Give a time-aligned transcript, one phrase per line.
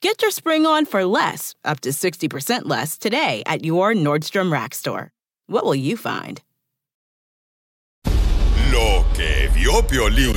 [0.00, 4.72] Get your spring on for less, up to 60% less, today at your Nordstrom Rack
[4.72, 5.10] store.
[5.48, 6.40] What will you find?
[8.70, 10.36] Lo que vio Piolín.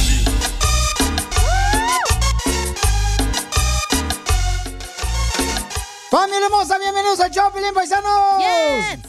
[6.10, 6.80] ¡Familia hermosa!
[6.80, 9.00] ¡Bienvenidos al show, Pilín Paisanos!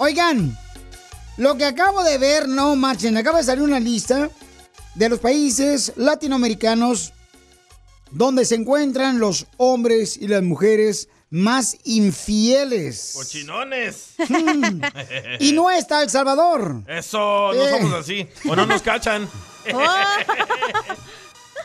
[0.00, 0.58] Oigan,
[1.36, 4.30] lo que acabo de ver, no marchen, acaba de salir una lista
[4.96, 7.12] de los países latinoamericanos
[8.16, 13.12] donde se encuentran los hombres y las mujeres más infieles.
[13.14, 14.10] Cochinones.
[14.28, 14.80] Mm.
[15.40, 16.82] Y no está El Salvador.
[16.88, 17.70] Eso, no Eh.
[17.70, 18.26] somos así.
[18.48, 19.28] O no nos cachan.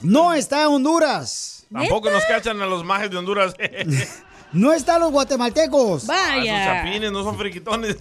[0.02, 1.66] No está Honduras.
[1.72, 3.54] Tampoco nos cachan a los majes de Honduras.
[4.54, 6.10] No está los guatemaltecos.
[6.10, 7.96] Ah, Esos chapines no son friquitones.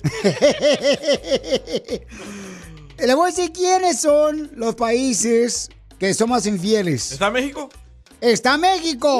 [2.98, 5.68] Le voy a decir quiénes son los países
[6.00, 7.12] que son más infieles.
[7.12, 7.68] ¿Está México?
[8.20, 9.18] ¡Está México!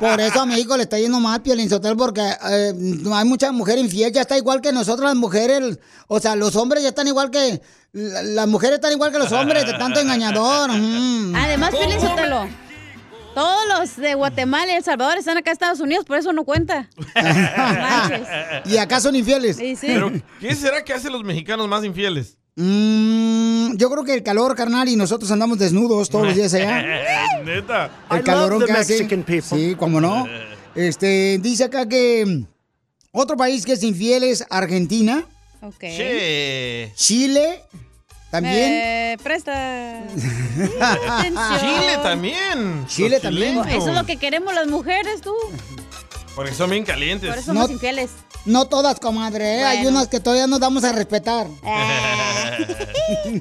[0.00, 2.72] Por eso a México le está yendo mal, Piolín Sotelo, porque eh,
[3.12, 6.82] hay muchas mujeres infieles, ya está igual que nosotros las mujeres, o sea, los hombres
[6.82, 7.60] ya están igual que,
[7.92, 10.70] la- las mujeres están igual que los hombres, de tanto engañador.
[10.72, 11.34] mm.
[11.34, 12.46] Además, Piolín Sotelo,
[13.38, 16.42] todos los de Guatemala y El Salvador están acá en Estados Unidos, por eso no
[16.44, 16.90] cuenta.
[18.64, 19.56] ¿Y acá son infieles?
[19.56, 19.86] Sí, sí.
[19.86, 20.10] Pero,
[20.40, 22.36] ¿qué será que hacen los mexicanos más infieles?
[22.56, 27.40] Mm, yo creo que el calor, carnal, y nosotros andamos desnudos todos los días allá.
[27.44, 27.90] Neta.
[28.10, 29.08] El calorón que hace.
[29.42, 30.26] Sí, cómo no.
[30.74, 32.46] Este, dice acá que mm,
[33.12, 35.24] otro país que es infiel es Argentina,
[35.60, 35.80] Ok.
[35.80, 36.92] Che.
[36.94, 37.62] Chile,
[38.30, 38.70] también.
[38.72, 40.02] Eh, presta.
[41.60, 42.86] Chile también.
[42.86, 43.62] Chile Los también.
[43.62, 43.66] chilenos.
[43.68, 45.34] Eso es lo que queremos las mujeres, tú.
[46.34, 47.28] Porque son bien calientes.
[47.28, 48.10] Por eso somos infieles.
[48.44, 49.64] No todas, comadre, ¿eh?
[49.64, 51.46] hay unas que todavía nos damos a respetar.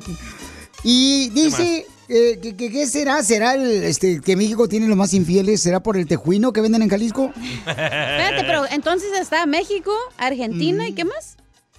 [0.84, 3.22] Y dice, eh, que, que- ¿qué será?
[3.24, 5.62] ¿Será el, este, que México tiene los más infieles?
[5.62, 7.34] ¿Será por el tejuino que venden en Jalisco?
[7.36, 11.36] Espérate, pero entonces está México, Argentina y qué más?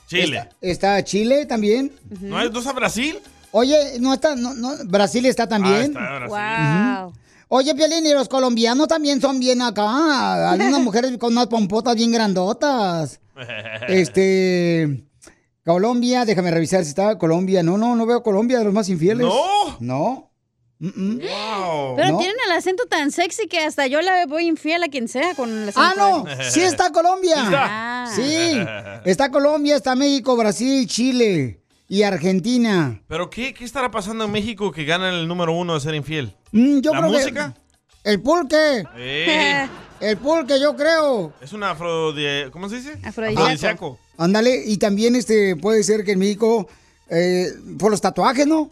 [0.09, 0.49] Chile.
[0.61, 1.93] Está Chile también.
[2.21, 3.19] ¿No hay dos a Brasil?
[3.53, 5.95] Oye, no está, no, no, Brasil está también.
[5.97, 7.05] Ah, está Brasil.
[7.05, 7.13] Wow.
[7.49, 10.51] Oye, Piolín, y los colombianos también son bien acá.
[10.51, 13.21] Hay unas mujeres con unas pompotas bien grandotas.
[13.89, 15.05] Este.
[15.65, 17.63] Colombia, déjame revisar si está Colombia.
[17.63, 19.27] No, no, no veo Colombia de los más infieles.
[19.27, 19.77] ¿No?
[19.81, 20.28] No.
[20.81, 21.97] Wow.
[21.97, 22.19] Pero No.
[22.19, 25.51] tienen el acento tan sexy que hasta yo la voy infiel a quien sea con
[25.51, 25.81] el acento.
[25.81, 26.25] Ah, no.
[26.51, 27.35] Sí está Colombia.
[27.39, 28.11] Ah.
[28.15, 28.59] Sí.
[29.05, 33.03] Está Colombia, está México, Brasil, Chile y Argentina.
[33.09, 36.35] ¿Pero qué, qué estará pasando en México que gana el número uno de ser infiel?
[36.53, 37.55] Mm, yo ¿La creo música?
[37.55, 38.11] que.
[38.11, 38.85] El pulque.
[40.01, 41.33] El pulque, yo creo.
[41.43, 42.15] es un afro...
[42.53, 42.97] ¿Cómo se dice?
[43.03, 43.99] Afrodisíaco.
[44.17, 46.69] Ándale, y también este puede ser que en México,
[47.11, 48.71] eh, por los tatuajes, ¿no?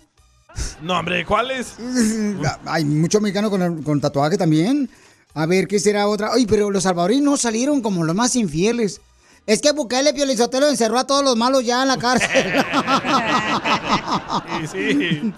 [0.82, 1.74] No, hombre, ¿cuál es?
[2.66, 4.88] Hay muchos mexicanos con, con tatuaje también.
[5.34, 6.32] A ver, ¿qué será otra?
[6.32, 9.00] Oye, pero los salvadoreños salieron como los más infieles.
[9.46, 12.28] Es que Bukele Piolizotelo encerró a todos los malos ya en la cárcel.
[14.72, 15.32] Sí, sí.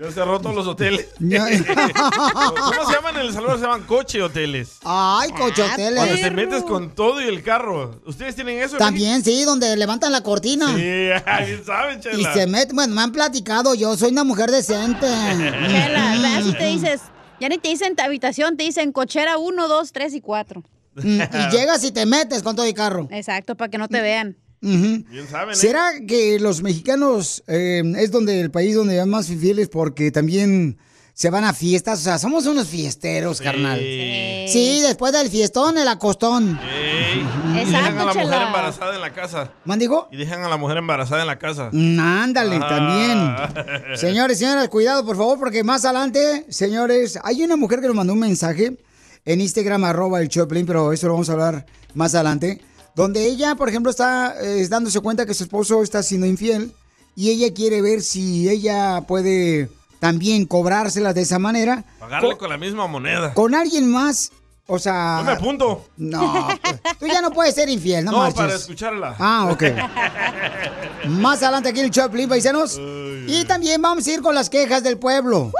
[0.00, 1.08] Ya cerró todos los hoteles.
[1.20, 1.44] Ya.
[1.44, 3.58] ¿Cómo se llaman en El Salvador?
[3.58, 4.78] Se llaman coche hoteles.
[4.84, 6.20] Ay, Cuando cochoteles.
[6.20, 8.00] te metes con todo y el carro.
[8.06, 8.76] ¿Ustedes tienen eso?
[8.76, 10.68] También, sí, donde levantan la cortina.
[10.68, 12.34] Sí, bien saben, Y chela.
[12.34, 15.06] se meten, bueno, me han platicado, yo soy una mujer decente.
[15.06, 17.00] Chela, así te dices,
[17.40, 20.62] ya ni te dicen habitación, te dicen cochera 1, 2, 3 y 4.
[21.02, 21.18] Y
[21.56, 23.08] llegas y te metes con todo el carro.
[23.10, 24.36] Exacto, para que no te vean.
[24.60, 25.56] Bien saben, ¿eh?
[25.56, 30.78] ¿Será que los mexicanos eh, es donde el país donde hay más infieles porque también
[31.12, 32.00] se van a fiestas?
[32.00, 33.78] O sea, somos unos fiesteros, carnal.
[33.78, 34.44] Sí.
[34.48, 36.58] Sí, después del fiestón, el acostón.
[37.54, 39.52] Y Exacto, dejan a la mujer embarazada en la casa.
[39.64, 40.08] ¿Mandigo?
[40.10, 41.68] Y dejan a la mujer embarazada en la casa.
[41.72, 42.68] Mm, ándale, Ah.
[42.68, 43.96] también.
[43.96, 48.14] Señores, señoras, cuidado, por favor, porque más adelante, señores, hay una mujer que nos mandó
[48.14, 48.78] un mensaje
[49.26, 52.62] en Instagram, arroba el Choplin, pero eso lo vamos a hablar más adelante.
[52.94, 56.72] Donde ella, por ejemplo, está eh, dándose cuenta que su esposo está siendo infiel
[57.14, 59.68] y ella quiere ver si ella puede
[59.98, 61.84] también cobrárselas de esa manera.
[61.98, 63.34] Pagarle con la misma moneda.
[63.34, 64.30] Con alguien más,
[64.66, 65.16] o sea...
[65.18, 65.86] No me apunto.
[65.96, 66.48] No,
[66.98, 68.36] tú ya no puedes ser infiel, no, No, marches.
[68.36, 69.16] para escucharla.
[69.18, 69.62] Ah, ok.
[71.08, 72.80] Más adelante aquí el Choplin, paisanos.
[73.28, 75.52] Y también vamos a ir con las quejas del pueblo.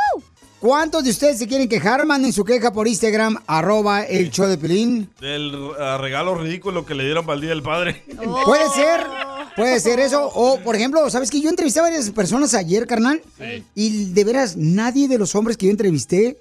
[0.61, 2.07] ¿Cuántos de ustedes se quieren quejar?
[2.07, 5.11] Manden su queja por Instagram, arroba el show de Pelín.
[5.21, 8.03] Del ah, regalo ridículo que le dieron para el Día del Padre.
[8.45, 9.07] Puede ser,
[9.55, 10.31] puede ser eso.
[10.35, 13.21] O, por ejemplo, ¿sabes que Yo entrevisté a varias personas ayer, carnal.
[13.39, 13.65] Sí.
[13.75, 16.39] Y de veras, nadie de los hombres que yo entrevisté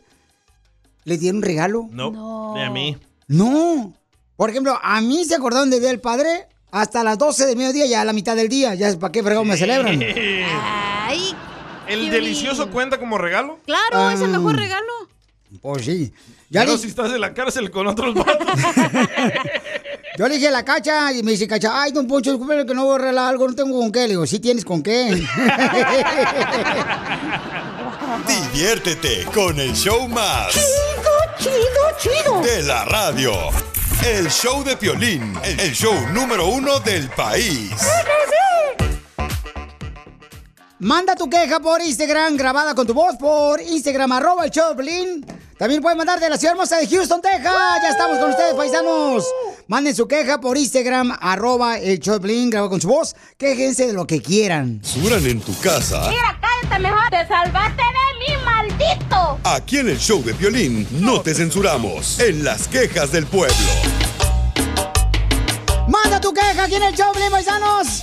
[1.04, 1.88] le dieron regalo.
[1.92, 2.98] No, ni a mí.
[3.28, 3.94] No.
[4.38, 7.86] Por ejemplo, a mí se acordaron del Día del Padre hasta las 12 de mediodía,
[7.86, 8.76] ya a la mitad del día.
[8.76, 10.02] Ya, ¿para qué fregado me celebran?
[10.02, 11.35] Ay,
[11.88, 12.12] ¿El Piolín.
[12.12, 13.60] delicioso cuenta como regalo?
[13.66, 14.92] claro, es el mejor regalo.
[15.62, 16.14] Pues sí.
[16.50, 18.48] Ya Pero le- si estás en la cárcel con otros vatos.
[20.18, 22.74] Yo le dije a la cacha y me dice cacha, ay, don Poncho, disculpe que
[22.74, 24.02] no voy a arreglar algo, no tengo con qué.
[24.04, 25.12] Le digo, sí tienes con qué.
[28.28, 30.54] Diviértete con el show más.
[30.54, 31.54] Chido, chido,
[32.24, 32.42] chido.
[32.42, 33.34] De la radio.
[34.06, 37.72] El show de Piolín, el show número uno del país.
[40.80, 45.26] Manda tu queja por Instagram, grabada con tu voz por Instagram, arroba el Choplin.
[45.58, 47.54] También puedes mandar de la ciudad hermosa de Houston, Texas.
[47.82, 49.26] Ya estamos con ustedes, paisanos.
[49.70, 53.16] Manden su queja por Instagram, arroba el Choplin, grabado con su voz.
[53.38, 54.82] Quéjense de lo que quieran.
[54.84, 56.12] Suran en tu casa.
[56.42, 57.10] cállate mejor.
[57.10, 59.40] Te salvaste de mí, maldito.
[59.46, 62.20] Aquí en el show de Piolín no te censuramos.
[62.20, 64.05] En las quejas del pueblo.
[65.88, 68.02] Manda tu queja aquí en el Choplin, paisanos.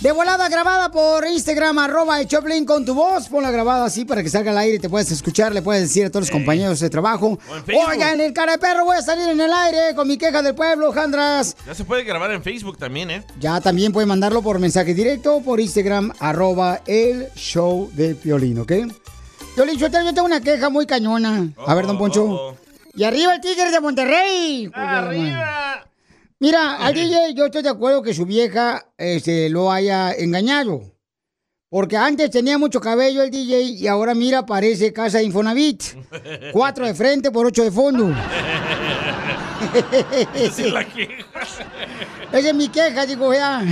[0.00, 3.28] De volada grabada por Instagram, arroba el Choplin con tu voz.
[3.28, 5.54] Ponla grabada así para que salga al aire y te puedes escuchar.
[5.54, 7.38] Le puedes decir a todos los compañeros de trabajo.
[7.88, 10.54] Oigan, el cara de perro voy a salir en el aire con mi queja del
[10.54, 11.56] pueblo, Jandras.
[11.66, 13.24] Ya se puede grabar en Facebook también, ¿eh?
[13.40, 18.72] Ya también pueden mandarlo por mensaje directo por Instagram, arroba el show de Piolín, ¿ok?
[19.54, 21.48] Piolín, yo tengo yo tengo una queja muy cañona.
[21.66, 22.24] A ver, don Poncho.
[22.24, 22.56] Oh, oh.
[22.94, 24.70] Y arriba el Tigre de Monterrey.
[24.74, 25.86] ¡Arriba!
[26.38, 30.92] Mira, al DJ yo estoy de acuerdo que su vieja este, lo haya engañado.
[31.68, 35.82] Porque antes tenía mucho cabello el DJ y ahora mira, parece casa de Infonavit.
[36.52, 38.14] Cuatro de frente por ocho de fondo.
[40.34, 41.24] Esa es la queja.
[42.32, 43.64] Esa es mi queja, digo, ya.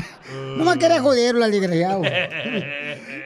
[0.57, 2.03] No me querés joderlo al desgraciado.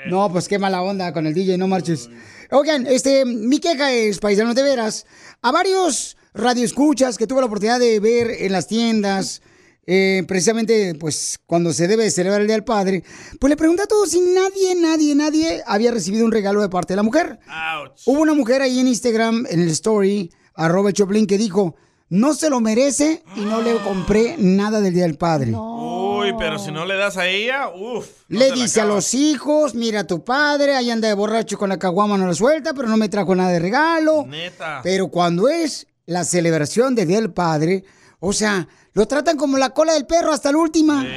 [0.07, 2.11] No, pues qué mala onda con el DJ, no marches.
[2.51, 5.07] Oigan, este, mi queja es, paisanos de veras,
[5.41, 9.43] a varios radioescuchas que tuve la oportunidad de ver en las tiendas,
[9.87, 13.03] eh, precisamente, pues, cuando se debe celebrar el Día del Padre,
[13.41, 16.93] pues le pregunté a todos si nadie, nadie, nadie había recibido un regalo de parte
[16.93, 17.39] de la mujer.
[17.47, 18.03] Ouch.
[18.05, 21.75] Hubo una mujer ahí en Instagram, en el story, arroba Choplin, que dijo,
[22.11, 25.53] no se lo merece y no le compré nada del Día del Padre.
[25.55, 28.09] Uy, pero si no le das a ella, uff.
[28.29, 31.69] no Le dice a los hijos, mira a tu padre, ahí anda de borracho con
[31.69, 34.27] la caguama, no la suelta, pero no me trajo nada de regalo.
[34.27, 34.81] Neta.
[34.83, 37.85] Pero cuando es la celebración del Día del Padre,
[38.19, 41.05] o sea, lo tratan como la cola del perro hasta la última.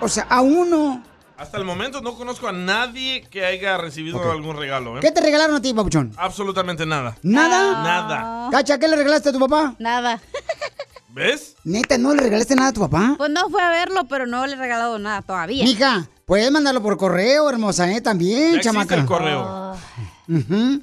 [0.00, 1.02] O sea, a uno.
[1.38, 5.00] Hasta el momento no conozco a nadie que haya recibido algún regalo, ¿eh?
[5.00, 6.12] ¿Qué te regalaron a ti, papuchón?
[6.18, 7.16] Absolutamente nada.
[7.22, 7.82] ¿Nada?
[7.82, 8.48] Nada.
[8.50, 9.74] Cacha, ¿qué le regalaste a tu papá?
[9.78, 10.20] Nada.
[11.08, 11.56] ¿Ves?
[11.64, 13.14] Neta, ¿no le regalaste nada a tu papá?
[13.16, 15.64] Pues no fue a verlo, pero no le he regalado nada todavía.
[15.64, 18.02] Mija, puedes mandarlo por correo, hermosa, ¿eh?
[18.02, 18.94] También, Ya chamaca.
[18.96, 19.74] el correo.
[20.28, 20.82] Ujú.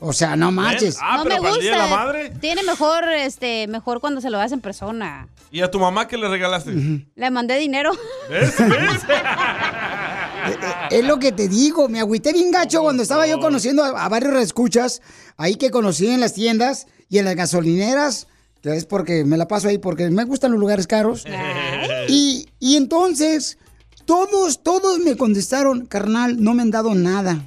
[0.00, 0.98] O sea, no manches.
[1.00, 1.62] Ah, no pero me para el gusta.
[1.62, 2.30] Día de la Madre.
[2.40, 5.28] Tiene mejor, este, mejor cuando se lo hace en persona.
[5.50, 6.72] ¿Y a tu mamá qué le regalaste?
[7.14, 7.92] Le mandé dinero.
[8.30, 8.54] ¿Ves?
[8.58, 9.02] ¿Ves?
[10.90, 14.08] Es lo que te digo, me agüité bien gacho cuando estaba yo conociendo a, a
[14.08, 15.02] varios escuchas
[15.36, 18.26] ahí que conocí en las tiendas y en las gasolineras,
[18.62, 21.24] que es porque me la paso ahí porque me gustan los lugares caros.
[22.08, 23.58] Y, y entonces,
[24.06, 27.42] todos, todos me contestaron, carnal, no me han dado nada.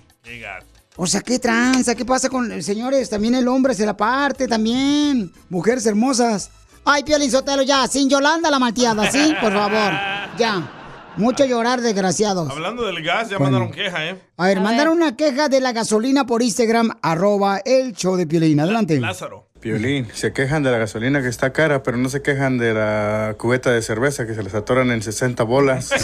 [0.96, 1.96] O sea, ¿qué tranza?
[1.96, 3.10] ¿Qué pasa con señores?
[3.10, 5.32] También el hombre se la parte, también.
[5.50, 6.52] Mujeres hermosas.
[6.86, 9.34] Ay, Piolín Sotelo, ya, sin Yolanda la malteada, ¿sí?
[9.42, 9.92] Por favor,
[10.38, 10.70] ya.
[11.16, 12.50] Mucho llorar, desgraciados.
[12.50, 13.60] Hablando del gas, ya Bueno.
[13.60, 14.20] mandaron queja, ¿eh?
[14.38, 18.26] A ver, A mandaron una queja de la gasolina por Instagram, arroba el show de
[18.28, 18.60] Piolín.
[18.60, 19.00] Adelante.
[19.00, 19.48] Lázaro.
[19.60, 23.36] Piolín, se quejan de la gasolina que está cara, pero no se quejan de la
[23.38, 25.92] cubeta de cerveza que se les atoran en 60 bolas.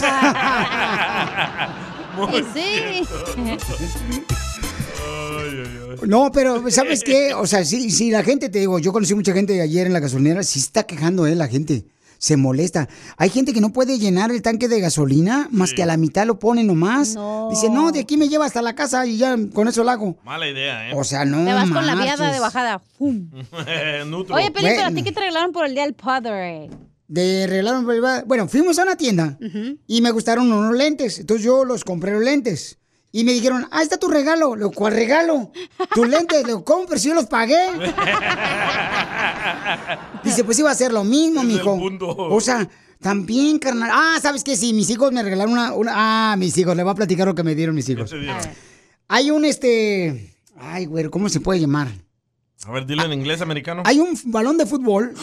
[2.32, 3.02] Y sí.
[6.10, 7.34] No, pero ¿sabes qué?
[7.34, 10.00] O sea, si, si la gente, te digo, yo conocí mucha gente ayer en la
[10.00, 11.36] gasolinera, sí está quejando, ¿eh?
[11.36, 11.84] La gente.
[12.18, 12.88] se molesta.
[13.16, 16.26] Hay gente que no puede llenar el tanque de gasolina más que a la mitad
[16.26, 17.16] lo pone nomás.
[17.48, 20.18] Dice, no, de aquí me lleva hasta la casa y ya con eso lo hago.
[20.24, 20.94] Mala idea, ¿eh?
[20.96, 22.82] O sea, no Te vas con la viada de bajada.
[22.98, 26.68] Oye, pero a ti que te regalaron por el día del padre.
[27.06, 27.86] De regalaron,
[28.26, 29.38] bueno, fuimos a una tienda
[29.86, 31.20] y me gustaron unos lentes.
[31.20, 32.79] Entonces yo los compré los lentes.
[33.12, 34.54] Y me dijeron, ah, está tu regalo.
[34.54, 35.50] Le digo, ¿cuál regalo?
[35.94, 36.42] Tus lentes.
[36.42, 36.86] Le digo, ¿cómo?
[36.86, 37.56] Pero si yo los pagué.
[40.24, 41.78] Dice, pues iba a ser lo mismo, mijo.
[42.16, 42.68] O sea,
[43.00, 43.90] también, carnal.
[43.92, 44.56] Ah, ¿sabes qué?
[44.56, 46.76] Sí, mis hijos me regalaron una, una- Ah, mis hijos.
[46.76, 48.14] Le voy a platicar lo que me dieron mis ¿Qué hijos.
[49.08, 50.34] Hay un, este...
[50.56, 51.88] Ay, güey, ¿cómo se puede llamar?
[52.66, 53.82] A ver, dilo en inglés americano.
[53.86, 55.14] Hay un balón de fútbol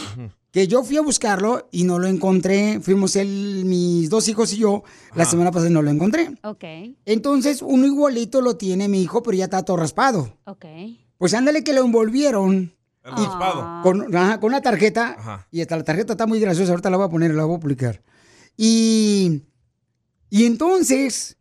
[0.57, 2.79] que yo fui a buscarlo y no lo encontré.
[2.79, 4.81] Fuimos él, mis dos hijos y yo.
[5.13, 6.31] La semana pasada no lo encontré.
[6.41, 6.63] Ok,
[7.05, 10.35] Entonces, uno igualito lo tiene mi hijo, pero ya está todo raspado.
[10.45, 10.65] ok.
[11.19, 12.73] Pues ándale que lo envolvieron
[13.03, 13.83] El raspado.
[13.83, 15.15] con, ajá, con una tarjeta.
[15.19, 15.47] Ajá.
[15.51, 16.71] Y hasta la tarjeta está muy graciosa.
[16.71, 18.01] Ahorita la voy a poner, la voy a publicar.
[18.57, 19.43] Y,
[20.31, 21.37] y entonces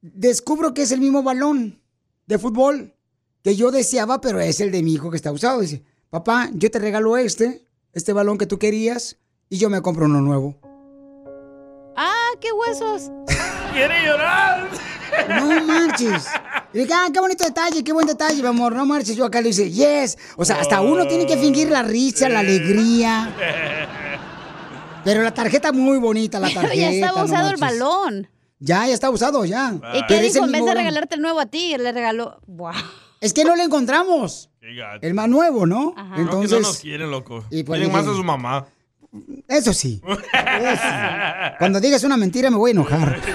[0.00, 1.82] descubro que es el mismo balón
[2.26, 2.94] de fútbol
[3.42, 5.60] que yo deseaba, pero es el de mi hijo que está usado.
[5.60, 9.18] Dice, papá, yo te regalo este, este balón que tú querías,
[9.48, 10.56] y yo me compro uno nuevo.
[11.96, 13.10] ¡Ah, qué huesos!
[13.72, 14.68] ¡Quiere llorar!
[15.28, 16.26] No marches.
[16.72, 18.74] Y dije, ah, qué bonito detalle, qué buen detalle, mi amor.
[18.74, 19.16] No marches.
[19.16, 20.16] Yo acá le dice, yes.
[20.36, 23.34] O sea, hasta uno tiene que fingir la risa, la alegría.
[25.04, 26.80] Pero la tarjeta muy bonita, la Pero tarjeta.
[26.82, 28.30] ya estaba no usado el balón.
[28.60, 29.72] Ya, ya está usado, ya.
[29.74, 30.44] ¿Y Pero qué dijo?
[30.44, 32.40] En vez de regalarte el nuevo a ti, le regaló...
[32.46, 32.72] ¡Wow!
[33.20, 34.50] Es que no lo encontramos.
[35.02, 35.92] El más nuevo, ¿no?
[35.96, 36.08] Ajá.
[36.08, 37.44] No, que Entonces, no nos quieren, loco.
[37.50, 38.66] Y pues Quieren más a su mamá.
[39.48, 40.00] eso sí.
[40.06, 40.88] Eso sí.
[41.58, 43.20] Cuando digas una mentira me voy a enojar.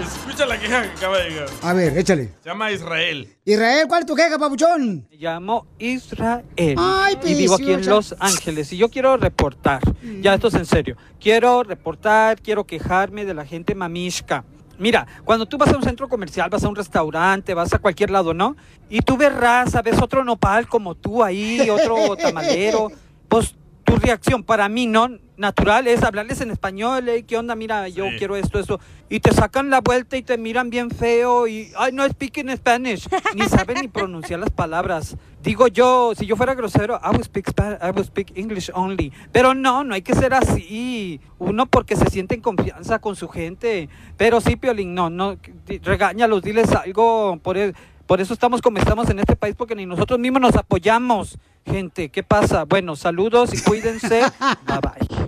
[0.00, 1.48] Escucha la queja que acaba de llegar.
[1.62, 2.30] A ver, échale.
[2.42, 3.28] Se llama Israel.
[3.44, 5.06] Israel, ¿cuál es tu queja, papuchón?
[5.10, 6.44] Me llamo Israel
[6.76, 7.84] Ay, y vivo aquí en.
[7.86, 9.80] Los Ángeles y yo quiero reportar,
[10.20, 14.44] ya esto es en serio, quiero reportar, quiero quejarme de la gente mamishka.
[14.80, 18.10] Mira, cuando tú vas a un centro comercial, vas a un restaurante, vas a cualquier
[18.10, 18.56] lado, ¿no?
[18.88, 22.90] Y tú ves raza, ves otro nopal como tú ahí, otro tamalero,
[23.28, 27.54] pues tu reacción para mí no natural es hablarles en español, "Ey, ¿qué onda?
[27.56, 28.16] Mira, yo Sí.
[28.18, 28.78] quiero esto, esto.
[29.08, 33.08] Y te sacan la vuelta y te miran bien feo y, ay, no speaking Spanish.
[33.34, 35.16] Ni saben ni pronunciar las palabras.
[35.42, 39.10] Digo yo, si yo fuera grosero, I would speak, Spa- I would speak English only.
[39.32, 41.20] Pero no, no hay que ser así.
[41.38, 43.88] Uno porque se siente en confianza con su gente.
[44.18, 45.38] Pero sí, Piolín, no, no,
[45.82, 47.38] regáñalos, diles algo.
[47.42, 47.72] Por, e-
[48.06, 51.38] por eso estamos como estamos en este país, porque ni nosotros mismos nos apoyamos.
[51.66, 52.64] Gente, ¿qué pasa?
[52.64, 54.20] Bueno, saludos y cuídense.
[54.66, 55.20] bye bye.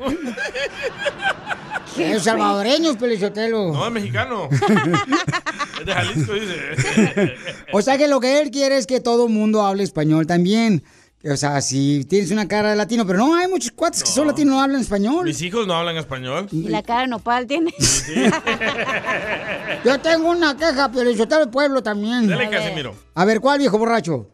[2.13, 3.73] Los salvadoreños, Pelichotelo.
[3.73, 4.49] No, es mexicano.
[5.81, 7.37] es de Jalisco, dice.
[7.73, 10.83] O sea que lo que él quiere es que todo el mundo hable español también.
[11.25, 14.27] O sea, si tienes una cara de latino, pero no, hay muchos cuates que son
[14.27, 15.25] latinos no hablan español.
[15.25, 16.49] Mis hijos no hablan español.
[16.51, 17.73] Y la cara de nopal tiene.
[19.85, 22.27] Yo tengo una queja, Pelichotelo del pueblo también.
[22.27, 22.97] Dale, Casimiro.
[23.15, 24.31] A ver, ¿cuál viejo borracho?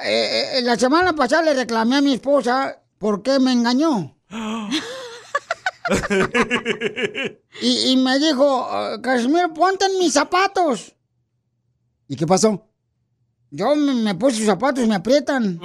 [0.00, 4.16] Eh, eh, la semana pasada le reclamé a mi esposa por qué me engañó.
[7.60, 10.94] y, y me dijo, "Ah, Casimiro, ponte en mis zapatos.
[12.08, 12.64] ¿Y qué pasó?
[13.50, 15.58] Yo me, me puse sus zapatos y me aprietan.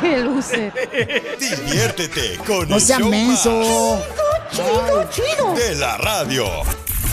[0.00, 0.72] ¡Qué luce!
[1.38, 3.60] Diviértete con No el sea show menso.
[3.60, 6.44] más chido de la radio.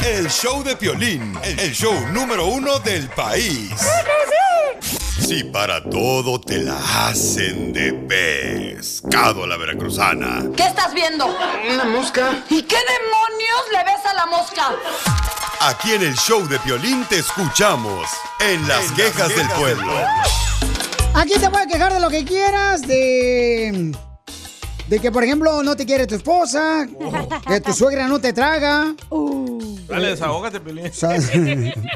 [0.03, 3.69] El show de Piolín, el show número uno del país.
[5.19, 6.77] Si para todo te la
[7.07, 10.45] hacen de pescado a la veracruzana.
[10.55, 11.27] ¿Qué estás viendo?
[11.27, 12.43] Una mosca.
[12.49, 14.71] ¿Y qué demonios le ves a la mosca?
[15.59, 19.93] Aquí en el show de Piolín te escuchamos en las quejas del pueblo.
[21.13, 23.91] Aquí te puedes quejar de lo que quieras, de...
[24.89, 26.87] De que, por ejemplo, no te quiere tu esposa,
[27.47, 28.95] que tu suegra no te traga.
[29.87, 30.87] Dale, desahógate, Pelín.
[30.87, 31.15] O sea,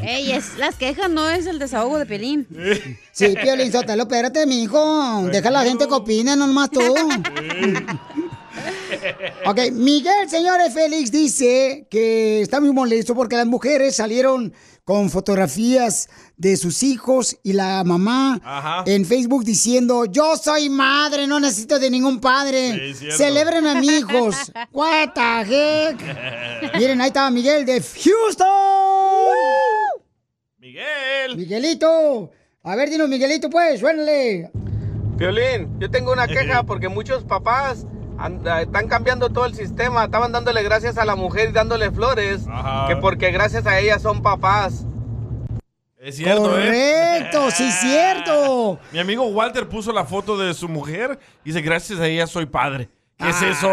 [0.04, 2.48] Ey, es, las quejas no es el desahogo de Pelín.
[3.12, 5.24] Sí, Piolín Sotelo, espérate, mijo.
[5.32, 6.82] Deja a la gente que opine, no nomás tú.
[9.46, 14.54] Ok, Miguel, señores, Félix dice que está muy molesto porque las mujeres salieron
[14.86, 18.84] con fotografías de sus hijos y la mamá Ajá.
[18.86, 22.94] en Facebook diciendo, yo soy madre, no necesito de ningún padre.
[22.94, 23.12] Sí.
[23.12, 24.36] Celebren a mis hijos.
[24.72, 26.78] What the heck?
[26.78, 28.48] Miren, ahí estaba Miguel de Houston.
[30.58, 31.38] Miguel.
[31.38, 32.32] Miguelito.
[32.64, 34.50] A ver, dinos, Miguelito, pues, suénale.
[35.16, 37.86] Violín, yo tengo una queja porque muchos papás
[38.20, 40.06] eh, están cambiando todo el sistema.
[40.06, 42.46] Estaban dándole gracias a la mujer y dándole flores.
[42.50, 42.88] Ajá.
[42.88, 44.86] Que porque gracias a ella son papás.
[46.00, 46.66] Es cierto, ¿eh?
[46.66, 48.78] Correcto, sí, cierto.
[48.92, 52.46] Mi amigo Walter puso la foto de su mujer y dice, gracias a ella soy
[52.46, 52.90] padre.
[53.18, 53.70] ¿Qué es eso?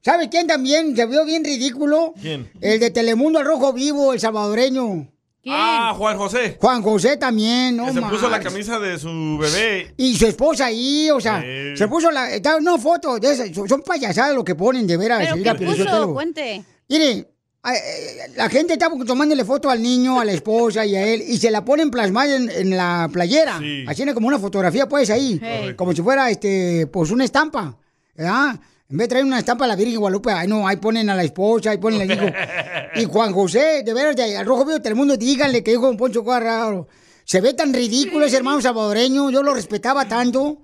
[0.00, 2.14] ¿Sabe quién también se vio bien ridículo?
[2.20, 2.50] ¿Quién?
[2.60, 5.08] El de Telemundo al Rojo Vivo, el salvadoreño.
[5.48, 6.56] Ah, Juan José.
[6.60, 9.94] Juan José también, no que se puso la camisa de su bebé.
[9.96, 11.76] Y su esposa ahí, o sea, Sí.
[11.76, 12.28] se puso la.
[12.60, 15.20] No, foto, de esas, son payasadas lo que ponen de veras.
[15.20, 16.12] ¿Pero mira, qué puso?
[16.14, 16.64] Cuente.
[16.88, 17.28] Mire,
[17.62, 21.22] a- eh, la gente está tomándole foto al niño, a la esposa y a él,
[21.26, 23.58] y se la ponen plasmada en, en la playera.
[23.58, 23.84] Sí.
[23.88, 25.38] Haciendo como una fotografía, pues, ahí.
[25.42, 25.74] Hey.
[25.76, 27.76] Como si fuera, este, pues, una estampa.
[28.14, 28.58] ¿verdad?
[28.88, 31.16] En vez de traer una estampa a la Virgen Guadalupe, ahí no, ahí ponen a
[31.16, 32.26] la esposa, ahí ponen al hijo.
[32.94, 35.96] Y Juan José, de veras, de, al Rojo Vivo de Telemundo, díganle que dijo un
[35.96, 36.86] Poncho Carraro.
[37.26, 40.58] Se ve tan ridículo ese hermano salvadoreño, yo lo respetaba tanto.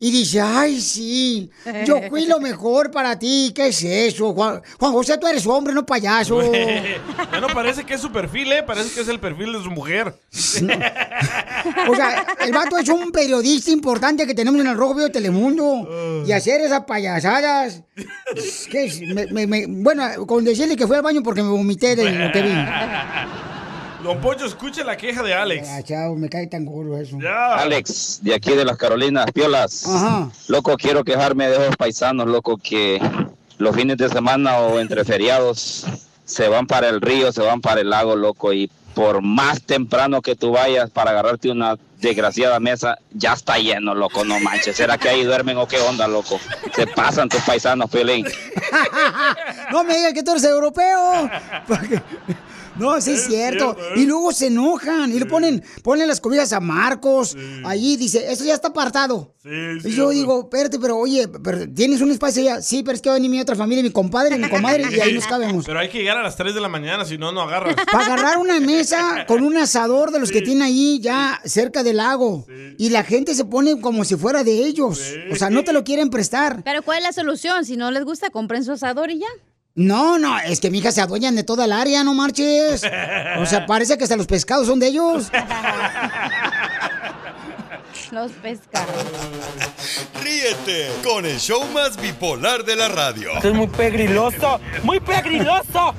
[0.00, 1.48] Y dice, ay, sí,
[1.86, 4.34] yo fui lo mejor para ti, ¿qué es eso?
[4.34, 6.36] Juan, Juan José, tú eres hombre, no payaso.
[7.30, 8.64] bueno, parece que es su perfil, ¿eh?
[8.64, 10.12] Parece que es el perfil de su mujer.
[11.88, 15.12] O sea, el vato es un periodista importante que tenemos en el Rojo Vivo de
[15.12, 16.24] Telemundo.
[16.26, 17.82] Y hacer esas payasadas.
[18.72, 19.00] ¿qué es?
[19.02, 22.32] Me- me- me- bueno, con decirle que fue al baño porque me vomité de lo
[22.32, 22.50] que vi.
[24.02, 25.68] Don Poncho, escuche la queja de Alex.
[25.70, 27.18] Ah, chao, me cae tan gordo eso.
[27.24, 29.86] Alex, de aquí de las Carolinas, Piolas.
[29.86, 30.28] Ajá.
[30.48, 33.00] Loco, quiero quejarme de esos paisanos, loco, que
[33.58, 35.86] los fines de semana o entre feriados
[36.24, 40.20] se van para el río, se van para el lago, loco, y por más temprano
[40.20, 44.76] que tú vayas para agarrarte una desgraciada mesa, ya está lleno, loco, no manches.
[44.76, 46.40] ¿Será que ahí duermen o qué onda, loco?
[46.74, 48.26] Se pasan tus paisanos, Piolín.
[49.70, 51.30] no me digas que tú eres europeo.
[52.76, 53.76] No, sí es, cierto.
[53.96, 57.36] Y luego se enojan y le ponen, ponen las cobijas a Marcos.
[57.64, 59.34] Allí dice, eso ya está apartado.
[59.44, 62.62] y yo digo, espérate, pero oye, pero ¿tienes un espacio ya?
[62.62, 65.00] Sí, pero es que va a venir mi otra familia, mi compadre, mi comadre, y
[65.00, 65.64] ahí nos cabemos.
[65.66, 67.76] Pero hay que llegar a las 3 de la mañana, si no, no agarras.
[67.90, 71.98] Para agarrar una mesa con un asador de los que tiene ahí ya cerca del
[71.98, 72.46] lago.
[72.78, 75.00] Y la gente se pone como si fuera de ellos.
[75.30, 76.62] O sea, no te lo quieren prestar.
[76.64, 77.64] Pero ¿cuál es la solución?
[77.64, 79.28] Si no les gusta, compren su asador y ya.
[79.74, 82.82] No, no, es que mi hija se adueñan de toda el área, no marches.
[83.38, 85.30] O sea, parece que hasta los pescados son de ellos.
[88.10, 89.04] Los pescados.
[90.22, 93.32] Ríete con el show más bipolar de la radio.
[93.32, 95.94] Esto es muy pegriloso, muy pegriloso.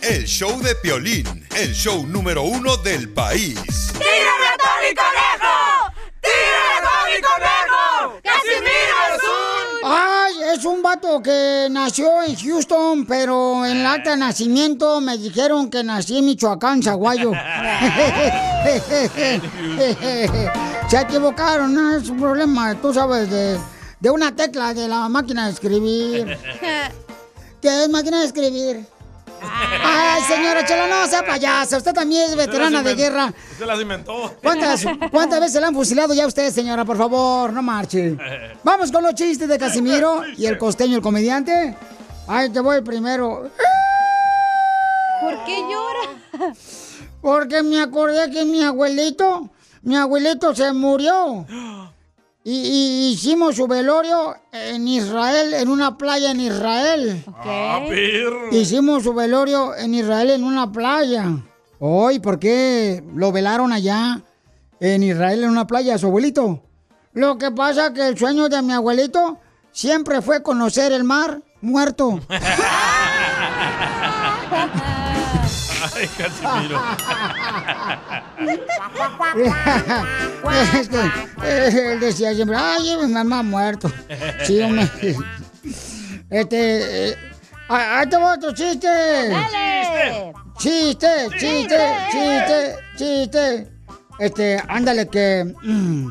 [0.00, 3.58] El show de Piolín, el show número uno del país.
[3.94, 5.92] ¡Tírame a Tony Conejo!
[6.20, 8.20] ¡Tírame a Tony Conejo!
[8.22, 8.96] ¡Casimiro
[9.50, 9.55] un...
[9.88, 15.16] Ay, es un vato que nació en Houston, pero en el acta de nacimiento me
[15.16, 17.30] dijeron que nací en Michoacán, Zaguayo.
[20.88, 23.56] Se equivocaron, no es un problema, tú sabes, de,
[24.00, 26.36] de una tecla de la máquina de escribir.
[27.62, 28.84] ¿Qué es máquina de escribir?
[29.52, 33.32] Ay, señora Chela, no sea payasa, usted también es veterana de guerra.
[33.52, 34.34] Usted las inventó.
[34.42, 36.84] ¿Cuántas, ¿Cuántas veces le han fusilado ya a usted, señora?
[36.84, 38.16] Por favor, no marche.
[38.62, 41.76] Vamos con los chistes de Casimiro y el costeño, el comediante.
[42.26, 43.50] Ay, te voy primero.
[45.20, 46.54] ¿Por qué llora?
[47.20, 49.50] Porque me acordé que mi abuelito,
[49.82, 51.46] mi abuelito se murió.
[52.48, 57.24] Y, y hicimos su velorio en Israel, en una playa en Israel.
[57.26, 58.52] Ah, perro.
[58.52, 61.26] Hicimos su velorio en Israel en una playa.
[61.80, 64.22] Hoy, ¿por qué lo velaron allá
[64.78, 66.62] en Israel en una playa, su abuelito?
[67.14, 69.40] Lo que pasa que el sueño de mi abuelito
[69.72, 72.20] siempre fue conocer el mar muerto.
[76.08, 76.80] Casimiro.
[80.78, 81.00] Es que,
[81.44, 83.90] eh, él decía siempre, ay, mi mamá muerto.
[84.44, 84.88] Sí, hombre.
[86.30, 87.16] Este, eh,
[87.68, 88.88] ah, ahí te otro chiste.
[88.88, 90.32] ¡Dale!
[90.58, 91.78] Chiste, chiste,
[92.10, 93.68] chiste, chiste.
[94.18, 95.44] Este, ándale que...
[95.62, 96.08] mm,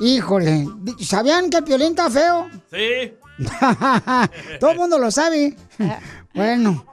[0.00, 0.66] híjole,
[1.00, 2.50] ¿sabían que el Piolín está feo?
[2.72, 3.14] Sí.
[4.60, 5.56] Todo el mundo lo sabe.
[6.34, 6.84] Bueno,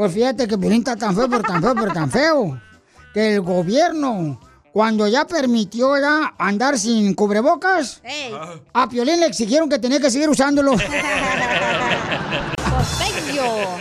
[0.00, 2.58] pues fíjate que Piolín está tan feo, pero tan feo, pero tan feo.
[3.12, 4.40] Que el gobierno,
[4.72, 8.00] cuando ya permitió ya andar sin cubrebocas,
[8.72, 10.72] a Piolín le exigieron que tenía que seguir usándolo.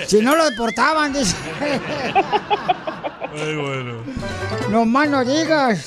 [0.07, 1.37] Si no lo deportaban, dice.
[3.33, 4.03] Ay, bueno.
[4.69, 5.85] No más no digas.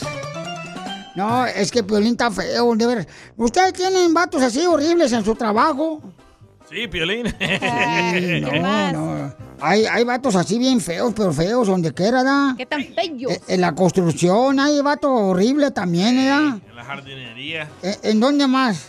[1.15, 3.07] No, es que Piolín está feo, de ver.
[3.37, 6.01] ¿Ustedes tienen vatos así horribles en su trabajo?
[6.73, 7.27] Sí, Piolín.
[7.27, 9.35] Sí, no, no.
[9.61, 12.55] Hay, hay vatos así bien feos, pero feos, donde quiera, ¿da?
[12.57, 13.31] ¿Qué tan feo?
[13.31, 16.59] Eh, En la construcción hay vatos horribles también, ¿da?
[16.69, 17.69] En la jardinería.
[17.83, 18.87] ¿En, en dónde más?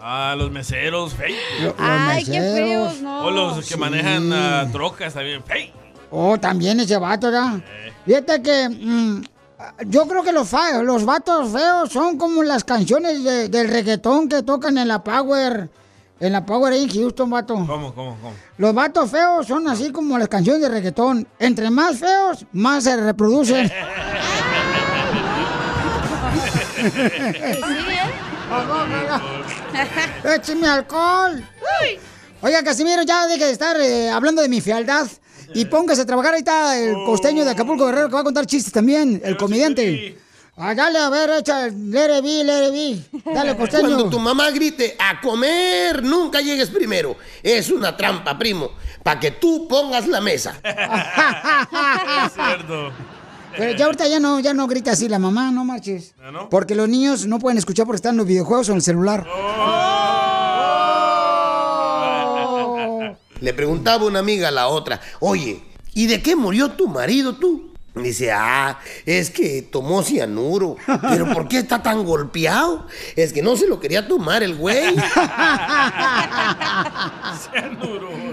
[0.00, 1.34] Ah, los meseros, fey.
[1.60, 2.92] Lo- los Ay, qué meseros.
[2.92, 3.24] feos, no.
[3.24, 3.80] O los que Sí.
[3.80, 5.72] manejan ah, trocas también, fey.
[6.10, 7.60] Oh, también ese vato, ¿da?
[8.06, 9.22] Fíjate que mm,
[9.86, 10.50] Yo creo que los,
[10.82, 15.70] los vatos feos son como las canciones de- del reggaetón que tocan en la Power.
[16.20, 17.54] En la Power en Houston, vato.
[17.54, 18.34] ¿Cómo, cómo, cómo?
[18.56, 21.26] Los vatos feos son así como las canciones de reggaetón.
[21.38, 23.68] Entre más feos, más se reproducen.
[30.24, 31.42] ¡Écheme alcohol!
[32.42, 35.08] Oiga, Casimiro, ya deje de estar eh, hablando de mi fealdad.
[35.52, 36.34] Y póngase a trabajar.
[36.34, 40.16] Ahí está el costeño de Acapulco Guerrero que va a contar chistes también, el comediante.
[40.56, 43.32] Ah, dale, a ver, echa, let it be, let it be.
[43.32, 43.88] Dale, costeño.
[43.88, 47.16] Cuando tu mamá grite a comer, nunca llegues primero.
[47.42, 48.70] Es una trampa, primo,
[49.02, 50.60] para que tú pongas la mesa.
[52.26, 52.92] Es cierto.
[53.56, 56.14] Pero ya ahorita ya no, ya no grita así la mamá, no marches.
[56.22, 56.48] ¿Ah, no?
[56.48, 59.26] Porque los niños no pueden escuchar porque están en los videojuegos o en el celular.
[63.40, 65.62] Le preguntaba una amiga a la otra, oye,
[65.92, 67.73] ¿y de qué murió tu marido tú?
[67.94, 70.76] Dice, ah, es que tomó cianuro.
[71.08, 72.88] ¿Pero por qué está tan golpeado?
[73.14, 74.96] Es que no se lo quería tomar el güey.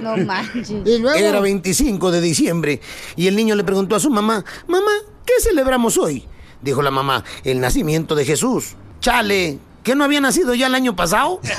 [0.02, 0.72] No manches.
[1.16, 2.82] Era 25 de diciembre
[3.16, 4.92] y el niño le preguntó a su mamá, mamá,
[5.26, 6.28] ¿qué celebramos hoy?
[6.62, 8.76] Dijo la mamá, el nacimiento de Jesús.
[9.00, 11.40] Chale, ¿que no había nacido ya el año pasado?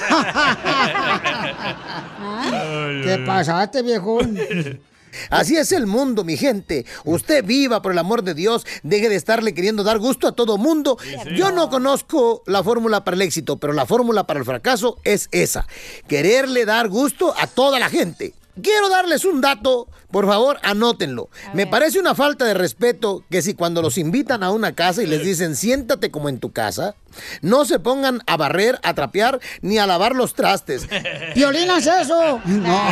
[3.05, 4.37] ¿Qué pasaste, viejón?
[5.31, 6.87] Así es el mundo, mi gente.
[7.05, 8.67] Usted viva por el amor de Dios.
[8.83, 10.99] Deje de estarle queriendo dar gusto a todo mundo.
[11.35, 15.29] Yo no conozco la fórmula para el éxito, pero la fórmula para el fracaso es
[15.33, 15.67] esa.
[16.09, 18.35] Quererle dar gusto a toda la gente.
[18.61, 21.31] Quiero darles un dato, por favor, anótenlo.
[21.55, 25.07] Me parece una falta de respeto que si cuando los invitan a una casa y
[25.07, 26.95] les dicen siéntate como en tu casa,
[27.41, 30.87] no se pongan a barrer, a trapear ni a lavar los trastes.
[31.35, 32.43] ¡Violina es eso!
[32.45, 32.83] No.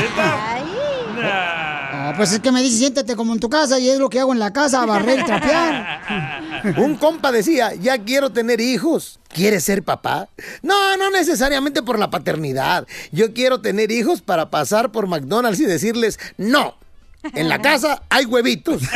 [2.11, 4.18] Ah, pues es que me dice, siéntate como en tu casa y es lo que
[4.18, 6.75] hago en la casa, barrer y trapear.
[6.79, 9.20] Un compa decía, ya quiero tener hijos.
[9.29, 10.29] ¿Quieres ser papá?
[10.61, 12.85] No, no necesariamente por la paternidad.
[13.12, 16.75] Yo quiero tener hijos para pasar por McDonald's y decirles, no,
[17.23, 18.83] en la casa hay huevitos.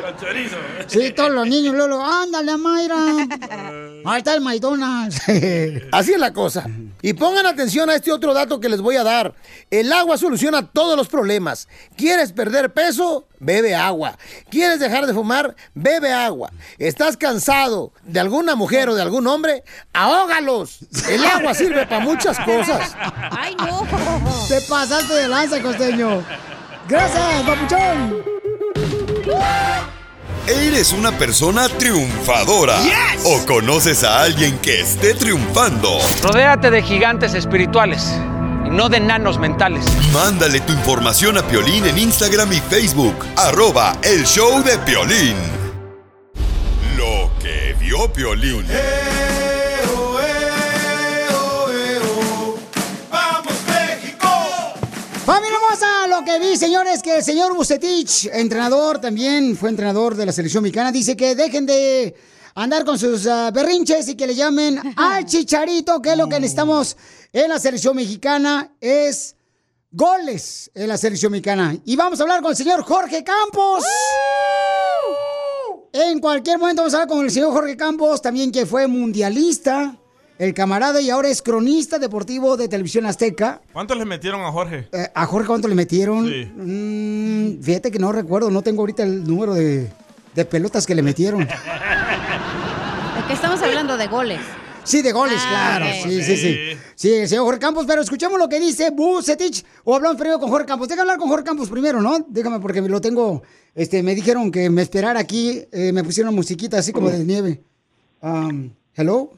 [0.00, 0.56] Con chorizo.
[0.86, 2.96] Sí, todos los niños, Lolo, ándale, Mayra.
[4.04, 5.20] Ahí está el McDonald's.
[5.92, 6.66] Así es la cosa.
[7.02, 9.34] Y pongan atención a este otro dato que les voy a dar.
[9.70, 11.68] El agua soluciona todos los problemas.
[11.96, 13.26] ¿Quieres perder peso?
[13.40, 14.18] Bebe agua.
[14.50, 15.54] ¿Quieres dejar de fumar?
[15.74, 16.50] Bebe agua.
[16.78, 19.62] ¿Estás cansado de alguna mujer o de algún hombre?
[19.92, 20.80] ¡Ahógalos!
[21.08, 22.96] El agua sirve para muchas cosas.
[23.30, 23.86] ¡Ay, no!
[24.48, 26.24] Te pasaste de lanza, costeño.
[26.88, 28.24] Gracias, papuchón.
[30.48, 32.78] ¿Eres una persona triunfadora?
[33.24, 35.98] ¿O conoces a alguien que esté triunfando?
[36.22, 38.10] Rodéate de gigantes espirituales
[38.64, 39.84] y no de enanos mentales.
[40.10, 43.26] Mándale tu información a Piolín en Instagram y Facebook.
[43.36, 45.36] Arroba el show de Piolín.
[46.96, 48.64] Lo que vio Piolín.
[55.28, 60.24] Familia hermosa, lo que vi, señores, que el señor Bucetich, entrenador también, fue entrenador de
[60.24, 62.14] la selección mexicana, dice que dejen de
[62.54, 66.40] andar con sus ah, berrinches y que le llamen al chicharito, que es lo que
[66.40, 66.96] necesitamos
[67.30, 69.36] en la selección mexicana, es
[69.90, 71.76] goles en la selección mexicana.
[71.84, 73.84] Y vamos a hablar con el señor Jorge Campos.
[75.92, 79.94] En cualquier momento vamos a hablar con el señor Jorge Campos, también que fue mundialista,
[80.38, 83.60] el camarada y ahora es cronista deportivo de Televisión Azteca.
[83.72, 84.88] ¿Cuántos le metieron a Jorge?
[84.92, 86.28] Eh, ¿A Jorge cuánto le metieron?
[86.28, 86.44] Sí.
[86.56, 89.90] Mm, fíjate que no recuerdo, no tengo ahorita el número de,
[90.34, 91.40] de pelotas que le metieron.
[91.40, 91.48] ¿De
[93.26, 93.96] qué estamos hablando?
[93.96, 94.40] De goles.
[94.84, 95.86] Sí, de goles, Ah, claro.
[96.02, 96.56] Sí, sí, sí.
[96.94, 100.48] Sí, el señor Jorge Campos, pero escuchemos lo que dice Bucetich o hablamos primero con
[100.48, 100.88] Jorge Campos.
[100.88, 102.24] Déjame hablar con Jorge Campos primero, ¿no?
[102.26, 103.42] Déjame porque lo tengo,
[103.74, 107.60] este, me dijeron que me esperara aquí, eh, me pusieron musiquita así como de nieve.
[108.22, 109.37] Um, hello?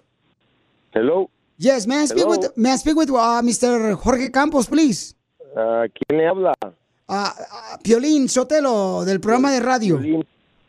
[0.93, 1.31] Hello.
[1.57, 2.31] Yes, may I speak Hello.
[2.31, 3.95] with, may I speak with uh, Mr.
[3.95, 5.15] Jorge Campos, please?
[5.57, 6.55] Ah, ¿Quién le habla?
[7.09, 7.35] Ah,
[7.83, 9.99] Piolín Sotelo, del programa de radio.
[9.99, 10.25] Piolín,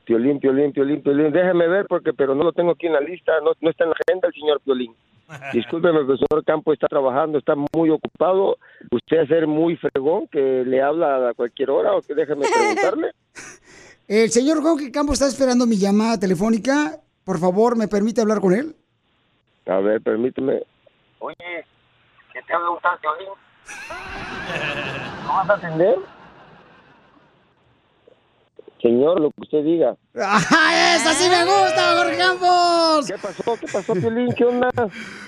[0.06, 1.32] Piolín, Piolín, Piolín, Piolín.
[1.32, 3.32] Déjeme ver porque, pero no lo tengo aquí en la lista.
[3.44, 4.94] No, no está en la agenda el señor Piolín.
[5.54, 8.58] Discúlpeme, el señor Campo está trabajando, está muy ocupado.
[8.92, 13.12] Usted ser muy fregón que le habla a cualquier hora o que déjeme preguntarle.
[14.08, 17.00] El señor Jorge Campos está esperando mi llamada telefónica.
[17.24, 18.76] Por favor, ¿me permite hablar con él?
[19.72, 20.64] A ver, permíteme.
[21.20, 21.66] Oye,
[22.34, 23.30] que te habla un tal Piolín.
[25.24, 25.96] ¿No vas a atender?
[28.82, 29.96] Señor, lo que usted diga.
[30.16, 33.08] ¡Ah, esa sí me gusta, Jorge Campos!
[33.08, 33.58] ¿Qué pasó?
[33.58, 34.34] ¿Qué pasó, Piolín?
[34.34, 34.70] ¿Qué onda?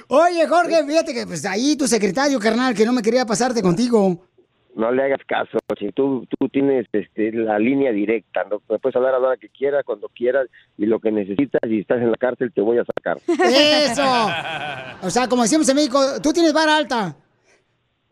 [0.10, 4.18] Oye, Jorge, fíjate que pues ahí tu secretario, carnal, que no me quería pasarte contigo.
[4.76, 5.94] No le hagas caso, berrinche.
[5.94, 8.44] Tú, tú tienes este, la línea directa.
[8.50, 8.62] ¿no?
[8.70, 11.62] Me puedes hablar a la hora que quieras, cuando quieras, y lo que necesitas.
[11.70, 13.18] Y estás en la cárcel, te voy a sacar.
[13.28, 14.04] ¡Eso!
[15.04, 17.16] O sea, como decimos en México, tú tienes vara alta.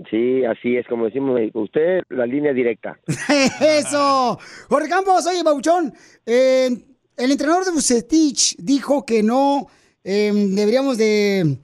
[0.09, 1.61] Sí, así es, como decimos en México.
[1.61, 2.99] Usted, la línea directa.
[3.61, 4.39] ¡Eso!
[4.69, 5.93] Jorge Campos, oye, Babuchón,
[6.25, 6.69] eh,
[7.17, 9.67] el entrenador de Bucetich dijo que no
[10.03, 11.57] eh, deberíamos de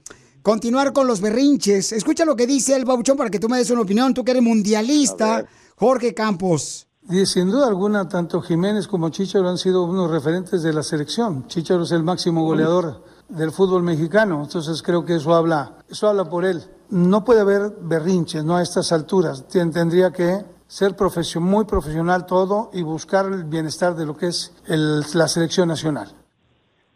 [0.51, 1.91] continuar con los berrinches.
[1.91, 4.13] Escucha lo que dice el Babuchón para que tú me des una opinión.
[4.13, 5.43] Tú que eres mundialista,
[5.75, 6.87] Jorge Campos.
[7.09, 11.47] Y sin duda alguna, tanto Jiménez como Chicharo han sido unos referentes de la selección.
[11.47, 16.29] Chicharo es el máximo goleador del fútbol mexicano, entonces creo que eso habla, eso habla
[16.29, 16.63] por él.
[16.91, 19.45] No puede haber berrinches, no a estas alturas.
[19.49, 24.53] Tendría que ser profesio- muy profesional todo y buscar el bienestar de lo que es
[24.65, 26.13] el- la selección nacional.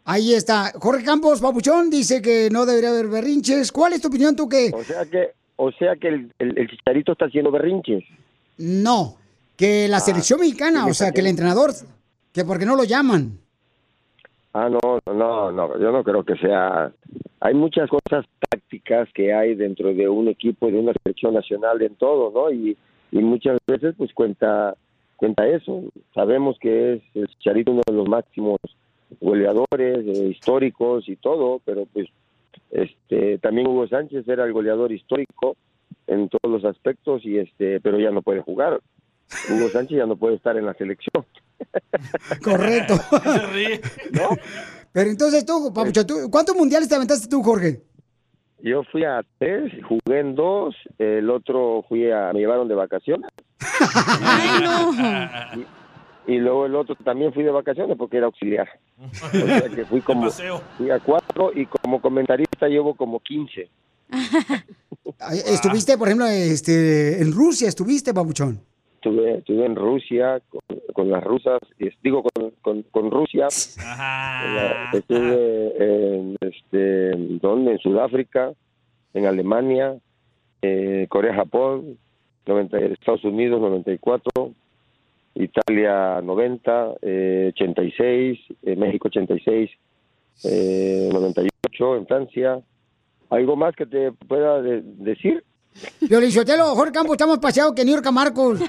[0.04, 0.72] Ahí está.
[0.80, 3.70] Jorge Campos, Babuchón, dice que no debería haber berrinches.
[3.70, 4.70] ¿Cuál es tu opinión, tú que?
[4.74, 8.02] O sea que, o sea que el, el- el chicharito está haciendo berrinches.
[8.58, 9.16] No,
[9.56, 11.70] que la Ah, selección mexicana, ¿quién o sea, que el entrenador,
[12.32, 13.38] que porque no lo llaman.
[14.54, 16.92] Ah, no, no, no, yo no creo que sea.
[17.40, 21.94] Hay muchas cosas tácticas que hay dentro de un equipo, de una selección nacional, en
[21.94, 22.50] todo, ¿no?
[22.52, 22.76] Y,
[23.12, 24.74] y muchas veces, pues cuenta,
[25.16, 25.84] cuenta eso.
[26.14, 28.58] Sabemos que es el Chicharito uno de los máximos
[29.20, 32.08] goleadores eh, históricos y todo, pero pues,
[32.70, 35.56] este, también Hugo Sánchez era el goleador histórico
[36.06, 38.80] en todos los aspectos y este, pero ya no puede jugar.
[39.50, 41.24] Hugo Sánchez ya no puede estar en la selección.
[42.42, 42.94] Correcto.
[44.92, 47.80] Pero entonces tú, Papucho, ¿tú- ¿cuántos mundiales te aventaste tú, Jorge?
[48.60, 53.30] Yo fui a tres, jugué en dos, el otro fui a, me llevaron de vacaciones.
[55.56, 55.64] Y,
[56.26, 58.68] y luego el otro también fui de vacaciones porque era auxiliar.
[59.22, 63.68] O sea que fui como, fui a cuatro y como comentarista llevo como 15.
[65.18, 68.60] Ay, Estuviste, por ejemplo, este, en Rusia, estuviste, Papuchón.
[68.94, 70.60] Estuve, estuve en Rusia con,
[70.92, 71.58] con las rusas,
[72.02, 73.48] digo con, con, con Rusia.
[74.92, 77.72] Estuve en, este, ¿dónde?
[77.72, 78.52] En Sudáfrica,
[79.14, 79.96] en Alemania,
[80.62, 81.98] eh, Corea, Japón,
[82.46, 84.52] 90, Estados Unidos 94,
[85.34, 89.70] Italia 90, eh, 86, eh, México 86,
[90.44, 92.60] eh, 98 en Francia.
[93.30, 95.42] ¿Algo más que te pueda de- decir?
[96.00, 98.60] Dije, Jorge Campos, estamos paseados que New York a Marcos.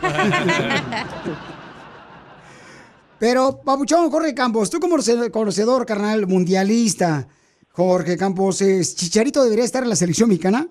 [3.19, 7.27] Pero, Papuchón, Jorge Campos, tú como conoce- conocedor, carnal, mundialista,
[7.71, 10.67] Jorge Campos, ¿es- ¿Chicharito debería estar en la selección mexicana?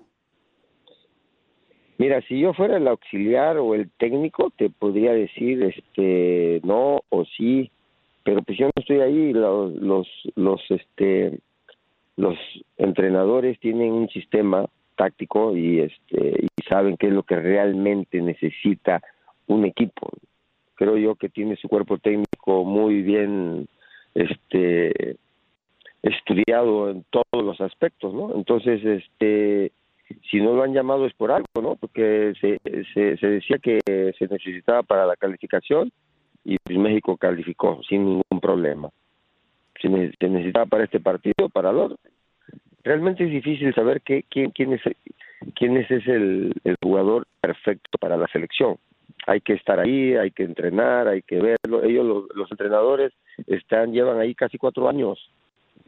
[1.97, 7.25] Mira, si yo fuera el auxiliar o el técnico, te podría decir este no o
[7.25, 7.69] sí,
[8.23, 9.33] pero pues yo no estoy ahí.
[9.33, 11.39] Los, los, los, este,
[12.17, 12.37] los
[12.77, 19.01] entrenadores tienen un sistema táctico y este y saben qué es lo que realmente necesita
[19.47, 20.09] un equipo.
[20.75, 23.67] Creo yo que tiene su cuerpo técnico muy bien,
[24.15, 25.17] este,
[26.01, 28.35] estudiado en todos los aspectos, ¿no?
[28.35, 29.71] Entonces, este
[30.29, 31.75] si no lo han llamado es por algo, ¿no?
[31.75, 32.59] Porque se,
[32.93, 33.79] se, decía que
[34.17, 35.91] se necesitaba para la calificación
[36.43, 38.89] y pues México calificó sin ningún problema.
[39.81, 41.97] Se necesitaba para este partido, para el otro.
[42.83, 44.81] Realmente es difícil saber qué, quién, quién es,
[45.55, 48.77] quién es, es el, el jugador perfecto para la selección.
[49.25, 51.83] Hay que estar ahí, hay que entrenar, hay que verlo.
[51.83, 53.13] Ellos, los, los entrenadores,
[53.47, 55.31] están llevan ahí casi cuatro años.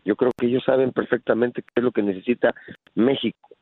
[0.06, 2.54] Yo creo que ellos saben perfectamente qué es lo que necesita
[2.94, 3.55] México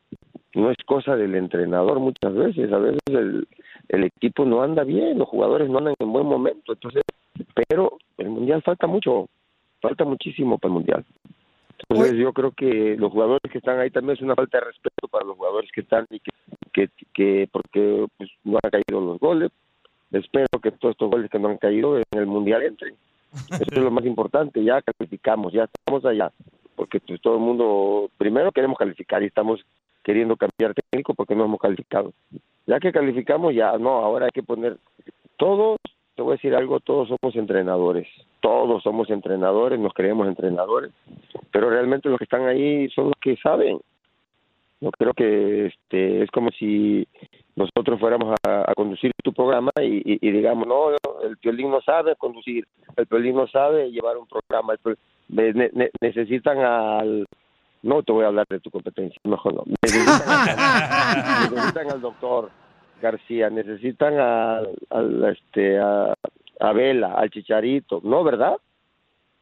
[0.54, 3.48] no es cosa del entrenador muchas veces, a veces el,
[3.90, 7.04] el equipo no anda bien, los jugadores no andan en buen momento, entonces,
[7.68, 9.28] pero el mundial falta mucho,
[9.82, 11.06] falta muchísimo para el mundial.
[11.90, 15.08] Entonces yo creo que los jugadores que están ahí también es una falta de respeto
[15.10, 16.32] para los jugadores que están y que,
[16.72, 19.52] que, que porque pues, no han caído los goles,
[20.12, 22.96] espero que todos estos goles que no han caído en el mundial entren.
[23.50, 26.32] Eso es lo más importante, ya calificamos, ya estamos allá,
[26.76, 29.66] porque pues, todo el mundo, primero queremos calificar y estamos
[30.04, 32.14] queriendo cambiar técnico porque no hemos calificado.
[32.66, 34.78] Ya que calificamos, ya no, ahora hay que poner
[35.38, 35.80] todos,
[36.16, 38.08] te voy a decir algo, todos somos entrenadores,
[38.40, 40.92] todos somos entrenadores, nos creemos entrenadores,
[41.52, 43.80] pero realmente los que están ahí son los que saben.
[44.80, 47.08] Yo creo que este es como si
[47.56, 50.90] nosotros fuéramos a, conducir tu programa y, digamos, no,
[51.24, 52.66] el violín no sabe conducir,
[52.98, 54.74] el violín no sabe llevar un programa,
[55.38, 57.26] el ne- necesitan al...
[57.84, 59.64] No te voy a hablar de tu competencia, mejor no.
[59.82, 62.50] Necesitan, necesitan al doctor
[63.02, 66.14] García, necesitan al, al, este, a,
[66.60, 68.56] a Vela, al Chicharito, ¿no, verdad?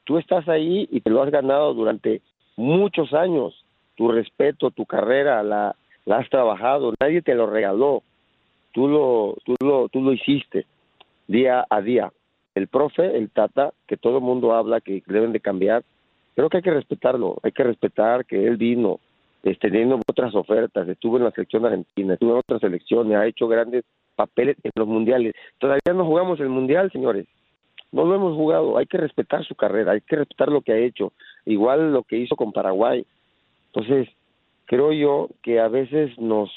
[0.04, 2.22] Tú estás ahí y te lo has ganado durante
[2.58, 3.64] muchos años.
[3.96, 5.76] Tu respeto, tu carrera, la,
[6.06, 8.02] la has trabajado, nadie te lo regaló.
[8.72, 10.66] tú lo, tú lo, tú lo hiciste
[11.28, 12.12] día a día.
[12.56, 15.84] El profe, el tata, que todo el mundo habla que deben de cambiar,
[16.36, 19.00] creo que hay que respetarlo, hay que respetar que él vino
[19.44, 23.48] este, teniendo otras ofertas, estuvo en la selección argentina, estuvo en otras selecciones, ha hecho
[23.48, 23.84] grandes
[24.16, 25.34] papeles en los mundiales.
[25.58, 27.28] Todavía no jugamos el mundial, señores.
[27.92, 28.78] No lo hemos jugado.
[28.78, 31.12] Hay que respetar su carrera, hay que respetar lo que ha hecho.
[31.46, 33.06] Igual lo que hizo con Paraguay.
[33.74, 34.10] Entonces,
[34.66, 36.50] creo yo que a veces nos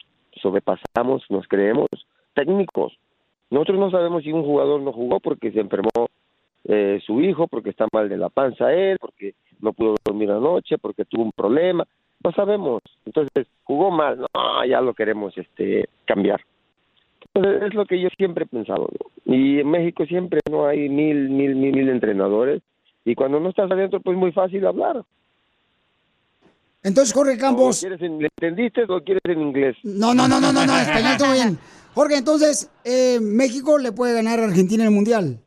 [0.43, 1.89] sobrepasamos, nos creemos
[2.35, 2.97] técnicos.
[3.51, 6.09] Nosotros no sabemos si un jugador no jugó porque se enfermó
[6.65, 9.35] eh, su hijo, porque está mal de la panza él, porque
[9.65, 11.87] no pudo dormir anoche, porque tuvo un problema.
[12.23, 12.83] No sabemos.
[13.05, 14.19] Entonces, jugó mal.
[14.19, 16.41] No, ya lo queremos este cambiar.
[17.35, 18.89] Entonces, es lo que yo siempre he pensado.
[19.25, 22.63] Y en México siempre no hay mil, mil, mil, mil entrenadores.
[23.05, 25.05] Y cuando no estás adentro, pues es muy fácil hablar.
[26.83, 27.81] Entonces, Jorge Campos.
[27.81, 29.77] ¿Quieres en, ¿Le entendiste o quieres en inglés?
[29.83, 31.59] No, no, no, no, no, no, español todo bien.
[31.95, 35.39] Jorge, entonces, eh, ¿México le puede ganar a Argentina en el Mundial?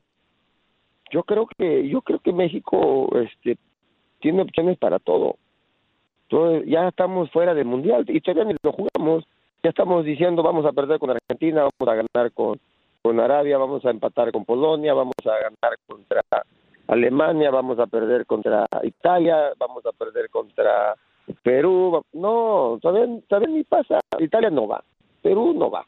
[1.12, 3.58] Yo creo que, yo creo que México este,
[4.20, 5.38] tiene opciones para todo.
[6.30, 9.26] Entonces, ya estamos fuera del Mundial y todavía ni lo jugamos.
[9.64, 12.60] Ya estamos diciendo, vamos a perder con Argentina, vamos a ganar con,
[13.02, 16.22] con Arabia, vamos a empatar con Polonia, vamos a ganar contra
[16.88, 20.96] Alemania, vamos a perder contra Italia, vamos a perder contra
[21.44, 22.04] Perú.
[22.14, 24.00] No, todavía, todavía ni pasa.
[24.20, 24.84] Italia no va,
[25.22, 25.86] Perú no va.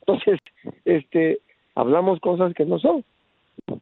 [0.00, 0.40] Entonces,
[0.84, 1.40] este,
[1.74, 3.04] hablamos cosas que no son.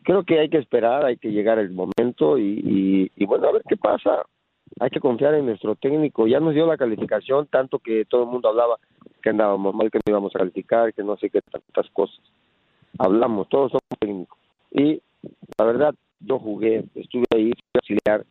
[0.02, 3.62] Creo que hay que esperar, hay que llegar el momento y, y, bueno, a ver
[3.68, 4.22] qué pasa.
[4.78, 6.26] Hay que confiar en nuestro técnico.
[6.26, 8.76] Ya nos dio la calificación, tanto que todo el mundo hablaba
[9.22, 12.20] que andábamos mal, que no íbamos a calificar, que no sé qué tantas cosas.
[12.98, 14.38] Hablamos, todos somos técnicos.
[14.72, 15.00] Y
[15.59, 18.26] la verdad, yo jugué, estuve ahí, fui auxiliar,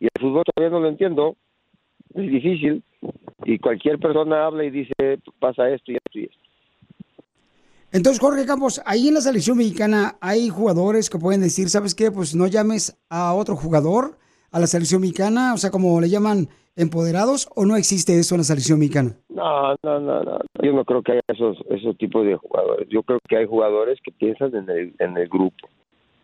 [0.00, 1.36] y el fútbol todavía no lo entiendo,
[2.14, 2.82] es difícil,
[3.44, 6.45] y cualquier persona habla y dice, pasa esto y esto y esto.
[7.96, 12.10] Entonces, Jorge Campos, ahí en la selección mexicana hay jugadores que pueden decir, ¿sabes qué?
[12.10, 14.18] Pues no llames a otro jugador
[14.52, 18.40] a la selección mexicana, o sea, como le llaman empoderados, o no existe eso en
[18.40, 19.16] la selección mexicana?
[19.30, 20.38] No, no, no, no.
[20.62, 22.86] Yo no creo que haya esos, esos tipos de jugadores.
[22.90, 25.66] Yo creo que hay jugadores que piensan en el, en el grupo.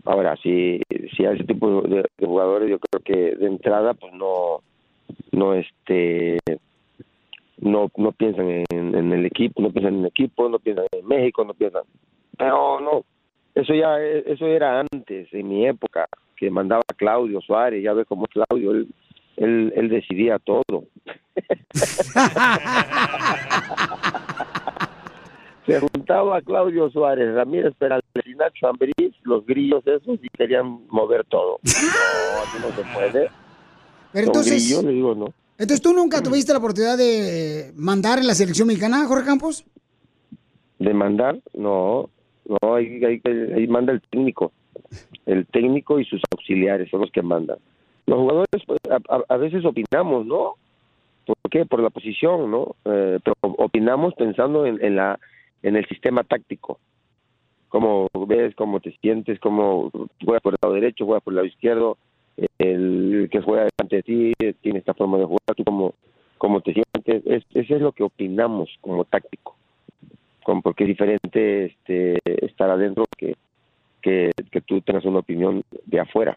[0.05, 0.83] Ahora, si,
[1.17, 4.61] si hay ese tipo de, de jugadores, yo creo que de entrada, pues no,
[5.31, 6.37] no, este,
[7.63, 11.07] no, no piensan en, en el equipo, no piensan en el equipo, no piensan en
[11.07, 11.83] México, no piensan.
[12.37, 13.05] Pero no,
[13.55, 18.27] eso ya, eso era antes, en mi época, que mandaba Claudio Suárez, ya ves cómo
[18.27, 18.89] Claudio, él,
[19.37, 20.63] él, él decidía todo.
[25.67, 31.25] Se juntaba Claudio Suárez, Ramírez Peralta y Nacho Ambriz, los grillos esos, y querían mover
[31.27, 31.61] todo.
[31.65, 33.31] No, así no se puede.
[34.13, 35.33] Pero entonces- grillos, le digo, no.
[35.63, 39.65] Entonces, ¿tú nunca tuviste la oportunidad de mandar en la selección mexicana, Jorge Campos?
[40.81, 41.39] ¿De mandar?
[41.55, 42.11] No,
[42.45, 43.23] no, ahí, ahí,
[43.55, 44.51] ahí manda el técnico.
[45.25, 47.59] El técnico y sus auxiliares son los que mandan.
[48.07, 50.55] Los jugadores pues, a, a- veces opinamos, ¿no?
[51.25, 51.65] ¿Por qué?
[51.65, 52.75] Por la posición, ¿no?
[52.85, 55.21] Eh, pero opinamos pensando en, en la
[55.63, 56.81] en el sistema táctico.
[57.69, 59.93] Cómo ves, cómo te sientes, cómo
[60.25, 61.99] juegas por el lado derecho, juegas por el lado izquierdo,
[62.59, 65.95] el que juega delante de ti tiene esta forma de jugar, tú cómo,
[66.39, 67.23] cómo te sientes.
[67.27, 69.57] Es, eso es lo que opinamos como táctico
[70.45, 73.37] como porque es diferente este estar adentro que,
[74.01, 76.37] que, que tú tengas una opinión de afuera.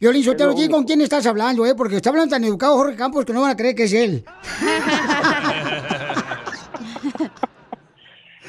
[0.00, 1.74] Violín, yo te lo digo con quién estás hablando, ¿eh?
[1.76, 4.24] Porque está hablando tan educado Jorge Campos que no van a creer que es él.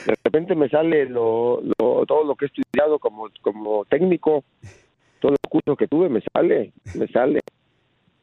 [0.05, 4.43] De repente me sale lo, lo- todo lo que he estudiado como, como técnico,
[5.21, 7.39] todos los cursos que tuve, me sale, me sale.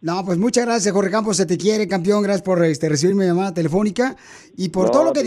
[0.01, 1.37] No, pues muchas gracias, Jorge Campos.
[1.37, 2.23] Se te quiere, campeón.
[2.23, 4.17] Gracias por este, recibir mi llamada telefónica
[4.57, 5.27] y por No, todo lo que...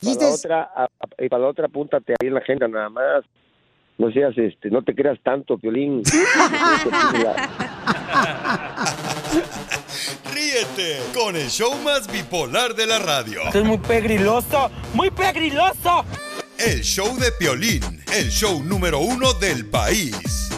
[0.00, 2.88] Para la otra, a- a- y para la otra, apúntate ahí en la agenda nada
[2.88, 3.24] más.
[3.98, 6.02] No seas, este, no te creas tanto, Piolín.
[10.32, 13.42] Ríete con el show más bipolar de la radio.
[13.46, 16.04] Esto es muy pegriloso, muy pegriloso.
[16.58, 17.82] El show de Piolín,
[18.14, 20.48] el show número uno del país.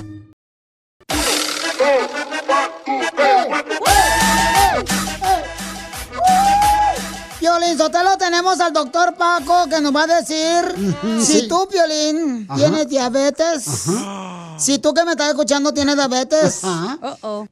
[7.40, 12.58] Piolín Sotelo, tenemos al doctor Paco que nos va a decir si tú, Piolín, Ajá.
[12.58, 13.64] tienes diabetes.
[14.58, 16.60] Si tú que me estás escuchando tienes diabetes,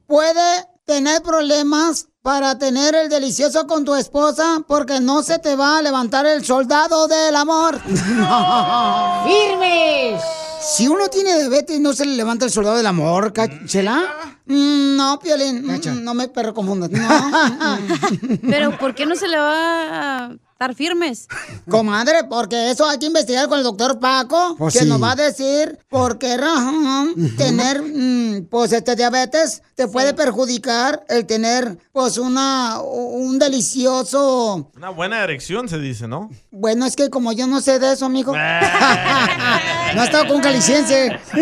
[0.05, 5.79] puede tener problemas para tener el delicioso con tu esposa porque no se te va
[5.79, 7.81] a levantar el soldado del amor.
[9.25, 10.21] ¡Firmes!
[10.61, 13.33] Si uno tiene diabetes, ¿no se le levanta el soldado del amor,
[13.65, 14.03] Chela?
[14.49, 16.89] Mm, No, Piolín, mm, no me perro confundas.
[16.89, 17.07] No.
[18.49, 21.27] Pero ¿por qué no se le va a estar firmes?
[21.69, 24.85] Comadre, porque eso hay que investigar con el doctor Paco, Pues que sí.
[24.89, 31.05] nos va a decir por qué razón tener, mm, pues, este diabetes te puede perjudicar
[31.07, 34.69] el tener, pues, una, un delicioso...
[34.75, 36.29] Una buena erección se dice, ¿no?
[36.51, 38.33] Bueno, es que como yo no sé de eso, amigo.
[39.95, 41.17] no he estado con caliciense.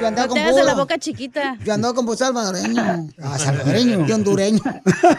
[0.00, 1.56] Yo andaba No con te hagas de la boca chiquita.
[1.64, 3.08] Yo ando con salvadoreño.
[3.22, 4.06] Ah, salvadoreño.
[4.06, 4.60] Y hondureño.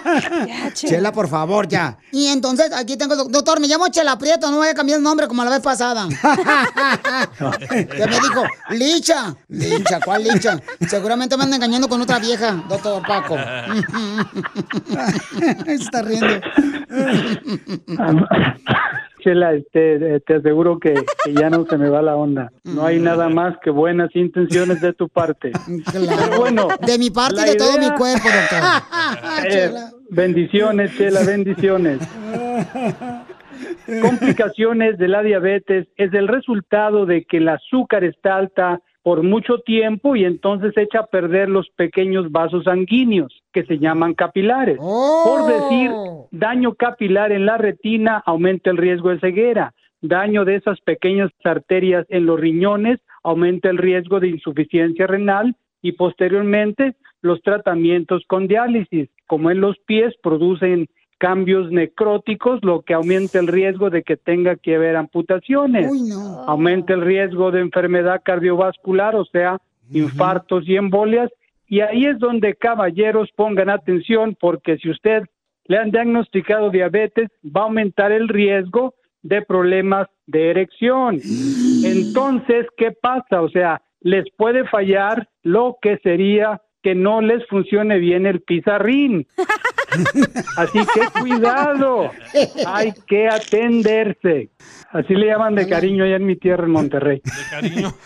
[0.74, 1.98] Chela, por favor, ya.
[2.12, 5.04] Y entonces, aquí tengo, doc- doctor, me llamo Chela Prieto, no voy a cambiar el
[5.04, 6.08] nombre como la vez pasada.
[7.40, 9.36] que me dijo, Licha.
[9.50, 10.60] Licha, ¿cuál Licha?
[10.88, 13.36] Seguramente me anda engañando con otra vieja, doctor Paco.
[15.66, 16.28] Se está riendo.
[19.26, 22.52] Chela, este, eh, te aseguro que, que ya no se me va la onda.
[22.64, 25.52] No hay nada más que buenas intenciones de tu parte.
[25.92, 28.60] Pero bueno, De mi parte y de todo mi cuerpo, doctor.
[29.50, 29.72] Eh,
[30.12, 32.00] bendiciones, Chela, bendiciones.
[34.02, 39.60] Complicaciones de la diabetes es el resultado de que el azúcar está alta por mucho
[39.60, 44.80] tiempo y entonces echa a perder los pequeños vasos sanguíneos que se llaman capilares.
[44.80, 45.92] Por decir,
[46.32, 49.76] daño capilar en la retina aumenta el riesgo de ceguera.
[50.02, 55.92] Daño de esas pequeñas arterias en los riñones aumenta el riesgo de insuficiencia renal y
[55.92, 60.88] posteriormente los tratamientos con diálisis, como en los pies, producen
[61.18, 65.90] cambios necróticos, lo que aumenta el riesgo de que tenga que haber amputaciones.
[66.48, 69.60] Aumenta el riesgo de enfermedad cardiovascular, o sea,
[69.92, 71.32] infartos y embolias.
[71.68, 75.24] Y ahí es donde caballeros pongan atención, porque si usted
[75.66, 78.94] le han diagnosticado diabetes, va a aumentar el riesgo
[79.24, 81.20] de problemas de erección.
[81.84, 83.42] Entonces, ¿qué pasa?
[83.42, 89.26] O sea, les puede fallar lo que sería que no les funcione bien el pizarrín.
[90.58, 92.12] Así que cuidado,
[92.68, 94.50] hay que atenderse.
[94.92, 97.22] Así le llaman de cariño allá en mi tierra, en Monterrey.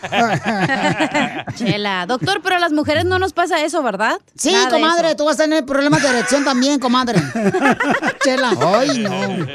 [1.56, 2.06] Chela.
[2.06, 4.18] Doctor, pero a las mujeres no nos pasa eso, ¿verdad?
[4.34, 7.18] Sí, Nada de comadre, tú vas a tener problemas de erección también, comadre.
[8.24, 9.46] Chela, ay, no.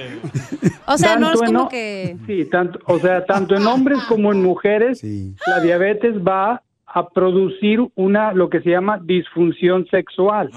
[0.88, 2.16] O sea, no es Tanto en como ho- que...
[2.28, 5.02] Sí, tanto, o sea, tanto en hombres como en mujeres,
[5.48, 6.62] la diabetes va
[6.96, 10.50] a producir una, lo que se llama disfunción sexual.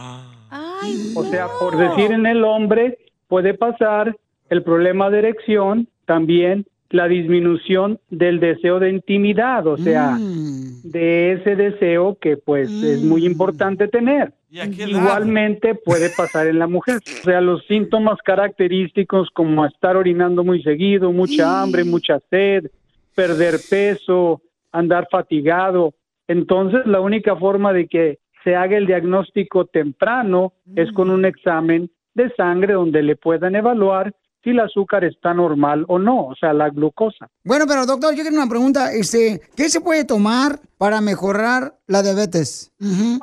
[1.16, 4.16] O sea, por decir en el hombre, puede pasar
[4.48, 11.56] el problema de erección, también la disminución del deseo de intimidad, o sea, de ese
[11.56, 14.32] deseo que pues es muy importante tener.
[14.48, 16.98] Igualmente puede pasar en la mujer.
[16.98, 22.70] O sea, los síntomas característicos como estar orinando muy seguido, mucha hambre, mucha sed,
[23.16, 25.94] perder peso, andar fatigado.
[26.28, 31.90] Entonces, la única forma de que se haga el diagnóstico temprano es con un examen
[32.14, 36.52] de sangre donde le puedan evaluar si el azúcar está normal o no, o sea,
[36.52, 37.28] la glucosa.
[37.44, 38.92] Bueno, pero doctor, yo quiero una pregunta.
[38.92, 42.72] Este, ¿Qué se puede tomar para mejorar la diabetes?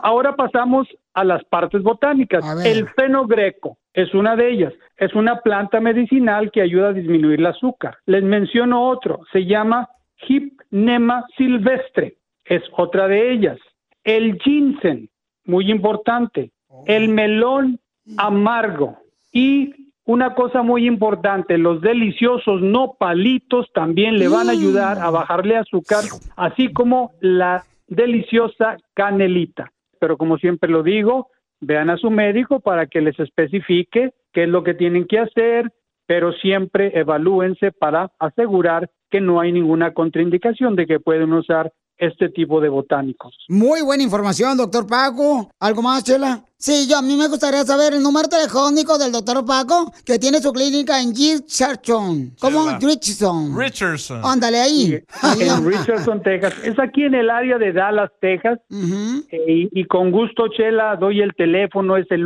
[0.03, 2.43] Ahora pasamos a las partes botánicas.
[2.65, 4.73] El fenogreco es una de ellas.
[4.97, 7.97] Es una planta medicinal que ayuda a disminuir el azúcar.
[8.05, 9.21] Les menciono otro.
[9.31, 9.89] Se llama
[10.27, 12.17] Hypnema silvestre.
[12.45, 13.59] Es otra de ellas.
[14.03, 15.09] El ginseng,
[15.45, 16.51] muy importante.
[16.85, 17.79] El melón
[18.17, 18.97] amargo.
[19.31, 19.73] Y
[20.05, 26.03] una cosa muy importante, los deliciosos nopalitos también le van a ayudar a bajarle azúcar,
[26.35, 29.71] así como la deliciosa canelita.
[29.99, 31.29] Pero como siempre lo digo,
[31.59, 35.71] vean a su médico para que les especifique qué es lo que tienen que hacer,
[36.05, 42.29] pero siempre evalúense para asegurar que no hay ninguna contraindicación de que pueden usar este
[42.29, 43.35] tipo de botánicos.
[43.49, 45.49] Muy buena información, doctor Paco.
[45.59, 46.43] ¿Algo más, Chela?
[46.57, 50.39] Sí, yo a mí me gustaría saber el número telefónico del doctor Paco, que tiene
[50.39, 52.33] su clínica en Richardson.
[52.39, 52.77] ¿Cómo?
[52.79, 53.57] Richardson.
[53.57, 54.21] Richardson.
[54.23, 55.03] Ándale ahí.
[55.39, 56.55] En Richardson, Texas.
[56.63, 58.59] Es aquí en el área de Dallas, Texas.
[58.71, 62.25] Eh, y, y con gusto, Chela, doy el teléfono, es el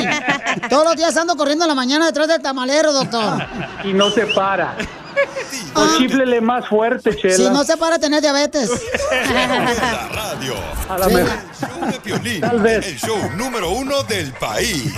[0.68, 3.46] Todos los días ando corriendo en la mañana detrás del tamalero, doctor.
[3.84, 4.76] Y no se para.
[5.76, 7.36] O chiflele más fuerte, Chela.
[7.36, 8.70] Si no se para tener diabetes.
[9.12, 10.56] La radio.
[10.90, 11.30] A la mejor.
[11.32, 12.86] El show de Piolín, Tal vez.
[12.88, 14.94] el show número uno del país.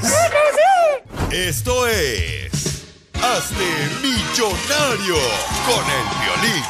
[1.32, 2.52] Esto es...
[3.14, 3.64] Hazte
[4.02, 5.16] millonario
[5.66, 6.64] con el violín.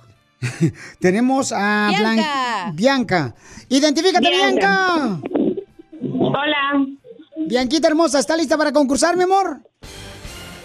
[1.00, 2.72] Tenemos a Blan- Bianca.
[2.72, 3.34] Bianca.
[3.68, 5.18] Identifícate, Bianca.
[5.20, 5.28] Bianca.
[6.18, 6.86] Hola.
[7.46, 9.60] Bianquita hermosa, ¿está lista para concursar, mi amor?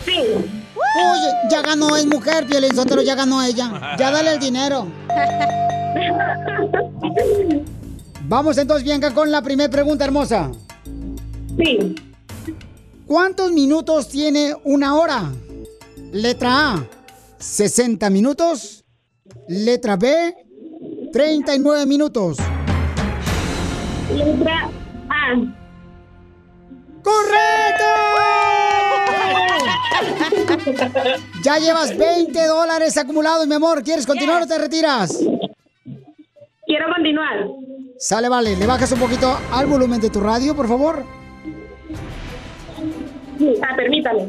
[0.06, 0.14] Sí.
[0.16, 3.98] Oye, ya ganó, es mujer, Piolín Sotelo, ya ganó ella.
[4.00, 4.88] Ya dale el dinero.
[8.30, 10.52] Vamos entonces, Bianca, con la primera pregunta hermosa.
[11.58, 11.96] Sí.
[13.08, 15.32] ¿Cuántos minutos tiene una hora?
[16.12, 16.88] Letra A,
[17.40, 18.84] 60 minutos.
[19.48, 20.36] Letra B,
[21.14, 22.38] 39 minutos.
[24.14, 24.70] Letra
[25.10, 25.36] A.
[27.02, 27.86] ¡Correcto!
[31.44, 33.84] Ya llevas 20 dólares acumulados, mi amor.
[33.84, 35.18] ¿Quieres continuar o te retiras?
[36.66, 37.48] Quiero continuar.
[37.98, 38.58] Sale, vale.
[38.58, 41.06] ¿Le bajas un poquito al volumen de tu radio, por favor?
[43.38, 44.28] Sí, ah, permítame.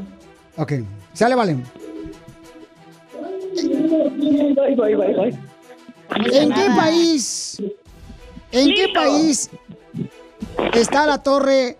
[0.56, 0.72] Ok.
[1.14, 1.56] Sale, vale.
[4.54, 5.38] Voy, voy, voy, voy.
[6.32, 7.62] ¿En qué país?
[8.52, 9.50] ¿En qué país
[10.74, 11.76] está la torre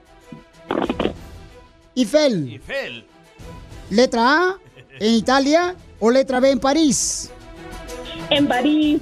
[1.95, 2.49] Eiffel?
[2.49, 3.07] Eiffel.
[3.91, 4.57] ¿Letra A
[5.01, 7.31] en Italia o letra B en París?
[8.31, 9.01] En París.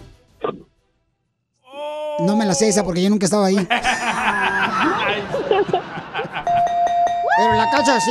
[2.21, 3.57] No me la sé esa porque yo nunca estaba ahí.
[7.37, 8.11] Pero la cacha sí,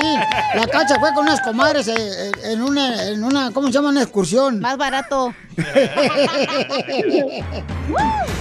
[0.55, 3.89] la cacha fue con unas comadres eh, eh, en una, en una, ¿cómo se llama?
[3.89, 4.59] Una excursión.
[4.59, 5.33] Más barato.
[5.57, 5.63] ¡Uh!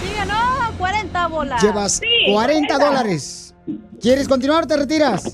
[0.02, 1.62] Sí, ganó 40 bolas.
[1.62, 3.54] Llevas 40 dólares.
[4.00, 5.22] ¿Quieres continuar o te retiras?
[5.22, 5.30] Sí,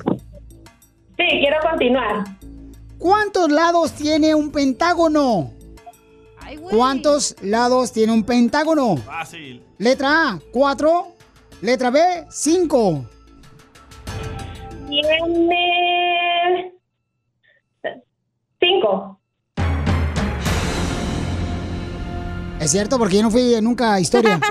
[1.16, 2.24] quiero continuar.
[2.98, 5.52] ¿Cuántos lados tiene un pentágono?
[6.70, 8.96] ¿Cuántos lados tiene un pentágono?
[8.98, 9.64] Fácil.
[9.78, 11.06] Letra A, 4.
[11.62, 13.04] Letra B, 5.
[14.90, 16.72] Tiene.
[18.60, 19.18] Cinco.
[22.60, 24.38] Es cierto, porque yo no fui nunca a historia.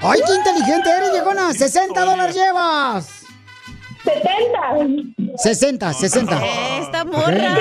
[0.00, 1.50] ¡Ay, qué inteligente eres, viejona!
[1.50, 3.24] ¡60 dólares llevas!
[4.04, 5.36] 70.
[5.36, 6.46] 60, 60.
[6.80, 7.56] Esta morra.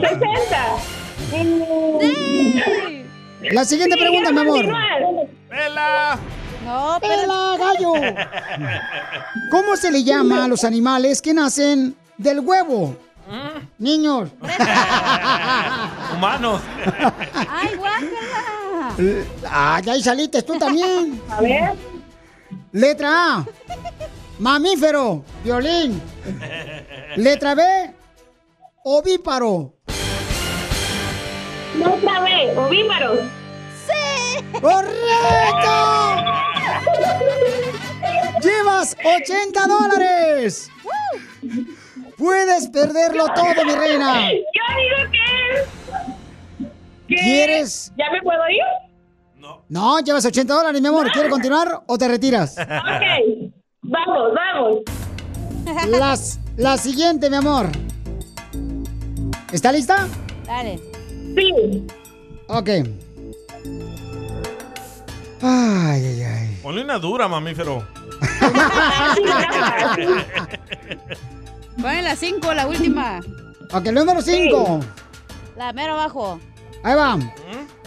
[0.00, 0.08] 60,
[1.30, 1.50] 60.
[3.52, 4.66] La siguiente pregunta, mi amor.
[5.48, 6.18] ¡Pela!
[6.70, 7.94] No, ¡Pela, gallo!
[9.50, 12.96] ¿Cómo se le llama a los animales que nacen del huevo?
[13.78, 14.30] Niños.
[16.14, 16.62] Humanos.
[17.48, 18.94] ¡Ay, guácala!
[19.50, 21.20] Ah, ya ahí saliste tú también.
[21.28, 21.72] A ver.
[22.70, 23.46] Letra A.
[24.38, 25.24] Mamífero.
[25.42, 26.00] Violín.
[27.16, 27.64] Letra B.
[28.84, 29.74] Ovíparo.
[31.76, 32.54] Letra B.
[32.56, 33.18] Ovíparos.
[33.86, 34.44] ¡Sí!
[34.60, 36.49] ¡Correcto!
[38.42, 40.70] ¡Llevas 80 dólares!
[42.16, 44.30] Puedes perderlo todo, mi reina.
[44.30, 44.36] Yo
[44.76, 45.18] digo que.
[47.08, 47.92] que- ¿Quieres?
[47.96, 48.62] ¿Ya me puedo ir?
[49.68, 51.10] No, llevas 80 dólares, mi amor.
[51.12, 52.56] ¿Quieres continuar o te retiras?
[52.58, 53.50] Ok,
[53.82, 54.78] vamos, vamos.
[55.88, 57.68] Las, la siguiente, mi amor.
[59.52, 60.06] ¿Está lista?
[60.46, 60.78] Dale.
[61.36, 61.86] Sí.
[62.48, 62.68] Ok.
[65.42, 66.49] Ay, ay, ay.
[66.62, 67.86] Ponle una dura, mamífero.
[71.80, 73.20] Ponle la 5, la última.
[73.72, 74.80] Ok, número 5.
[75.56, 76.38] La mero abajo.
[76.82, 77.18] Ahí va.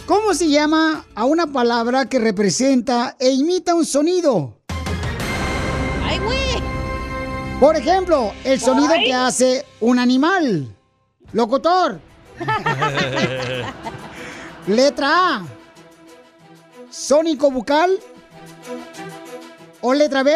[0.06, 4.58] ¿Cómo se llama a una palabra que representa e imita un sonido?
[6.04, 6.62] ¡Ay, güey!
[7.60, 9.06] Por ejemplo, el sonido Ay.
[9.06, 10.68] que hace un animal.
[11.32, 12.00] Locutor.
[14.66, 15.42] Letra A.
[16.90, 17.98] Sónico bucal.
[19.80, 20.32] O letra B.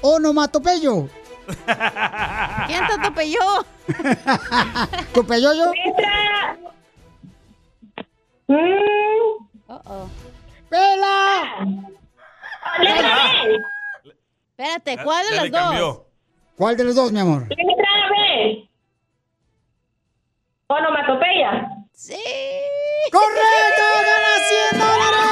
[0.00, 1.08] Onomatopeyo.
[2.66, 3.64] ¿Quién te atropelló?
[5.14, 5.72] ¿Tu peyoyo?
[8.48, 10.08] Uh-oh.
[10.68, 11.66] ¡Pela!
[14.50, 15.60] Espérate, ¿cuál de Ya las dos?
[15.60, 16.06] cambió.
[16.56, 17.42] ¿Cuál de los dos, mi amor?
[17.48, 18.68] Letra B.
[20.68, 21.68] Onomatopeya.
[21.92, 22.20] Sí.
[23.10, 23.82] ¡Correcto!
[23.96, 24.32] ¡Gana
[24.70, 25.27] 100 dólares!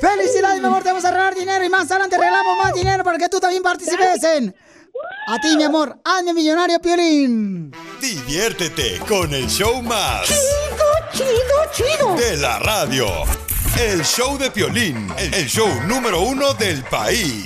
[0.00, 0.82] ¡Felicidades, mi amor!
[0.82, 3.62] Te vamos a regalar dinero y más adelante regalamos más dinero para que tú también
[3.62, 4.54] participes en...
[5.28, 7.72] A ti, mi amor, hazme millonario, Piolín.
[8.00, 10.26] Diviértete con el show más.
[10.26, 12.14] Chido, chido, chido.
[12.16, 13.06] De la radio.
[13.78, 15.12] El show de Piolín.
[15.18, 17.44] El show número uno del país.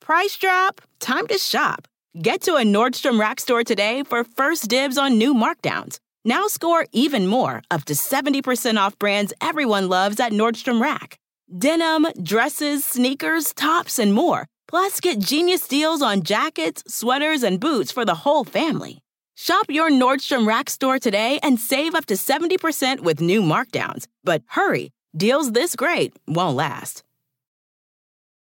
[0.00, 0.80] Price drop?
[1.00, 1.88] Time to shop.
[2.14, 5.98] Get to a Nordstrom Rack store today for first dibs on new markdowns.
[6.26, 11.20] Now score even more, up to 70% off brands everyone loves at Nordstrom Rack.
[11.56, 14.48] Denim, dresses, sneakers, tops, and more.
[14.66, 18.98] Plus, get genius deals on jackets, sweaters, and boots for the whole family.
[19.36, 24.08] Shop your Nordstrom Rack store today and save up to 70% with new markdowns.
[24.24, 27.04] But hurry, deals this great won't last.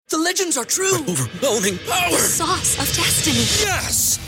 [0.08, 1.00] The legends are true.
[1.06, 2.12] overwhelming power.
[2.12, 3.44] The sauce of destiny.
[3.60, 4.27] Yes.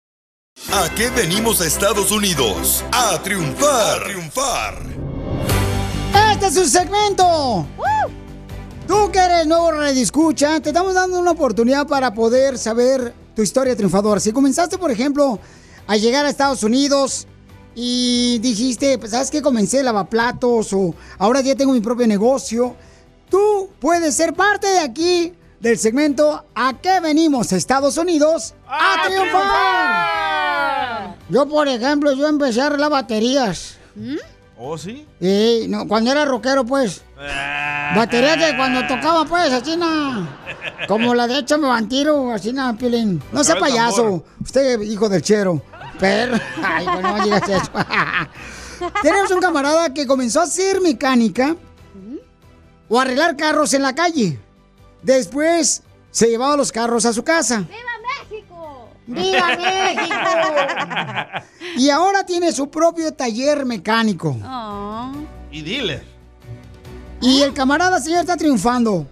[0.73, 2.83] ¿A qué venimos a Estados Unidos?
[2.91, 4.03] A triunfar.
[4.03, 4.83] Triunfar.
[6.33, 7.67] Este es su segmento.
[8.87, 13.41] Tú que eres nuevo Radio Escucha, te estamos dando una oportunidad para poder saber tu
[13.41, 14.19] historia triunfadora.
[14.19, 15.39] Si comenzaste, por ejemplo,
[15.87, 17.27] a llegar a Estados Unidos
[17.75, 19.41] y dijiste, pues, ¿sabes qué?
[19.41, 22.75] Comencé lavaplatos o ahora ya tengo mi propio negocio.
[23.29, 28.55] Tú puedes ser parte de aquí del segmento ¿A qué venimos, Estados Unidos?
[28.67, 31.15] ¡A, triunfar!
[31.29, 33.77] Yo, por ejemplo, yo empecé a arreglar baterías.
[34.57, 35.05] ¿Oh, sí?
[35.19, 37.03] Sí, no, cuando era rockero, pues.
[37.95, 40.39] Baterías de cuando tocaba, pues, así na.
[40.87, 43.21] Como la de hecho me vantiro, así na, Piolín.
[43.31, 44.23] No sea payaso.
[44.41, 45.61] Usted, hijo del chero.
[45.99, 47.71] Pero, ay, bueno, no digas eso.
[49.03, 51.55] Tenemos un camarada que comenzó a hacer mecánica
[52.89, 54.39] o arreglar carros en la calle.
[55.01, 57.65] Después se llevaba los carros a su casa.
[59.07, 60.11] ¡Viva México!
[61.77, 64.37] Y ahora tiene su propio taller mecánico.
[65.51, 66.03] Y dile.
[67.19, 69.07] Y el camarada señor está triunfando.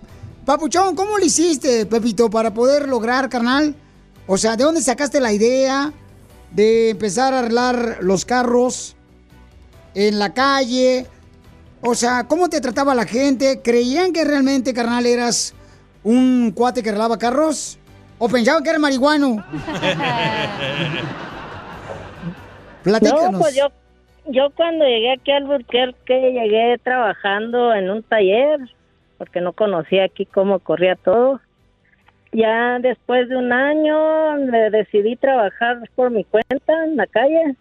[0.46, 3.76] Papuchón, ¿cómo lo hiciste, Pepito, para poder lograr, carnal?
[4.26, 5.94] O sea, ¿de dónde sacaste la idea
[6.52, 8.96] de empezar a arreglar los carros
[9.94, 11.08] en la calle?
[11.82, 13.62] O sea, ¿cómo te trataba la gente?
[13.64, 15.54] ¿Creían que realmente, carnal, eras
[16.04, 17.80] un cuate que arreglaba carros?
[18.18, 19.38] ¿O pensaban que era marihuano?
[22.84, 23.32] Platícanos.
[23.32, 23.70] No, pues yo,
[24.26, 28.60] yo cuando llegué aquí al Albuquerque llegué trabajando en un taller
[29.20, 31.40] porque no conocía aquí cómo corría todo.
[32.32, 37.56] Ya después de un año me decidí trabajar por mi cuenta en la calle.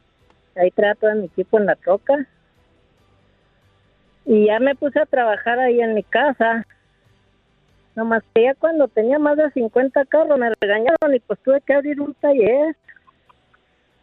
[0.57, 2.27] Ahí trato a mi equipo en la troca.
[4.25, 6.65] Y ya me puse a trabajar ahí en mi casa.
[7.99, 11.75] Nomás que ya cuando tenía más de 50 carros me regañaron y pues tuve que
[11.75, 12.77] abrir un taller.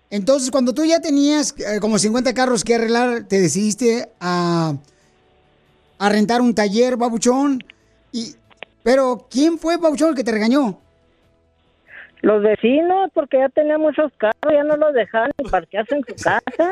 [0.10, 4.74] Entonces, cuando tú ya tenías eh, como 50 carros que arreglar, te decidiste a,
[5.98, 7.64] a rentar un taller, babuchón.
[8.12, 8.36] Y,
[8.84, 10.78] pero, ¿quién fue, babuchón, el que te regañó?
[12.22, 16.16] Los vecinos, porque ya tenía muchos carros, ya no los dejaban ni parquearse en su
[16.22, 16.72] casa.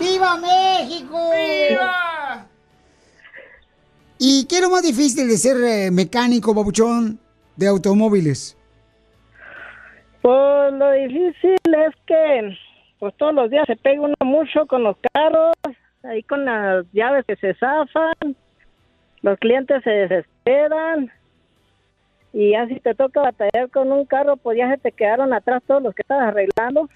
[0.00, 1.30] ¡Viva México!
[1.30, 2.48] ¡Viva!
[4.48, 7.18] Qué es lo más difícil de ser eh, mecánico, babuchón,
[7.56, 8.56] de automóviles?
[10.22, 12.56] Pues lo difícil es que
[12.98, 15.54] pues todos los días se pega uno mucho con los carros,
[16.02, 18.36] ahí con las llaves que se zafan,
[19.22, 21.10] los clientes se desesperan
[22.32, 25.62] y ya si te toca batallar con un carro, pues ya se te quedaron atrás
[25.68, 26.82] todos los que estabas arreglando.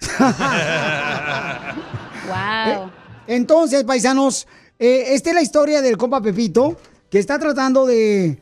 [2.27, 2.91] wow.
[3.25, 6.75] Entonces, paisanos, eh, esta es la historia del compa Pepito,
[7.09, 8.39] que está tratando de,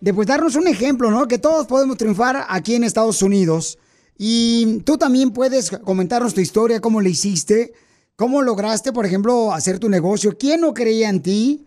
[0.00, 1.28] de pues darnos un ejemplo, ¿no?
[1.28, 3.78] Que todos podemos triunfar aquí en Estados Unidos.
[4.18, 7.72] Y tú también puedes comentarnos tu historia, cómo le hiciste,
[8.16, 11.66] cómo lograste, por ejemplo, hacer tu negocio, quién no creía en ti.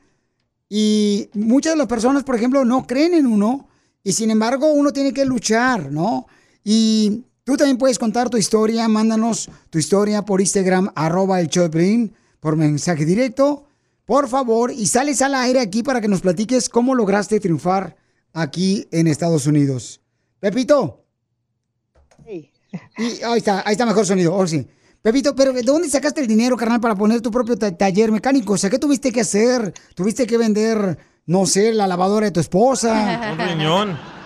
[0.68, 3.68] Y muchas de las personas, por ejemplo, no creen en uno
[4.04, 6.28] y sin embargo uno tiene que luchar, ¿no?
[6.64, 12.14] Y tú también puedes contar tu historia, mándanos tu historia por Instagram, arroba el Choplin,
[12.40, 13.66] por mensaje directo,
[14.10, 17.96] por favor, y sales al aire aquí para que nos platiques cómo lograste triunfar
[18.34, 20.02] aquí en Estados Unidos.
[20.40, 21.06] Pepito.
[22.98, 24.68] Y ahí está, ahí está mejor sonido, ahora sí.
[25.04, 28.54] Pepito, pero ¿de dónde sacaste el dinero, carnal, para poner tu propio ta- taller mecánico?
[28.54, 29.74] O sea, ¿qué tuviste que hacer?
[29.94, 30.98] ¿Tuviste que vender,
[31.28, 33.32] no sé, la lavadora de tu esposa?
[33.40, 34.19] Un riñón.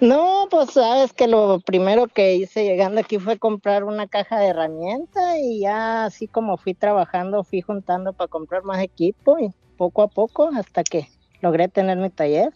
[0.00, 4.48] No, pues sabes que lo primero que hice llegando aquí fue comprar una caja de
[4.48, 10.02] herramientas y ya así como fui trabajando, fui juntando para comprar más equipo y poco
[10.02, 11.08] a poco hasta que
[11.40, 12.52] logré tener mi taller.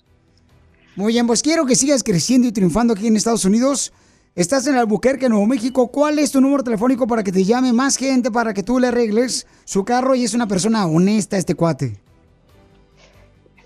[0.97, 3.93] Muy bien, pues quiero que sigas creciendo y triunfando aquí en Estados Unidos.
[4.35, 5.89] Estás en Albuquerque, Nuevo México.
[5.89, 8.89] ¿Cuál es tu número telefónico para que te llame más gente para que tú le
[8.89, 11.99] arregles su carro y es una persona honesta este cuate?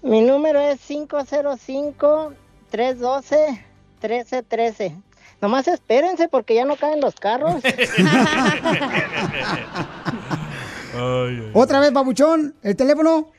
[0.03, 0.81] Mi número es
[2.75, 5.03] 505-312-1313.
[5.41, 7.57] Nomás espérense porque ya no caen los carros.
[11.53, 13.33] Otra vez, babuchón, el teléfono.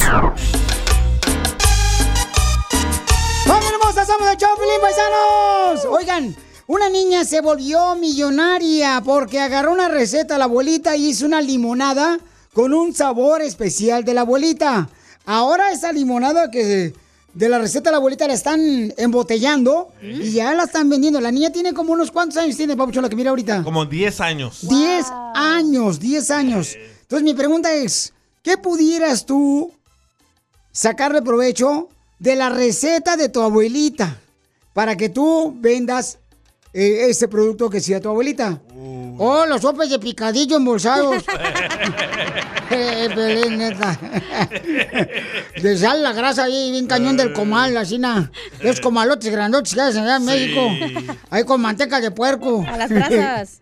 [3.45, 4.05] ¡Vamos, hermosa!
[4.05, 5.85] ¡Somos el Choplin, paisanos!
[5.89, 6.35] Oigan,
[6.71, 11.41] una niña se volvió millonaria porque agarró una receta a la abuelita y hizo una
[11.41, 12.17] limonada
[12.53, 14.87] con un sabor especial de la abuelita.
[15.25, 16.93] Ahora esa limonada que
[17.33, 21.19] de la receta de la abuelita la están embotellando y ya la están vendiendo.
[21.19, 23.63] La niña tiene como unos cuantos años tiene, papucho, la que mira ahorita.
[23.63, 24.65] Como 10 años.
[24.65, 25.05] 10
[25.35, 26.77] años, 10 años.
[27.01, 28.13] Entonces mi pregunta es,
[28.43, 29.73] ¿qué pudieras tú
[30.71, 34.21] sacarle provecho de la receta de tu abuelita
[34.71, 36.19] para que tú vendas
[36.73, 38.61] eh, ese producto que sea tu abuelita?
[39.17, 41.23] Oh, los sopes de picadillo embolsados.
[43.15, 43.99] Pelín, neta.
[45.61, 48.31] Le sale la grasa ahí, bien cañón del comal, así na.
[48.61, 50.61] Los comalotes grandotes que hacen allá en México.
[51.29, 52.63] Ahí con manteca de puerco.
[52.71, 53.61] A las brasas.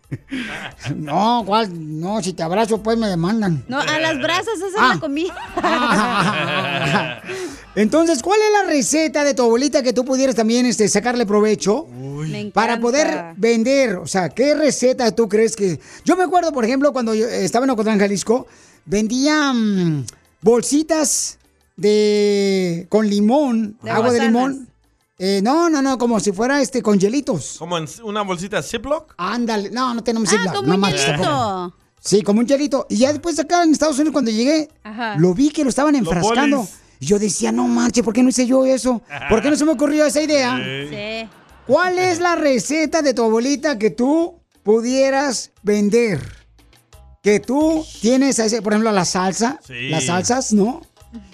[0.94, 1.68] No, ¿cuál?
[2.00, 3.64] No, si te abrazo, pues me demandan.
[3.68, 4.88] No, a las brasas, esa Ah.
[4.88, 5.34] es la comida.
[7.76, 11.86] Entonces, ¿cuál es la receta de tu abuelita que tú pudieras también este, sacarle provecho
[11.86, 13.96] Me para poder vender?
[13.96, 15.78] O sea, ¿qué receta tú crees que...?
[16.04, 18.46] Yo me acuerdo, por ejemplo, cuando yo estaba en Ocotlán, Jalisco,
[18.90, 20.04] vendía mm,
[20.42, 21.38] bolsitas
[21.76, 24.68] de con limón, De agua de limón.
[25.18, 27.56] Eh, no, no, no, como si fuera este con hielitos.
[27.58, 29.14] Como en una bolsita Ziploc.
[29.18, 31.22] Ándale, no, no tenemos Ah, Ziploc, como no un manches, hielito.
[31.22, 31.74] tampoco.
[32.00, 32.86] Sí, como un hielito.
[32.88, 35.16] Y ya después acá en Estados Unidos, cuando llegué, Ajá.
[35.18, 36.56] lo vi que lo estaban Los enfrascando.
[36.58, 36.72] bolis.
[37.00, 39.02] Y yo decía, no manches, ¿por qué no hice yo eso?
[39.28, 40.58] ¿Por qué no se me ocurrió esa idea?
[40.90, 41.28] Sí.
[41.66, 46.39] ¿Cuál es la receta de tu abuelita que tú pudieras vender?
[47.22, 49.88] Que tú tienes, ese, por ejemplo, la salsa, Sí.
[49.90, 50.80] las salsas, ¿no?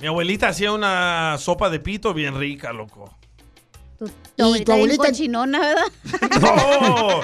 [0.01, 3.11] Mi abuelita hacía una sopa de pito bien rica, loco.
[4.37, 6.41] Tu abuelita bien cochinona, ¿verdad?
[6.41, 7.20] ¡No!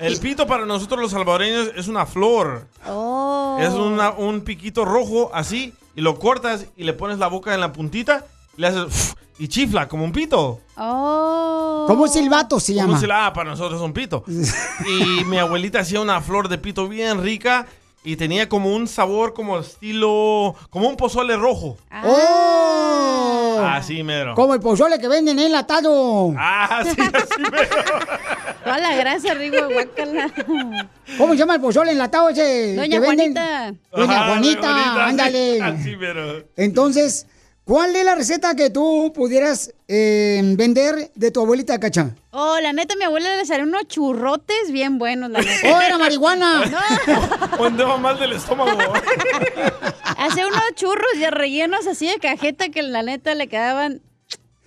[0.00, 2.66] El pito para nosotros los salvadoreños es una flor.
[2.86, 3.58] Oh.
[3.60, 7.60] Es una- un piquito rojo así y lo cortas y le pones la boca en
[7.60, 8.24] la puntita
[8.56, 10.60] y le haces y chifla como un pito.
[10.76, 11.84] Oh.
[11.86, 12.98] Como un silbato se Como llama.
[12.98, 14.24] un sil- ah, para nosotros es un pito.
[14.88, 17.66] y mi abuelita hacía una flor de pito bien rica
[18.08, 21.76] y tenía como un sabor como estilo, como un pozole rojo.
[22.02, 23.62] ¡Oh!
[23.62, 24.34] Así mero.
[24.34, 26.32] Como el pozole que venden enlatado.
[26.38, 27.68] Ah, sí, así mero.
[28.64, 30.32] Toda la grasa, Rigo, guácala.
[31.18, 32.76] ¿Cómo se llama el pozole enlatado ese?
[32.76, 33.34] Doña que venden?
[33.34, 33.74] Juanita.
[33.92, 35.62] Doña Ajá, Juanita, doña Juanita, ándale.
[35.62, 36.44] Así mero.
[36.56, 37.26] Entonces,
[37.68, 42.16] ¿cuál es la receta que tú pudieras eh, vender de tu abuelita Cacha?
[42.30, 45.52] Oh, la neta, mi abuela le salió unos churrotes bien buenos, la neta.
[45.76, 46.64] ¡Oh, era marihuana!
[47.06, 48.70] No, O andaba mal del estómago.
[50.16, 54.00] hacía unos churros y rellenos así de cajeta que la neta le quedaban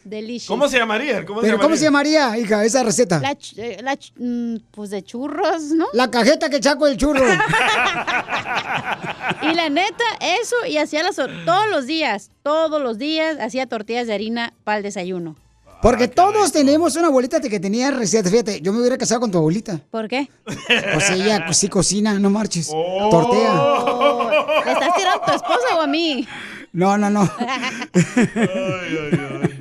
[0.03, 0.47] deliciosos.
[0.57, 1.25] ¿Cómo se llamaría?
[1.25, 1.61] ¿Cómo se ¿Pero llamaría?
[1.63, 3.19] cómo se llamaría, hija, esa receta?
[3.19, 5.87] La, ch- eh, la ch- mm, pues de churros, ¿no?
[5.93, 7.25] La cajeta que chaco el churro.
[9.43, 10.03] Y la neta,
[10.41, 14.77] eso, y hacía las, todos los días, todos los días, hacía tortillas de harina para
[14.77, 15.35] el desayuno.
[15.81, 18.31] Porque todos tenemos una abuelita que tenía recetas.
[18.31, 19.79] Fíjate, yo me hubiera casado con tu abuelita.
[19.89, 20.29] ¿Por qué?
[20.45, 22.69] Pues ella sí cocina, no marches.
[22.71, 23.09] Oh.
[23.09, 24.63] Tortea.
[24.65, 26.27] ¿Le estás tirando a tu esposa o a mí?
[26.71, 27.27] No, no, no.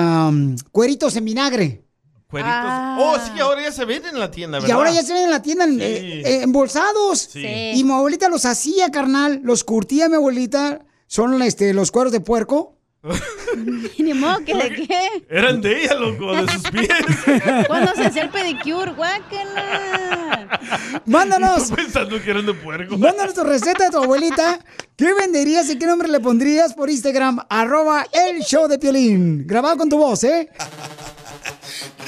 [0.72, 1.82] cueritos en vinagre.
[2.28, 2.54] Cueritos.
[2.98, 4.68] Oh, sí, ahora ya se venden en la tienda, ¿verdad?
[4.68, 5.78] Y ahora ya se ven en la tienda Sí.
[5.80, 7.28] eh, eh, embolsados.
[7.32, 7.46] Sí.
[7.46, 9.40] Y mi abuelita los hacía, carnal.
[9.44, 10.84] Los curtía mi abuelita.
[11.06, 12.75] Son este, los cueros de puerco.
[13.98, 15.24] Ni modo que de qué.
[15.28, 16.88] Eran de ella, loco, de sus pies.
[17.66, 20.60] Cuando se hacía el pedicure, guácala.
[21.06, 21.70] Mándanos.
[21.70, 22.96] Yo pensando que eran de puerco.
[22.98, 24.58] Mándanos tu receta de tu abuelita.
[24.96, 27.40] ¿Qué venderías y qué nombre le pondrías por Instagram?
[27.48, 29.46] Arroba el show de Piolín.
[29.46, 30.48] Grabado con tu voz, ¿eh?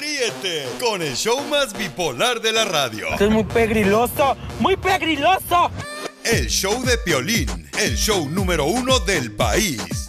[0.01, 3.09] Ríete con el show más bipolar de la radio.
[3.11, 5.71] Esto es muy pegriloso, muy pegriloso.
[6.25, 10.07] El show de Piolín, el show número uno del país.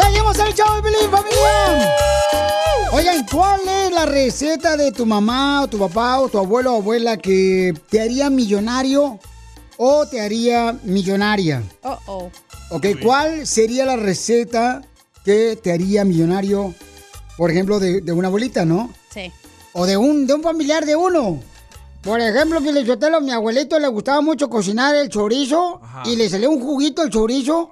[0.00, 1.96] ¡Seguimos el show de Piolín, familia!
[2.92, 6.76] Oigan, ¿cuál es la receta de tu mamá o tu papá o tu abuelo o
[6.76, 9.18] abuela que te haría millonario
[9.76, 11.64] o te haría millonaria?
[11.82, 12.30] Oh, oh.
[12.70, 14.82] Ok, ¿cuál sería la receta
[15.24, 16.72] que te haría millonario,
[17.36, 18.90] por ejemplo, de, de una abuelita, no?
[19.12, 19.32] Sí.
[19.72, 21.40] O de un, de un familiar de uno.
[22.02, 26.28] Por ejemplo, que le a mi abuelito le gustaba mucho cocinar el chorizo y le
[26.28, 27.70] salía un juguito el chorizo.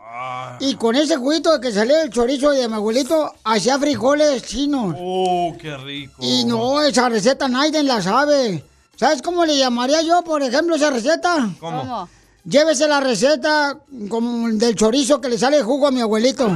[0.60, 4.94] Y con ese juguito que salía el chorizo de mi abuelito, hacía frijoles chinos.
[4.98, 6.14] Oh, qué rico.
[6.20, 8.64] Y no, esa receta nadie la sabe.
[8.96, 11.50] ¿Sabes cómo le llamaría yo, por ejemplo, esa receta?
[11.60, 11.80] ¿Cómo?
[11.80, 12.08] ¿Cómo?
[12.44, 13.76] Llévese la receta
[14.08, 16.48] como del chorizo que le sale jugo a mi abuelito.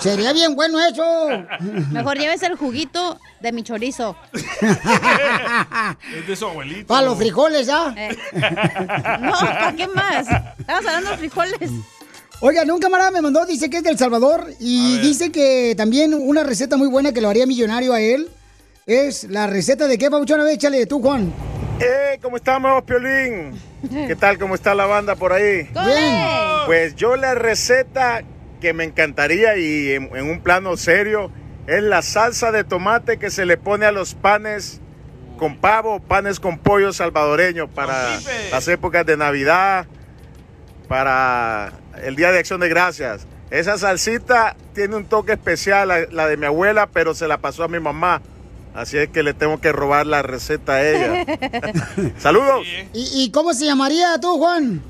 [0.00, 1.28] Sería bien bueno eso.
[1.90, 4.16] Mejor lleves el juguito de mi chorizo.
[6.16, 6.86] Es de su abuelito.
[6.86, 7.94] Para los frijoles, ¿ah?
[7.96, 8.16] Eh.
[9.20, 10.26] No, ¿para qué más?
[10.58, 11.70] Estamos hablando de frijoles.
[12.40, 16.42] Oigan, un camarada me mandó, dice que es del Salvador y dice que también una
[16.42, 18.30] receta muy buena que lo haría millonario a él
[18.86, 21.30] es la receta de qué, Pabuchón, a ver, échale tú, Juan.
[21.78, 22.18] ¡Eh!
[22.22, 23.60] ¿Cómo estamos, Piolín?
[24.06, 24.38] ¿Qué tal?
[24.38, 25.68] ¿Cómo está la banda por ahí?
[25.86, 26.26] Bien.
[26.66, 28.22] Pues yo la receta
[28.60, 31.32] que me encantaría y en, en un plano serio
[31.66, 34.80] es la salsa de tomate que se le pone a los panes
[35.38, 38.18] con pavo, panes con pollo salvadoreño para
[38.50, 39.86] las épocas de Navidad,
[40.88, 41.72] para
[42.04, 43.26] el Día de Acción de Gracias.
[43.50, 47.64] Esa salsita tiene un toque especial, la, la de mi abuela, pero se la pasó
[47.64, 48.20] a mi mamá.
[48.74, 51.24] Así es que le tengo que robar la receta a ella.
[52.18, 52.66] Saludos.
[52.92, 54.82] ¿Y, y cómo se llamaría tú, Juan?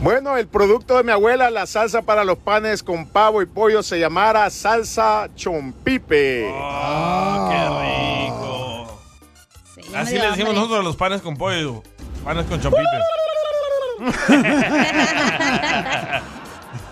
[0.00, 3.82] Bueno, el producto de mi abuela, la salsa para los panes con pavo y pollo,
[3.82, 6.48] se llamara salsa chompipe.
[6.54, 7.58] Ah, qué
[9.82, 9.96] rico.
[9.96, 11.82] Así le decimos nosotros a los panes con pollo.
[12.22, 12.86] Panes con chompites.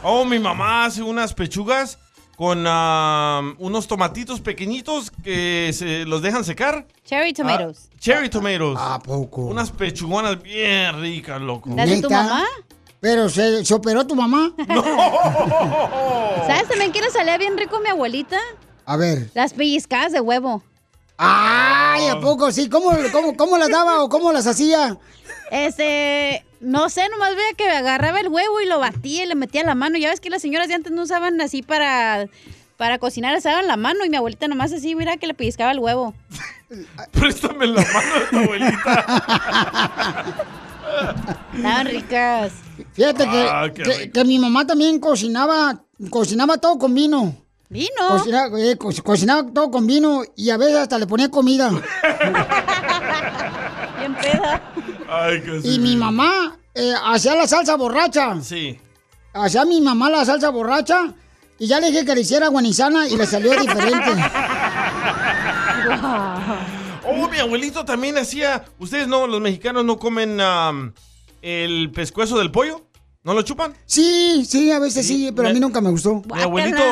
[0.03, 2.01] oh, mi mamá hace unas pechugas
[2.37, 6.89] con ah, unos tomatitos pequeñitos que se los dejan secar.
[7.05, 7.89] Cherry tomatoes.
[7.89, 8.77] Ah, cherry tomatoes.
[8.81, 9.43] ¿A poco?
[9.43, 11.71] Unas pechugonas bien ricas, loco.
[11.77, 12.43] ¿Las de tu mamá?
[13.01, 14.53] Pero se, se operó tu mamá.
[16.47, 18.39] ¿Sabes también que le salía bien rico a mi abuelita?
[18.85, 19.31] A ver.
[19.35, 20.63] Las pellizcadas de huevo.
[21.19, 22.69] Ay, ¿a poco sí?
[22.69, 24.99] ¿Cómo, cómo, cómo las daba o cómo las hacía?
[25.51, 29.65] Este, no sé, nomás veía que agarraba el huevo y lo batía y le metía
[29.65, 29.97] la mano.
[29.99, 32.27] Ya ves que las señoras de antes no usaban así para,
[32.77, 35.79] para cocinar, usaban la mano y mi abuelita nomás así, mira que le pellizcaba el
[35.79, 36.15] huevo.
[37.13, 39.05] Préstame la mano de tu abuelita.
[41.55, 42.53] Estaban ricas.
[42.93, 43.70] Fíjate que, Ah,
[44.12, 45.80] que, mi mamá también cocinaba,
[46.11, 47.34] cocinaba todo con vino.
[47.68, 47.89] ¿Vino?
[48.09, 51.70] Cocinaba, eh, co- cocinaba todo con vino y a veces hasta le ponía comida.
[53.99, 54.62] Bien peda.
[55.09, 58.37] Ay, qué Y mi mamá eh, hacía la salsa borracha.
[58.43, 58.78] Sí.
[59.34, 61.12] Hacía mi mamá la salsa borracha.
[61.59, 64.12] Y ya le dije que le hiciera guanizana y le salió diferente.
[66.03, 66.37] Oh,
[67.37, 68.64] mi abuelito también hacía.
[68.78, 70.41] Ustedes no, los mexicanos no comen
[71.43, 72.82] el pescuezo del pollo.
[73.24, 73.74] ¿No lo chupan?
[73.84, 76.22] Sí, sí, a veces sí, pero a mí nunca me gustó.
[76.32, 76.82] Mi abuelito,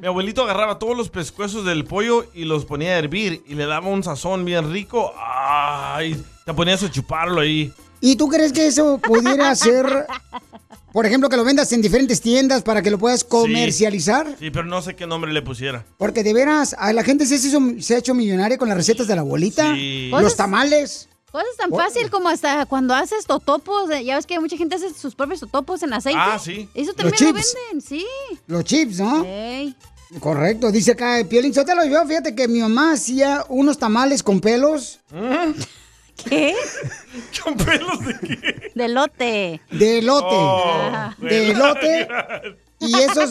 [0.00, 3.66] mi abuelito agarraba todos los pescuezos del pollo y los ponía a hervir y le
[3.66, 5.12] daba un sazón bien rico.
[5.16, 7.72] Ay, te ponías a chuparlo ahí.
[8.00, 10.06] ¿Y tú crees que eso pudiera ser,
[10.92, 14.36] por ejemplo, que lo vendas en diferentes tiendas para que lo puedas comercializar?
[14.38, 15.84] Sí, pero no sé qué nombre le pusiera.
[15.98, 19.06] Porque de veras, a la gente se, hizo- se ha hecho millonaria con las recetas
[19.06, 19.74] de la abuelita.
[19.74, 20.10] Sí.
[20.10, 21.08] Los tamales.
[21.30, 23.90] Cosas tan fácil como hasta cuando haces totopos.
[23.90, 26.18] eh, Ya ves que mucha gente hace sus propios totopos en aceite.
[26.22, 26.68] Ah, sí.
[26.74, 28.04] Eso Los también lo venden, sí.
[28.46, 29.24] Los chips, ¿no?
[29.24, 29.74] Ey.
[30.20, 31.86] Correcto, dice acá Piolín Sotelo.
[31.86, 35.00] Yo fíjate que mi mamá hacía unos tamales con pelos.
[36.28, 36.54] ¿Qué?
[37.42, 38.72] ¿Con pelos de qué?
[38.74, 39.60] De lote.
[39.70, 40.26] De elote.
[40.30, 42.08] Oh, de elote.
[42.84, 43.30] Y esos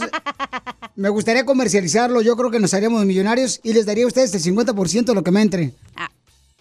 [0.95, 2.21] me gustaría comercializarlo.
[2.21, 5.23] Yo creo que nos haríamos millonarios y les daría a ustedes el 50% de lo
[5.23, 5.73] que me entre.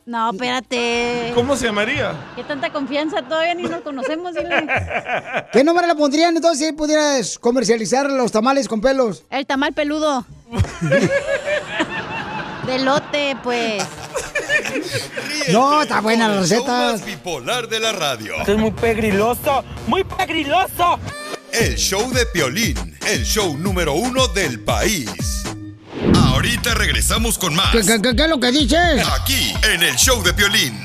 [0.07, 1.31] No, espérate.
[1.37, 2.33] ¿Cómo se llamaría?
[2.35, 3.23] ¿Qué tanta confianza?
[3.23, 4.67] Todavía ni nos conocemos, dile.
[5.53, 9.25] ¿Qué nombre le pondrían entonces si pudieras comercializar los tamales con pelos?
[9.31, 10.27] El tamal peludo.
[12.71, 13.83] De lote, pues.
[15.51, 16.93] No, está buena la receta.
[16.93, 18.37] más bipolar de la radio.
[18.39, 21.01] Esto es muy pegriloso, muy pegriloso.
[21.53, 22.77] El show de Piolín,
[23.09, 25.11] el show número uno del país.
[26.15, 27.73] Ahorita regresamos con más.
[27.73, 29.05] ¿Qué, qué- qué- qué es lo que dices?
[29.21, 30.79] Aquí, en el show de Piolín.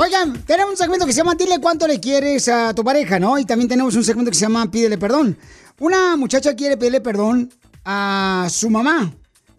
[0.00, 3.38] Oigan, tenemos un segmento que se llama Dile cuánto le quieres a tu pareja, ¿no?
[3.38, 5.38] Y también tenemos un segmento que se llama Pídele perdón.
[5.78, 7.52] Una muchacha quiere pedirle perdón
[7.84, 9.12] a su mamá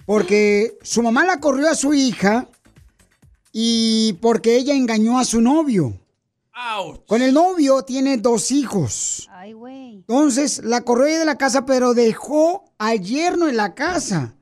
[0.05, 2.49] porque su mamá la corrió a su hija
[3.51, 5.99] y porque ella engañó a su novio.
[7.07, 9.27] Con el novio tiene dos hijos.
[9.31, 9.95] Ay, güey.
[9.95, 14.35] Entonces la corrió ella de la casa, pero dejó al yerno en la casa.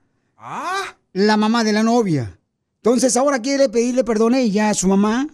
[1.13, 2.37] La mamá de la novia.
[2.77, 5.27] Entonces ahora quiere pedirle perdón a ella, a su mamá,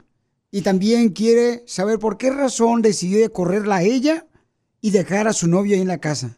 [0.52, 4.26] y también quiere saber por qué razón decidió de correrla a ella
[4.82, 6.38] y dejar a su novio ahí en la casa.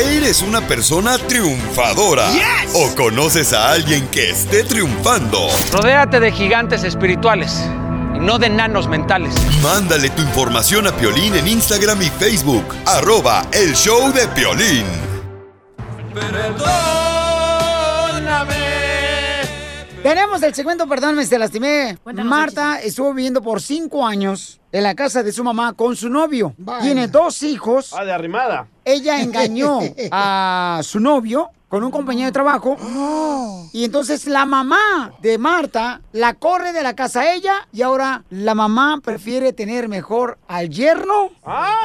[0.00, 2.30] ¿Eres una persona triunfadora?
[2.72, 5.48] ¿O conoces a alguien que esté triunfando?
[5.74, 7.60] Rodéate de gigantes espirituales
[8.14, 9.34] y no de enanos mentales.
[9.62, 12.64] Mándale tu información a Piolín en Instagram y Facebook.
[12.86, 14.86] Arroba el show de Piolín.
[20.02, 21.98] Tenemos el segmento Perdóname, te lastimé.
[22.24, 26.54] Marta estuvo viviendo por cinco años en la casa de su mamá con su novio.
[26.80, 27.92] Tiene dos hijos.
[27.92, 28.66] Ah, de arrimada.
[28.84, 29.80] Ella engañó
[30.10, 32.76] a su novio con un compañero de trabajo.
[33.72, 38.24] Y entonces la mamá de Marta la corre de la casa a ella y ahora
[38.28, 41.30] la mamá prefiere tener mejor al yerno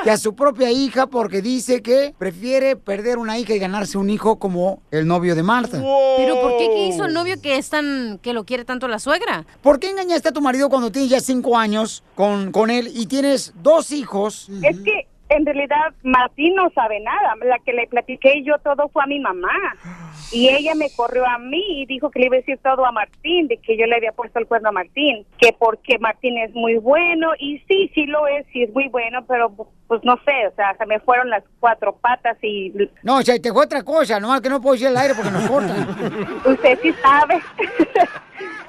[0.03, 4.09] que a su propia hija porque dice que prefiere perder una hija y ganarse un
[4.09, 5.79] hijo como el novio de Marta.
[6.17, 8.97] Pero ¿por qué ¿Qué hizo el novio que es tan que lo quiere tanto la
[8.97, 9.45] suegra?
[9.61, 13.05] ¿Por qué engañaste a tu marido cuando tienes ya cinco años con, con él y
[13.05, 14.49] tienes dos hijos?
[14.63, 17.35] Es que en realidad Martín no sabe nada.
[17.43, 19.53] La que le platiqué yo todo fue a mi mamá.
[20.31, 22.91] Y ella me corrió a mí y dijo que le iba a decir todo a
[22.91, 26.53] Martín, de que yo le había puesto el cuerno a Martín, que porque Martín es
[26.53, 27.31] muy bueno.
[27.39, 29.51] Y sí, sí lo es, sí es muy bueno, pero
[29.87, 32.73] pues no sé, o sea, se me fueron las cuatro patas y...
[33.03, 35.31] No, o sea, te fue otra cosa, nomás que no puedo decir el aire porque
[35.31, 35.87] nos cortan.
[36.45, 37.39] Usted sí sabe.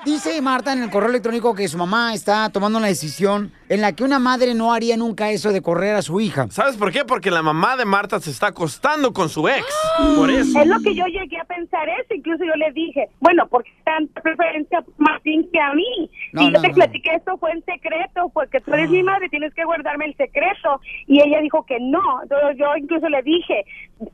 [0.04, 3.92] Dice Marta en el correo electrónico que su mamá está tomando una decisión en la
[3.94, 6.46] que una madre no haría nunca eso de correr a su hija.
[6.50, 7.04] ¿Sabes por qué?
[7.04, 9.64] Porque la mamá de Marta se está acostando con su ex.
[10.16, 10.60] Por eso.
[10.60, 13.70] Es lo que yo llegué a pensar eso, incluso yo le dije, bueno, ¿por qué
[13.84, 16.10] tanta preferencia a Martín que a mí?
[16.32, 16.74] No, y yo no, te no.
[16.74, 20.80] platiqué esto fue en secreto, porque tú eres mi madre, tienes que guardarme el secreto.
[21.06, 23.64] Y ella dijo que no, Entonces, yo incluso le dije,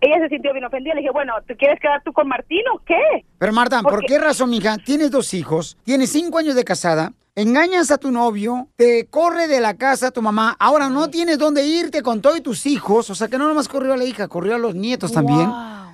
[0.01, 2.79] ella se sintió bien ofendida, le dije, bueno, ¿tú quieres quedar tú con Martín o
[2.85, 3.25] qué?
[3.39, 4.77] Pero Marta, ¿por Porque- qué razón, mija?
[4.79, 9.61] Tienes dos hijos, tienes cinco años de casada, engañas a tu novio, te corre de
[9.61, 13.29] la casa tu mamá, ahora no tienes dónde irte con todos tus hijos, o sea
[13.29, 15.51] que no nomás corrió a la hija, corrió a los nietos también,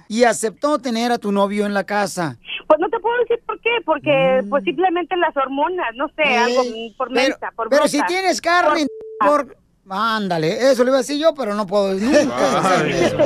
[0.09, 2.36] y aceptó tener a tu novio en la casa.
[2.66, 6.62] Pues no te puedo decir por qué, porque pues simplemente las hormonas, no sé, algo
[6.97, 7.14] por Mm.
[7.14, 8.86] pero, mensa, por pero si tienes carne,
[9.20, 9.57] Por- por...
[9.91, 13.16] Ándale, eso le iba a decir yo, pero no puedo nunca eso.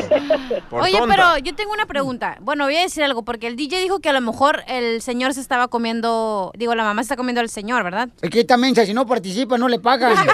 [0.71, 2.37] Oye, pero yo tengo una pregunta.
[2.41, 5.35] Bueno, voy a decir algo, porque el DJ dijo que a lo mejor el señor
[5.35, 8.09] se estaba comiendo, digo, la mamá se está comiendo al señor, ¿verdad?
[8.21, 10.15] Es que mensa, si no participa, no le pagan.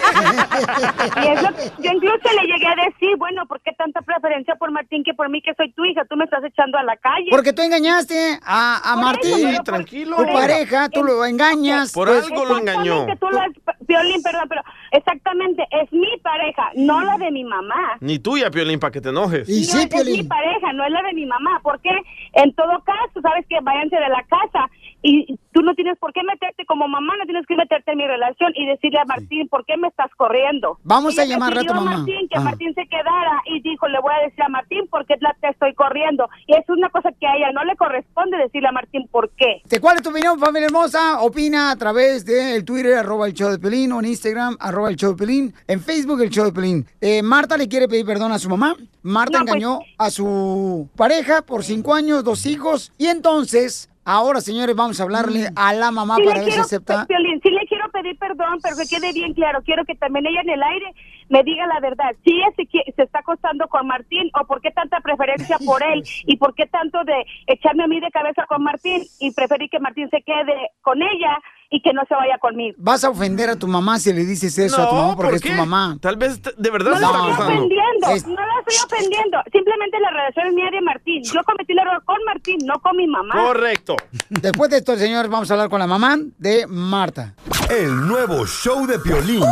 [1.79, 5.29] Yo incluso le llegué a decir, bueno, ¿por qué tanta preferencia por Martín que por
[5.31, 6.05] mí que soy tu hija?
[6.09, 7.29] Tú me estás echando a la calle.
[7.31, 9.49] Porque tú engañaste a, a Martín.
[9.49, 10.17] eso, tranquilo.
[10.17, 11.93] Tu pareja, tú lo engañas.
[11.93, 13.03] Por pues- algo lo engañó.
[13.09, 14.63] Exactamente, tú lo has- Piolín, perdón, pero
[14.93, 17.97] exactamente, es mi pareja, no la de mi mamá.
[18.01, 19.49] Ni tuya, Piolín, para que te enojes.
[19.49, 21.61] No, esa es mi pareja, no es la de mi mamá.
[21.63, 21.91] Porque
[22.35, 24.71] en todo caso, sabes que váyanse de la casa
[25.09, 28.07] y tú no tienes por qué meterte como mamá, no tienes que meterte en mi
[28.07, 30.79] relación y decirle a Martín, ¿por qué me estás corriendo?
[30.85, 31.97] Vamos a llamarle a tu mamá.
[31.99, 32.41] Martín, que Ah.
[32.41, 35.75] Martín se quedara y dijo, le voy a decir a Martín por qué te estoy
[35.75, 36.29] corriendo.
[36.47, 39.63] Y es una cosa que a ella no le corresponde decirle a Martín por qué.
[39.65, 41.21] ¿De ¿Cuál es tu opinión, familia hermosa?
[41.23, 44.97] Opina a través del Twitter, arroba el show de Pelín, o en Instagram, arroba el
[44.97, 46.87] show de Pelín, en Facebook, el show de Pelín.
[47.01, 48.75] Eh, Marta le quiere pedir perdón a su mamá.
[49.03, 52.93] Marta No, pues- engañó a su pareja por cinco años, dos hijos.
[52.99, 57.07] Y entonces, ahora, señores, vamos a hablarle a la mamá Sí para ver si acepta.
[57.07, 59.63] Sí le quiero pedir perdón, pero que quede bien claro.
[59.63, 60.95] Quiero que también ella en el aire
[61.29, 62.11] me diga la verdad.
[62.25, 66.03] Si ella se, se está acostando con Martín o por qué tanta preferencia por él
[66.27, 69.81] y por qué tanto de echarme a mí de cabeza con Martín y preferir que
[69.81, 71.39] Martín se quede con ella
[71.71, 72.75] y que no se vaya conmigo.
[72.79, 75.35] Vas a ofender a tu mamá si le dices eso a tu mamá porque ¿por
[75.37, 75.55] es tu qué?
[75.55, 75.99] mamá.
[76.01, 79.39] Tal vez de verdad No se la está estoy ofendiendo, Es- no la estoy ofendiendo.
[79.53, 81.23] Simplemente la relación es mía de Martín.
[81.25, 83.35] Yo cometí el error con Martín, no con mi mamá.
[83.35, 83.97] Correcto.
[84.31, 87.35] Después de esto, señores, vamos a hablar con la mamá de Marta.
[87.69, 89.43] El nuevo show de Piolín.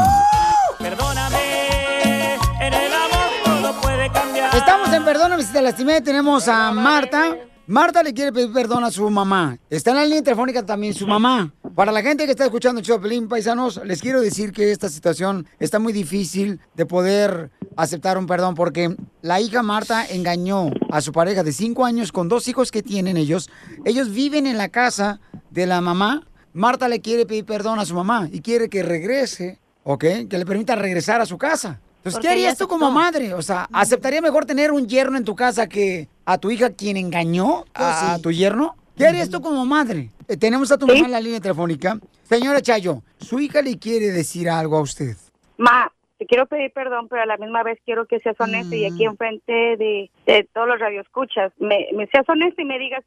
[0.78, 4.54] Perdóname, en el amor todo puede cambiar.
[4.54, 6.00] Estamos en Perdóname si te lastimé.
[6.00, 7.36] Tenemos a Marta.
[7.68, 9.58] Marta le quiere pedir perdón a su mamá.
[9.68, 11.52] Está en la línea telefónica también su mamá.
[11.74, 15.80] Para la gente que está escuchando Pelín, paisanos, les quiero decir que esta situación está
[15.80, 21.42] muy difícil de poder aceptar un perdón porque la hija Marta engañó a su pareja
[21.42, 23.50] de cinco años con dos hijos que tienen ellos.
[23.84, 25.18] Ellos viven en la casa
[25.50, 26.22] de la mamá.
[26.52, 30.04] Marta le quiere pedir perdón a su mamá y quiere que regrese, ¿ok?
[30.30, 31.80] Que le permita regresar a su casa.
[32.06, 33.34] Entonces, ¿qué harías tú como madre?
[33.34, 36.96] O sea, ¿aceptaría mejor tener un yerno en tu casa que a tu hija quien
[36.96, 38.76] engañó a, a tu yerno?
[38.96, 40.10] ¿Qué harías tú como madre?
[40.28, 41.98] Eh, tenemos a tu mamá en la línea telefónica.
[42.22, 45.16] Señora Chayo, su hija le quiere decir algo a usted.
[45.58, 48.84] Ma, te quiero pedir perdón, pero a la misma vez quiero que seas honesta y
[48.84, 53.04] aquí enfrente de, de todos los radioescuchas, me, me seas honesta y me digas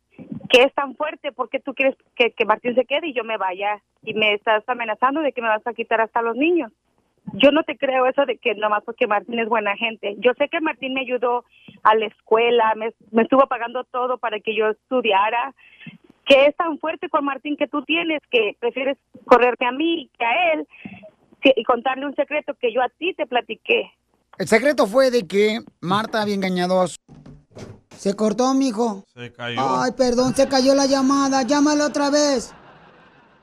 [0.50, 3.38] que es tan fuerte porque tú quieres que, que Martín se quede y yo me
[3.38, 6.72] vaya y me estás amenazando de que me vas a quitar hasta los niños.
[7.34, 10.16] Yo no te creo eso de que nomás porque Martín es buena gente.
[10.20, 11.46] Yo sé que Martín me ayudó
[11.84, 15.54] a la escuela, me, me estuvo pagando todo para que yo estudiara.
[16.26, 20.26] Que es tan fuerte con Martín que tú tienes que prefieres correrte a mí que
[20.26, 20.68] a él
[21.42, 23.92] que- y contarle un secreto que yo a ti te platiqué.
[24.38, 26.98] El secreto fue de que Marta había engañado a su...
[27.96, 29.04] Se cortó, mijo.
[29.08, 29.60] Se cayó.
[29.60, 31.42] Ay, perdón, se cayó la llamada.
[31.44, 32.54] Llámala otra vez.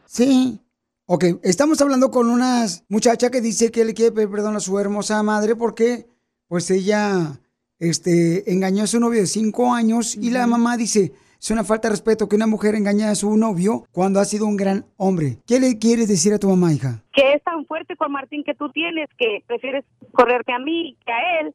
[0.05, 0.61] Sí.
[1.09, 4.77] Ok, estamos hablando con una muchacha que dice que le quiere pedir perdón a su
[4.79, 6.07] hermosa madre porque,
[6.49, 7.41] pues ella,
[7.79, 11.87] este, engañó a su novio de cinco años y la mamá dice, es una falta
[11.87, 15.39] de respeto que una mujer engañe a su novio cuando ha sido un gran hombre.
[15.47, 17.05] ¿Qué le quieres decir a tu mamá, hija?
[17.13, 21.13] Que es tan fuerte con Martín que tú tienes que prefieres correrte a mí que
[21.13, 21.55] a él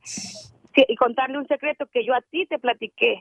[0.87, 3.15] y contarle un secreto que yo a ti te platiqué.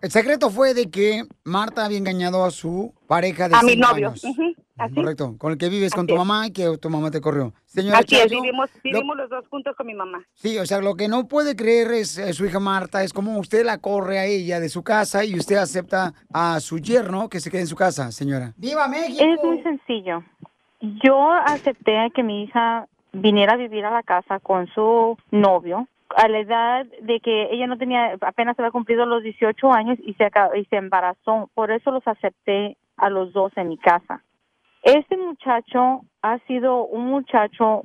[0.00, 3.88] El secreto fue de que Marta había engañado a su pareja de A mi cinco
[3.88, 4.08] novio.
[4.10, 4.24] años.
[4.24, 4.94] Ujú, así.
[4.94, 6.18] Correcto, con el que vives con tu es.
[6.18, 7.52] mamá y que tu mamá te corrió.
[7.66, 10.22] Señora Así es, vivimos, lo- vivimos los dos juntos con mi mamá.
[10.34, 13.38] Sí, o sea, lo que no puede creer es eh, su hija Marta, es como
[13.38, 17.40] usted la corre a ella de su casa y usted acepta a su yerno que
[17.40, 18.52] se quede en su casa, señora.
[18.56, 19.22] ¡Viva México!
[19.24, 20.22] Es muy sencillo.
[20.80, 25.86] Yo acepté a que mi hija viniera a vivir a la casa con su novio
[26.14, 30.12] a la edad de que ella no tenía, apenas había cumplido los 18 años y
[30.12, 30.28] se,
[30.60, 31.48] y se embarazó.
[31.54, 34.22] Por eso los acepté a los dos en mi casa.
[34.82, 37.84] Este muchacho ha sido un muchacho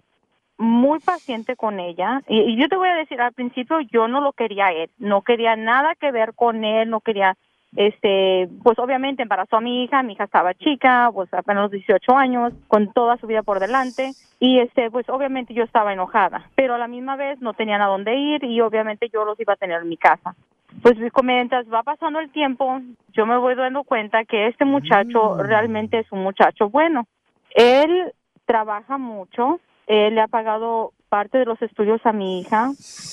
[0.57, 2.21] muy paciente con ella.
[2.27, 4.89] Y, yo te voy a decir al principio yo no lo quería él.
[4.97, 7.37] No quería nada que ver con él no quería
[7.75, 12.15] este pues obviamente embarazó a mi hija mi hija estaba chica pues apenas los 18
[12.15, 14.13] años con toda su vida por delante.
[14.39, 17.87] Y este pues obviamente yo estaba enojada pero a la misma vez no tenían a
[17.87, 20.35] dónde ir y obviamente yo los iba a tener en mi casa
[20.81, 22.79] pues mientras va pasando el tiempo
[23.13, 27.07] yo me voy dando cuenta que este muchacho realmente es un muchacho bueno
[27.55, 28.13] él
[28.45, 32.71] trabaja mucho él le ha pagado parte de los estudios a mi hija,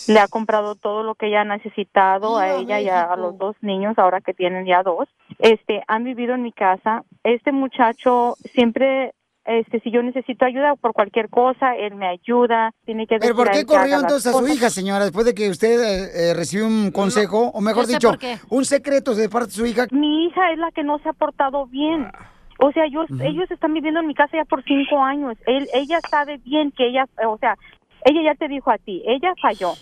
[0.09, 3.57] le ha comprado todo lo que ella ha necesitado a ella y a, los dos
[3.61, 5.09] niños, ahora que tienen ya dos.
[5.39, 7.05] Este, han vivido en mi casa.
[7.23, 9.15] Este muchacho siempre
[9.47, 12.73] Este, si yo necesito ayuda por cualquier cosa, él me ayuda.
[12.87, 14.57] Tiene que ¿Pero por qué corrió entonces a su cosas.
[14.57, 18.13] hija, señora, después de que usted eh, eh, recibió un consejo, o mejor dicho,
[18.49, 19.87] un secreto de parte de su hija?
[19.91, 22.11] Mi hija es la que no se ha portado bien.
[22.59, 25.37] O sea, yo, ellos están viviendo en mi casa ya por cinco años.
[25.47, 27.57] Él, ella sabe bien que ella, eh, o sea,
[28.05, 29.75] ella ya te dijo a ti, ella falló.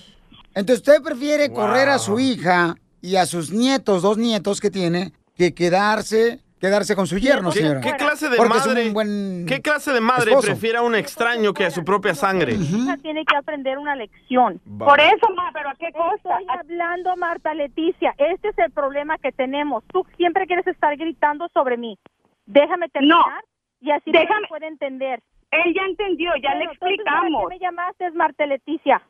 [0.55, 5.13] Entonces usted prefiere correr a su hija y a sus nietos, dos nietos que tiene,
[5.37, 7.81] que quedarse, quedarse con su yerno, ¿Qué, señora.
[7.81, 10.47] qué clase de Porque madre, un buen qué clase de madre esposo.
[10.47, 12.55] prefiere a un extraño que a su propia sangre?
[12.57, 14.61] Mi hija tiene que aprender una lección.
[14.81, 14.87] Va.
[14.87, 16.39] Por eso, ma, pero ¿a qué costa?
[16.39, 18.15] Estoy hablando, Marta Leticia.
[18.17, 19.83] Este es el problema que tenemos.
[19.93, 21.99] Tú siempre quieres estar gritando sobre mí.
[22.47, 23.43] Déjame terminar
[23.81, 25.21] y así déjame- me puede entender.
[25.51, 27.43] Él ya entendió, ya le Bueno, entonces, ¿para explicamos.
[27.43, 29.03] qué me llamaste, Marta Leticia?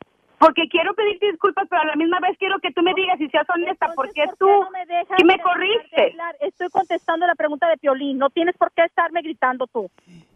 [0.42, 3.28] Porque quiero pedirte disculpas, pero a la misma vez quiero que tú me digas y
[3.28, 6.16] seas honesta, porque ¿por qué tú no me dejas ¿qué me corriste.
[6.40, 8.18] Estoy contestando la pregunta de Piolín.
[8.18, 9.88] No tienes por qué estarme gritando tú.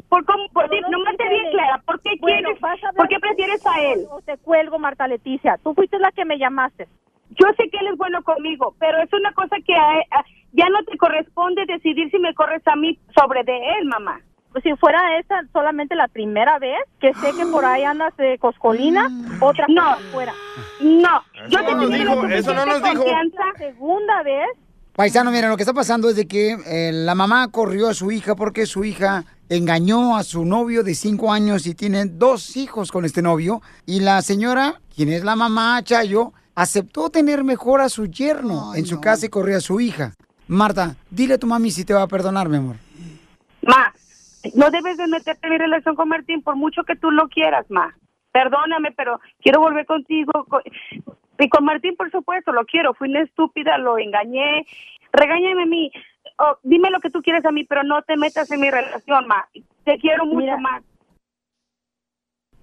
[0.08, 0.48] ¿Por cómo?
[0.52, 1.82] Por, Pero no me bien clara.
[1.84, 2.60] ¿Por qué Bueno, quieres?
[2.60, 4.06] vas a hablar ¿Por qué prefieres a él?
[4.08, 5.58] O te cuelgo, Marta Leticia.
[5.64, 6.86] Tú fuiste la que me llamaste.
[7.30, 10.68] Yo sé que él es bueno conmigo, pero es una cosa que a- a- ya
[10.68, 14.20] no te corresponde decidir si me corres a mí sobre de él, mamá.
[14.62, 19.08] Si fuera esa solamente la primera vez, que sé que por ahí andas de coscolina,
[19.40, 19.96] otra No.
[20.12, 20.32] fuera.
[20.80, 23.04] No, yo te no la dijo, eso no nos dijo.
[23.58, 24.46] Segunda vez,
[24.94, 28.10] Paisano, mira, lo que está pasando es de que eh, la mamá corrió a su
[28.10, 32.90] hija porque su hija engañó a su novio de cinco años y tiene dos hijos
[32.90, 33.60] con este novio.
[33.84, 38.86] Y la señora, quien es la mamá, Chayo, aceptó tener mejor a su yerno en
[38.86, 40.14] su casa y corrió a su hija.
[40.48, 42.76] Marta, dile a tu mami si te va a perdonar, mi amor.
[43.62, 43.92] Ma,
[44.54, 47.66] no debes de meterte en mi relación con Martín por mucho que tú lo quieras,
[47.70, 47.94] ma.
[48.32, 50.32] Perdóname, pero quiero volver contigo.
[50.48, 50.60] co-
[51.38, 52.94] Y con Martín, por supuesto, lo quiero.
[52.94, 54.66] Fui una estúpida, lo engañé.
[55.12, 55.90] Regáñame a mí.
[56.38, 59.26] Oh, dime lo que tú quieres a mí, pero no te metas en mi relación,
[59.26, 59.46] ma.
[59.84, 60.82] Te quiero mucho, Mira, ma.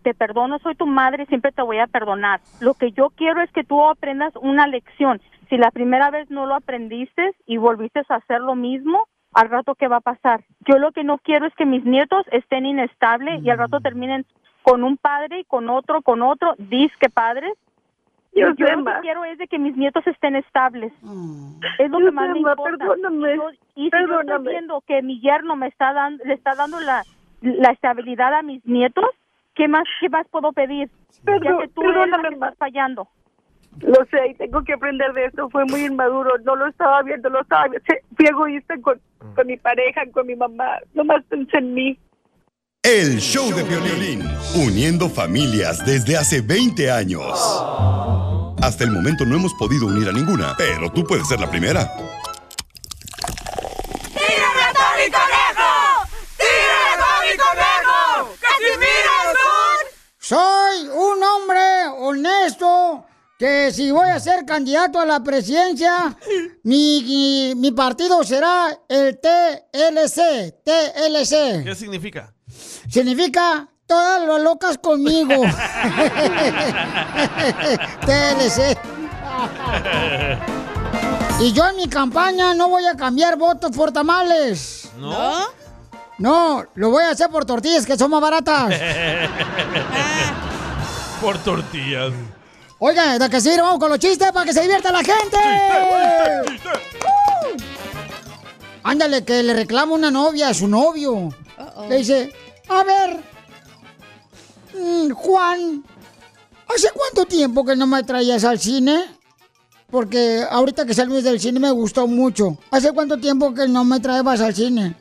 [0.03, 2.41] te perdono, soy tu madre, siempre te voy a perdonar.
[2.59, 5.21] Lo que yo quiero es que tú aprendas una lección.
[5.49, 9.75] Si la primera vez no lo aprendiste y volviste a hacer lo mismo, al rato
[9.75, 10.43] qué va a pasar.
[10.67, 14.25] Yo lo que no quiero es que mis nietos estén inestables y al rato terminen
[14.61, 17.53] con un padre y con otro, con otro, disque padres.
[18.33, 20.91] Yo yo lo que quiero es de que mis nietos estén estables.
[21.79, 22.77] Es lo que más me importa.
[22.87, 26.33] perdóname, Y yo- y si yo estoy viendo que mi yerno me está dando, le
[26.33, 27.03] está dando la,
[27.41, 29.05] la estabilidad a mis nietos,
[29.53, 30.89] ¿qué más, qué más puedo pedir?
[31.43, 33.07] ya que tú eres la que estás fallando.
[33.79, 35.49] Lo sé, y tengo que aprender de esto.
[35.49, 36.37] Fue muy inmaduro.
[36.43, 37.85] No lo estaba viendo, lo estaba viendo.
[38.15, 38.99] Fui egoísta con,
[39.35, 40.79] con mi pareja, con mi mamá.
[40.93, 41.99] Nomás pensé en mí.
[42.83, 47.23] El show de violín, uniendo familias desde hace 20 años.
[48.61, 51.89] Hasta el momento no hemos podido unir a ninguna, pero tú puedes ser la primera.
[54.13, 55.71] ¡Tírame a Tony Conejo!
[56.37, 58.35] ¡Tírame a Tony Conejo!
[58.41, 59.87] ¡Casimiro es un...
[60.17, 63.05] Soy un hombre honesto
[63.37, 66.15] que si voy a ser candidato a la presidencia,
[66.63, 70.63] mi, mi partido será el TLC.
[70.63, 71.63] TLC.
[71.63, 72.33] ¿Qué significa?
[72.89, 75.33] Significa todas las locas conmigo.
[78.05, 78.77] TLC.
[81.39, 84.89] Y yo en mi campaña no voy a cambiar votos por tamales.
[84.97, 85.63] ¿No?
[86.19, 88.73] No, lo voy a hacer por tortillas que son más baratas.
[91.19, 92.11] Por tortillas.
[92.85, 95.37] Oiga, de que sí, vamos con los chistes para que se divierta la gente.
[95.79, 97.57] ¡Uh!
[98.83, 101.29] Ándale, que le reclama una novia a su novio.
[101.87, 102.33] Le dice,
[102.67, 103.21] a ver,
[104.77, 105.81] mm, Juan,
[106.75, 109.05] ¿hace cuánto tiempo que no me traías al cine?
[109.89, 112.57] Porque ahorita que salimos del cine me gustó mucho.
[112.69, 114.93] ¿Hace cuánto tiempo que no me traebas al cine?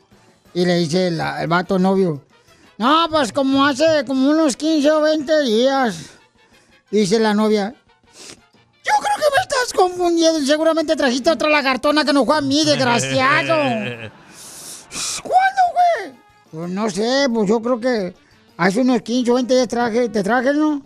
[0.53, 2.21] Y le dice la- el vato novio,
[2.77, 5.95] no, pues como hace como unos 15 o 20 días.
[6.93, 7.73] Dice la novia,
[8.85, 10.39] yo creo que me estás confundiendo.
[10.45, 13.55] Seguramente trajiste otra lagartona que no fue a mí, desgraciado.
[15.23, 16.13] ¿Cuándo, güey?
[16.51, 18.13] Pues no sé, pues yo creo que
[18.57, 20.83] hace unos 15 o 20 días traje, te traje, ¿no?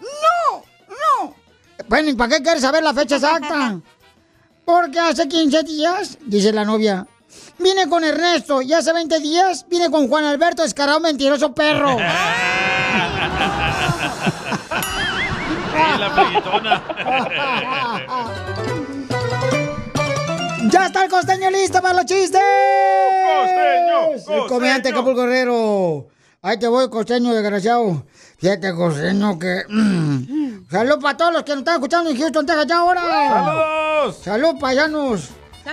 [0.00, 1.36] No, no.
[1.86, 3.78] Bueno, ¿y para qué quieres saber la fecha exacta?
[4.64, 7.06] Porque hace 15 días, dice la novia,
[7.60, 11.96] vine con Ernesto y hace 20 días vine con Juan Alberto, descarado mentiroso perro.
[15.74, 16.82] Sí, la freguetona.
[20.70, 22.40] ¡Ya está el costeño listo para los chistes!
[23.40, 24.34] ¡Costeño!
[24.42, 26.06] El comediante Acapulco Guerrero.
[26.42, 28.04] Ahí te voy, costeño, desgraciado.
[28.38, 29.62] Fíjate, costeño, que...
[29.68, 33.00] mm, Salud para todos los que nos están escuchando en Houston, Texas, ya ahora.
[33.02, 34.16] ¡Saludos!
[34.22, 35.28] Salud, paisanos.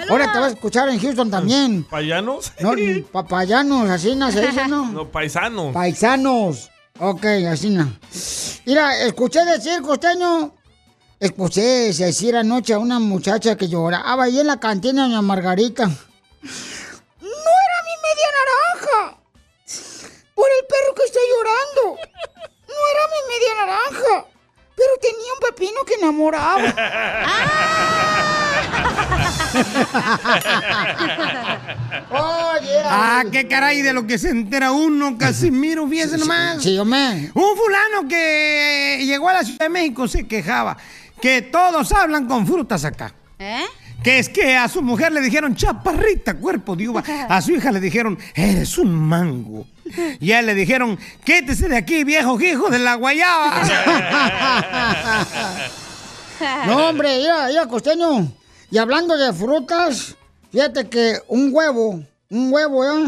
[0.10, 1.84] Ahora te vas a escuchar en Houston también.
[1.90, 2.54] ¿Payanos?
[2.62, 2.72] No,
[3.12, 4.86] papayanos, así no se dice, ¿no?
[4.86, 5.74] No, paisanos.
[5.74, 6.71] Paisanos.
[7.04, 7.92] Ok, así no.
[8.64, 10.54] Mira, escuché decir, costeño,
[11.20, 15.86] escuché decir anoche a una muchacha que lloraba ahí en la cantina de la Margarita.
[15.88, 19.18] No era mi media naranja.
[20.36, 21.98] Por el perro que está llorando.
[22.68, 24.31] No era mi media naranja.
[24.82, 26.64] Pero tenía un pepino que enamoraba.
[32.10, 32.82] Oye.
[32.86, 36.64] Ah, qué caray de lo que se entera uno, Casimiro, fíjese nomás.
[36.64, 37.30] Sí, hombre.
[37.36, 40.78] Un fulano que llegó a la Ciudad de México se quejaba
[41.22, 43.14] que todos hablan con frutas acá.
[43.38, 43.66] ¿Eh?
[44.04, 47.04] Que es que a su mujer le dijeron chaparrita, cuerpo de uva.
[47.30, 49.68] A su hija le dijeron, eres un mango.
[50.20, 53.62] Y a él le dijeron, quítese de aquí, viejo hijo de la guayaba.
[56.66, 58.28] No, hombre, mira, mira, costeño.
[58.72, 60.16] Y hablando de frutas,
[60.52, 62.02] fíjate que un huevo,
[62.32, 63.04] un huevo, ¿eh?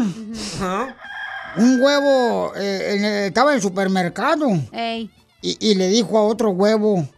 [1.56, 4.46] Un huevo eh, en el- estaba en el supermercado.
[4.70, 5.10] Ey.
[5.42, 7.08] Y, y le dijo a otro huevo,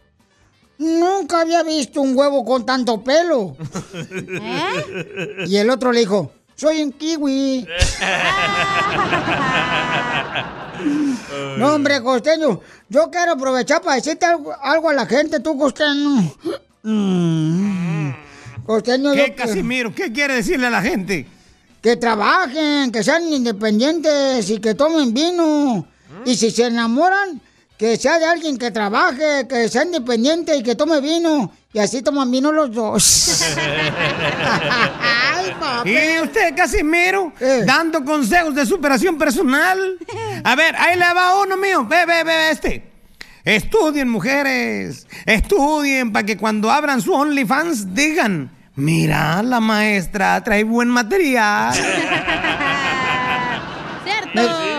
[0.77, 3.55] nunca había visto un huevo con tanto pelo.
[5.47, 7.67] Y el otro le dijo, soy un kiwi.
[11.57, 16.31] No, hombre, costeño, yo quiero aprovechar para decirte algo, algo a la gente, tú, costeño.
[16.83, 18.11] Mm.
[18.65, 19.93] Costeño, ¿Qué, yo- Casimiro?
[19.95, 21.25] ¿Qué quiere decirle a la gente?
[21.81, 25.87] que trabajen, que sean independientes y que tomen vino.
[26.25, 27.39] Y si se enamoran,
[27.77, 31.51] que sea de alguien que trabaje, que sea independiente y que tome vino.
[31.73, 33.43] Y así toman vino los dos.
[35.35, 35.91] Ay, papi.
[35.91, 37.31] ¿Y usted, Casimiro?
[37.65, 39.79] Dando consejos de superación personal.
[40.43, 41.85] A ver, ahí le va uno mío.
[41.85, 42.91] Ve, ve, ve este.
[43.45, 45.05] Estudien, mujeres.
[45.25, 51.75] Estudien para que cuando abran su OnlyFans digan: Mira, la maestra trae buen material.
[54.33, 54.76] Me-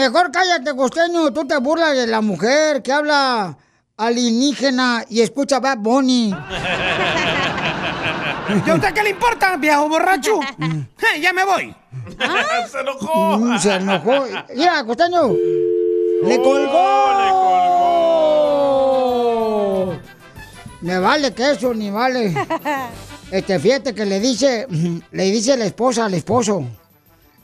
[0.00, 1.30] Mejor cállate, costeño.
[1.30, 3.58] Tú te burlas de la mujer que habla
[3.98, 6.30] alienígena y escucha Bad Bunny.
[8.66, 10.40] ¿Y a usted qué le importa, viejo borracho?
[11.12, 11.74] Eh, ya me voy.
[12.70, 13.38] Se enojó.
[13.38, 14.24] Mm, se enojó.
[14.54, 15.32] Mira, costeño.
[16.24, 16.78] ¡Le colgó!
[20.82, 22.32] Me vale que eso, ni vale.
[23.32, 24.68] Este, fíjate que le dice,
[25.10, 26.64] le dice la esposa al esposo.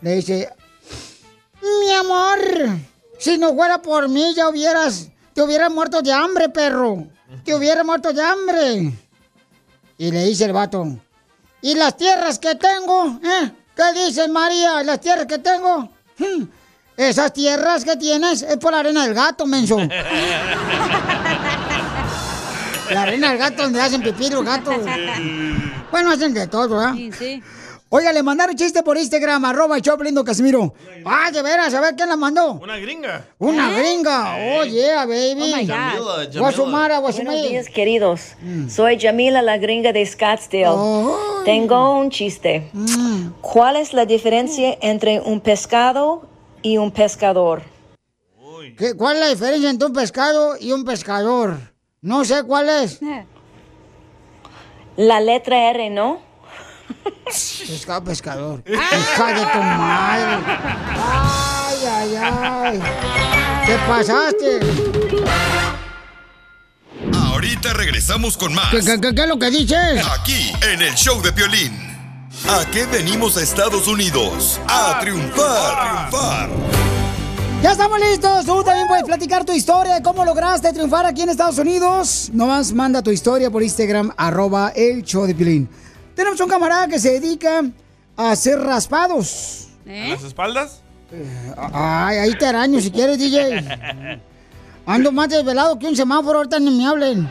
[0.03, 0.49] Le dice,
[1.81, 2.39] mi amor,
[3.19, 7.07] si no fuera por mí ya hubieras, te hubieras muerto de hambre, perro.
[7.45, 8.93] Te hubieras muerto de hambre.
[9.99, 10.87] Y le dice el vato,
[11.63, 13.19] ¿y las tierras que tengo?
[13.23, 13.51] ¿Eh?
[13.75, 14.83] ¿Qué dices, María?
[14.83, 15.91] ¿Las tierras que tengo?
[16.19, 16.45] Hmm,
[16.97, 19.79] Esas tierras que tienes es por la arena del gato, menso.
[22.91, 24.77] La arena del gato donde hacen pipí los gatos.
[25.91, 26.95] Bueno, hacen de todo, ¿verdad?
[26.95, 27.43] Sí, sí.
[27.89, 30.75] Oiga, le mandaron chiste por Instagram, arroba don Casimiro.
[31.05, 32.55] Ah, de veras, a ver quién la mandó.
[32.55, 33.25] Una gringa.
[33.39, 33.81] Una ¿Eh?
[33.81, 34.37] gringa.
[34.59, 35.41] Oh, yeah, baby.
[35.41, 35.75] Oh, my God.
[35.77, 36.41] Jamila, Jamila.
[36.41, 37.43] Guasumara, Buenos Guasumara.
[37.49, 38.21] días, queridos.
[38.69, 41.15] Soy Jamila, la gringa de Scottsdale.
[41.45, 42.69] Tengo un chiste.
[43.41, 46.29] ¿Cuál es la diferencia entre un pescado
[46.63, 47.63] y un pescador?
[48.77, 51.57] ¿Qué- ¿Cuál es la diferencia entre un pescado y un pescador?
[52.03, 52.99] No sé cuál es.
[54.97, 56.26] La letra R, ¿no?
[57.27, 58.63] Pescado, pescador.
[58.67, 60.39] Hija de tu madre.
[60.97, 62.81] Ay, ay, ay.
[63.67, 64.61] ¿Qué pasaste?
[67.15, 68.71] Ahorita regresamos con más.
[68.71, 70.07] ¿Qué, qué, qué- qué es lo que dices?
[70.19, 71.73] Aquí, en el show de Piolín.
[72.49, 74.61] ¿A qué venimos a Estados Unidos?
[74.69, 75.75] A triunfar.
[75.75, 76.49] A triunfar.
[77.63, 78.45] Ya estamos listos.
[78.45, 82.31] Tú también puedes platicar tu historia de cómo lograste triunfar aquí en Estados Unidos.
[82.33, 85.69] Nomás manda tu historia por Instagram, arroba el show de Pilín.
[86.17, 87.63] Tenemos un camarada que se dedica
[88.17, 89.69] a hacer raspados.
[89.85, 90.81] ¿En las espaldas?
[91.75, 93.63] Ay, ahí te araño si quieres, DJ.
[94.87, 97.31] Ando más desvelado que un semáforo, ahorita ni me hablen.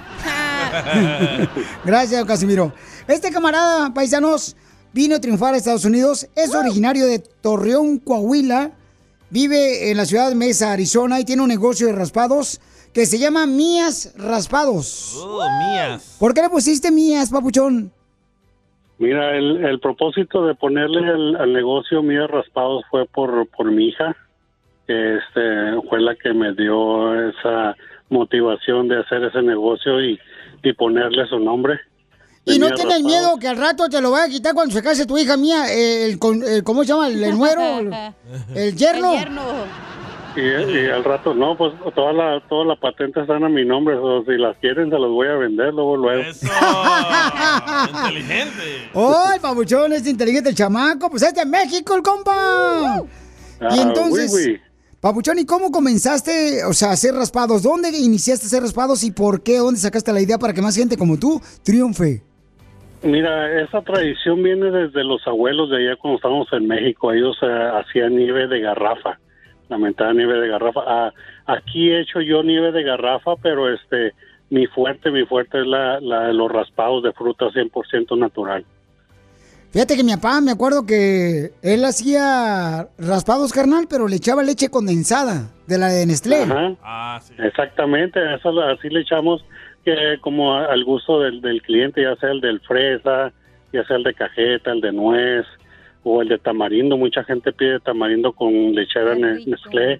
[1.85, 2.73] Gracias, Casimiro.
[3.07, 4.55] Este camarada, paisanos,
[4.93, 6.27] vino a triunfar a Estados Unidos.
[6.35, 8.71] Es originario de Torreón, Coahuila.
[9.31, 12.61] Vive en la ciudad de Mesa, Arizona, y tiene un negocio de raspados
[12.93, 15.15] que se llama Mías Raspados.
[15.17, 16.03] Oh, mías.
[16.19, 17.91] ¿Por qué le pusiste Mías, papuchón?
[18.97, 23.89] Mira, el, el propósito de ponerle el, al negocio Mías Raspados fue por, por mi
[23.89, 24.15] hija,
[24.87, 27.75] que este, fue la que me dio esa
[28.09, 30.17] motivación de hacer ese negocio y,
[30.63, 31.79] y ponerle su nombre.
[32.45, 33.03] ¿Y no tienes Raspados.
[33.03, 35.65] miedo que al rato te lo vaya a quitar cuando se case tu hija mía?
[35.73, 37.07] El, con- el- ¿Cómo se llama?
[37.09, 37.61] El, el nuero.
[37.79, 37.91] El,
[38.55, 39.11] el yerno.
[39.13, 39.41] El yerno.
[40.35, 43.95] Y, y al rato, no, pues toda la, toda la patente están a mi nombre.
[43.95, 46.23] O si las quieren, se las voy a vender luego, luego.
[47.89, 48.89] Inteligente.
[48.93, 51.09] ¡Oh, el papuchón es inteligente el chamaco!
[51.09, 53.03] ¡Pues es de México el compa!
[53.61, 54.59] Y Ah, entonces, oui, oui.
[54.99, 57.63] papuchón, ¿y cómo comenzaste, o sea, a hacer raspados?
[57.63, 59.57] ¿Dónde iniciaste a hacer raspados y por qué?
[59.59, 62.21] ¿Dónde sacaste la idea para que más gente como tú triunfe?
[63.03, 67.13] Mira, esa tradición viene desde los abuelos de allá cuando estábamos en México.
[67.13, 69.19] Ellos eh, hacían nieve de garrafa,
[69.69, 70.81] la mentada nieve de garrafa.
[70.85, 71.11] Ah,
[71.45, 74.13] aquí he hecho yo nieve de garrafa, pero este,
[74.49, 78.63] mi fuerte, mi fuerte es la, la de los raspados de fruta 100% natural.
[79.71, 84.69] Fíjate que mi papá, me acuerdo que él hacía raspados, carnal, pero le echaba leche
[84.69, 86.43] condensada de la de Nestlé.
[86.43, 87.19] Ajá.
[87.39, 89.43] Exactamente, eso, lo- así le echamos
[89.83, 93.33] que como a- al gusto del, del cliente, ya sea el del fresa,
[93.73, 95.45] ya sea el de cajeta, el de nuez
[96.05, 96.95] o el de tamarindo.
[96.95, 99.99] Mucha gente pide tamarindo con lechera ne- Nestlé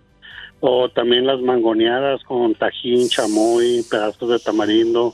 [0.61, 5.14] o también las mangoneadas con tajín, chamoy, pedazos de tamarindo.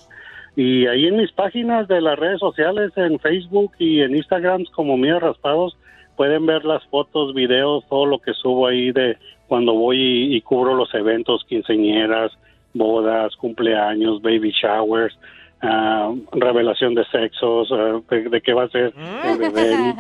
[0.56, 4.98] Y ahí en mis páginas de las redes sociales, en Facebook y en Instagram, como
[4.98, 5.76] Mía Raspados,
[6.18, 10.42] pueden ver las fotos, videos, todo lo que subo ahí de cuando voy y, y
[10.42, 12.32] cubro los eventos, quinceñeras,
[12.74, 15.18] bodas, cumpleaños, baby showers,
[15.62, 18.94] ah, revelación de sexos, ah, de, de qué va a ser
[19.26, 19.94] el bebé.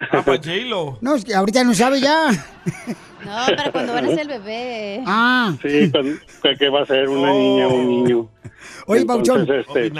[0.00, 0.98] Ah, pa' J-Lo.
[1.00, 2.30] No, es que ahorita no sabe ya.
[3.24, 5.02] No, pero cuando van a ser el bebé.
[5.06, 5.56] Ah.
[5.60, 5.90] Sí,
[6.58, 8.28] que va a ser una niña, un niño.
[8.86, 9.92] Oye, Entonces, este,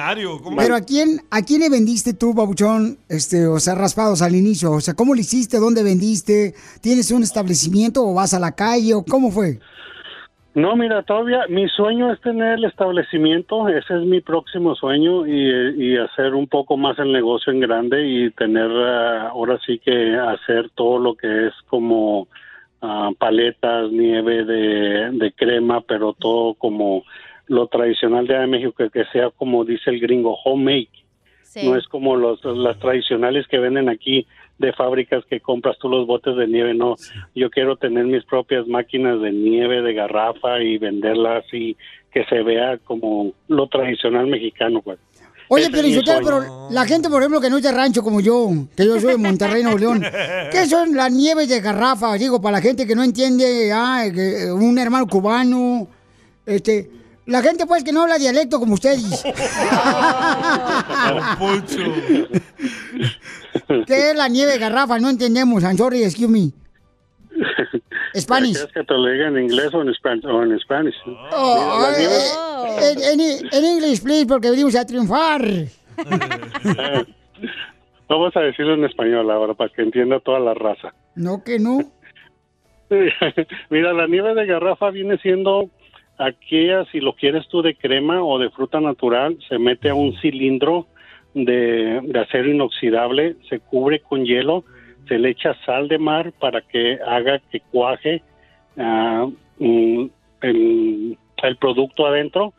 [0.57, 4.73] Pero ¿a quién, ¿a quién le vendiste tú, Babuchón, este, o sea, raspados al inicio?
[4.73, 5.59] O sea, ¿cómo lo hiciste?
[5.59, 6.55] ¿Dónde vendiste?
[6.81, 8.95] ¿Tienes un establecimiento o vas a la calle?
[8.95, 9.61] ¿O cómo fue?
[10.59, 15.93] No, mira, todavía mi sueño es tener el establecimiento, ese es mi próximo sueño y,
[15.93, 20.17] y hacer un poco más el negocio en grande y tener ah, ahora sí que
[20.17, 22.27] hacer todo lo que es como
[22.83, 27.05] ah, paletas, nieve de, de crema, pero todo como
[27.47, 30.89] lo tradicional de México, que, que sea como dice el gringo, homemade.
[31.57, 34.27] No es como los, las tradicionales que venden aquí
[34.59, 36.97] de fábricas que compras tú los botes de nieve, no.
[37.35, 41.77] Yo quiero tener mis propias máquinas de nieve, de garrafa y venderlas y
[42.13, 44.99] que se vea como lo tradicional mexicano, pues.
[45.51, 45.89] Oye, pero,
[46.23, 49.13] pero la gente, por ejemplo, que no es de rancho como yo, que yo soy
[49.13, 50.03] de Monterrey, Nuevo León,
[50.53, 52.15] ¿qué son las nieves de garrafa?
[52.15, 55.89] Digo, para la gente que no entiende, ah, que un hermano cubano,
[56.45, 56.91] este,
[57.29, 59.23] la gente pues que no habla dialecto como ustedes.
[63.87, 64.99] ¿Qué es la nieve de garrafa?
[64.99, 66.51] No entendemos, I'm sorry, excuse me.
[68.17, 68.55] Spanish.
[68.57, 70.95] ¿Quieres que te lo diga en inglés o en, en Spanish?
[71.33, 72.37] Oh, eh, nieves-
[72.81, 73.21] eh, en,
[73.53, 75.43] en inglés, please, porque venimos a triunfar.
[78.09, 80.95] Vamos a decirlo en español ahora para que entienda toda la raza.
[81.15, 81.79] No, que no.
[83.69, 85.69] Mira, la nieve de garrafa viene siendo
[86.19, 90.15] aquella, si lo quieres tú de crema o de fruta natural, se mete a un
[90.21, 90.87] cilindro
[91.35, 94.65] de, de acero inoxidable, se cubre con hielo,
[95.07, 98.23] se le echa sal de mar para que haga que cuaje
[98.77, 99.27] ah,
[99.59, 100.05] mm,
[100.43, 102.53] el, el producto adentro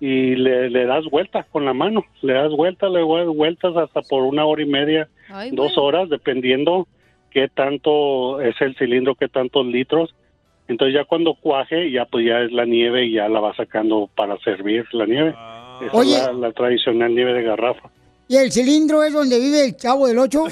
[0.00, 4.02] y le, le das vueltas con la mano, le das vueltas, le das vueltas hasta
[4.02, 6.86] por una hora y media, Ay, dos horas, dependiendo
[7.30, 10.14] qué tanto es el cilindro, qué tantos litros.
[10.68, 14.08] Entonces ya cuando cuaje, ya pues ya es la nieve y ya la va sacando
[14.14, 15.34] para servir la nieve.
[15.86, 16.16] Esa Oye.
[16.16, 17.90] es la, la tradicional nieve de garrafa.
[18.26, 20.44] ¿Y el cilindro es donde vive el chavo del 8?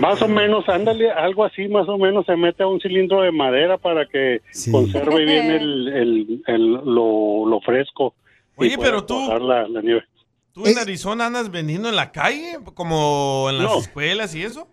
[0.00, 3.32] Más o menos, ándale, algo así, más o menos se mete a un cilindro de
[3.32, 4.40] madera para que
[4.70, 8.14] conserve bien el, el, el- lo, lo fresco.
[8.56, 10.04] Oye, pero tú- La, la nieve.
[10.52, 12.58] ¿Tú en Arizona andas vendiendo en la calle?
[12.74, 13.78] Como en las No.
[13.78, 14.68] escuelas y eso.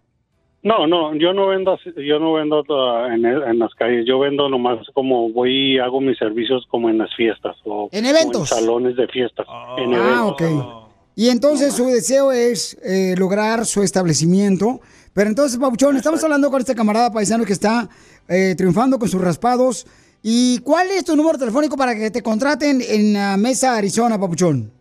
[0.62, 4.20] No, no, yo no vendo, así- yo no vendo uh, en, en las calles, yo
[4.20, 8.10] vendo nomás como voy y hago mis servicios como en las fiestas o ¿En o
[8.10, 8.50] eventos?
[8.50, 9.48] salones de fiestas.
[9.78, 10.52] en Ah, eventos.
[10.52, 10.90] ok.
[11.16, 14.80] Y entonces su deseo es eh, lograr su establecimiento.
[15.14, 17.90] Pero entonces, Pabuchón, estamos hablando con este camarada paisano que está
[18.30, 19.86] eh, triunfando con sus raspados.
[20.22, 24.72] ¿Y cuál es tu número telefónico para que te contraten en la Mesa Arizona, Pabuchón?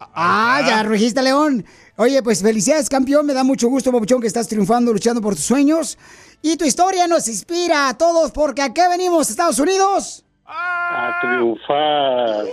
[0.00, 1.64] Ah, ya, Regista León.
[1.96, 3.26] Oye, pues felicidades, campeón.
[3.26, 5.98] Me da mucho gusto, Papuchón, que estás triunfando, luchando por tus sueños.
[6.42, 10.24] Y tu historia nos inspira a todos porque aquí venimos, Estados Unidos.
[10.44, 12.44] A triunfar.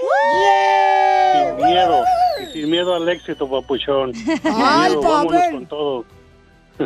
[1.33, 2.03] Sin miedo.
[2.41, 4.13] Y sin miedo al éxito, papuchón.
[4.15, 5.51] Sin Ay, miedo, vámonos papel.
[5.51, 6.05] con todo.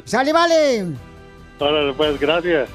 [0.05, 0.85] Sale, vale.
[1.59, 2.69] Órale, pues, gracias.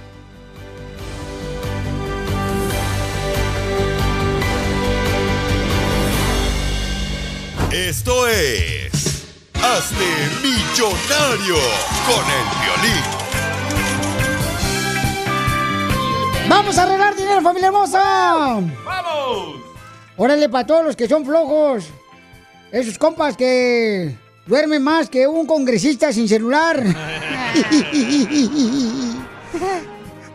[7.72, 9.24] Esto es.
[9.54, 10.04] Hazte
[10.42, 11.56] millonario
[12.06, 13.02] con el violín.
[16.50, 18.60] ¡Vamos a arreglar dinero, familia hermosa!
[18.84, 19.62] ¡Vamos!
[20.18, 21.86] Órale, para todos los que son flojos.
[22.70, 26.76] Esos compas que duermen más que un congresista sin celular.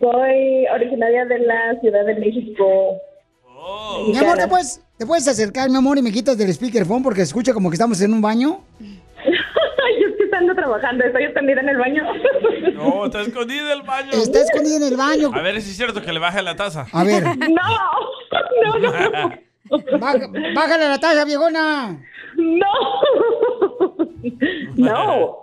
[0.01, 2.65] Soy originaria de la Ciudad de México.
[4.09, 7.21] Mi amor, ¿te puedes, ¿te puedes acercar, mi amor, y me quitas del speakerphone porque
[7.21, 8.61] se escucha como que estamos en un baño?
[8.81, 12.03] Yo es que estando trabajando, estoy escondida en el baño.
[12.73, 14.11] No, está escondida en el baño.
[14.13, 15.31] Está escondida en el baño.
[15.33, 16.87] A ver si es cierto que le baje la taza.
[16.93, 17.23] A ver.
[17.49, 19.99] No, no, no.
[20.01, 21.97] Baja- bájale la taza, viejona.
[22.37, 22.67] No.
[24.77, 25.37] No.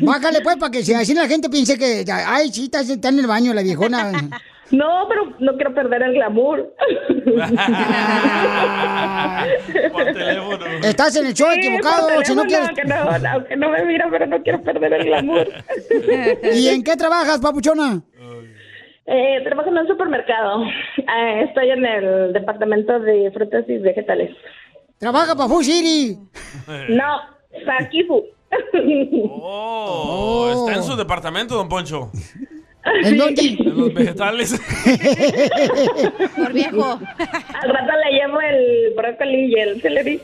[0.00, 3.18] Bájale, pues, para que si así la gente piense que, ay, sí, está, está en
[3.18, 4.12] el baño la viejona.
[4.70, 6.58] No, pero no quiero perder el glamour.
[9.92, 10.66] Por teléfono.
[10.84, 12.68] Estás en el show Sí, equivocado, si no quieres...
[12.68, 12.96] Aunque no,
[13.32, 15.48] aunque no me mira, pero no quiero perder el glamour.
[16.54, 18.02] ¿Y en qué trabajas, papuchona?
[19.06, 20.64] Eh, trabajo en un supermercado.
[20.98, 24.36] Eh, estoy en el departamento de frutas y vegetales.
[24.98, 26.18] Trabaja para City.
[26.90, 27.20] No,
[27.64, 28.22] para Kifu.
[29.40, 32.10] Oh, está en su departamento, don Poncho.
[33.04, 33.56] ¿En dónde?
[33.58, 34.58] En los vegetales.
[36.36, 36.92] Por viejo.
[36.92, 40.20] Al rato le llevo el brócoli y el celery.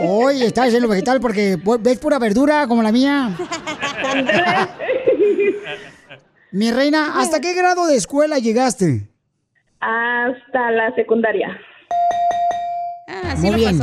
[0.00, 3.30] Hoy estás en lo vegetal porque ves pura verdura como la mía.
[6.52, 9.08] Mi reina, ¿hasta qué grado de escuela llegaste?
[9.80, 11.58] Hasta la secundaria.
[13.08, 13.80] Ah, Muy bien.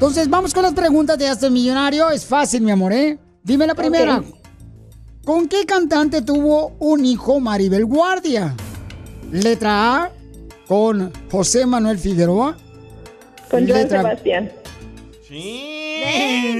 [0.00, 2.08] Entonces, vamos con las preguntas de Hazte Millonario.
[2.08, 3.18] Es fácil, mi amor, ¿eh?
[3.44, 4.22] Dime la primera.
[5.26, 8.56] ¿Con qué cantante tuvo un hijo Maribel Guardia?
[9.30, 10.10] Letra A,
[10.66, 12.56] con José Manuel Figueroa.
[13.50, 14.50] Con Joan Letra- Sebastián.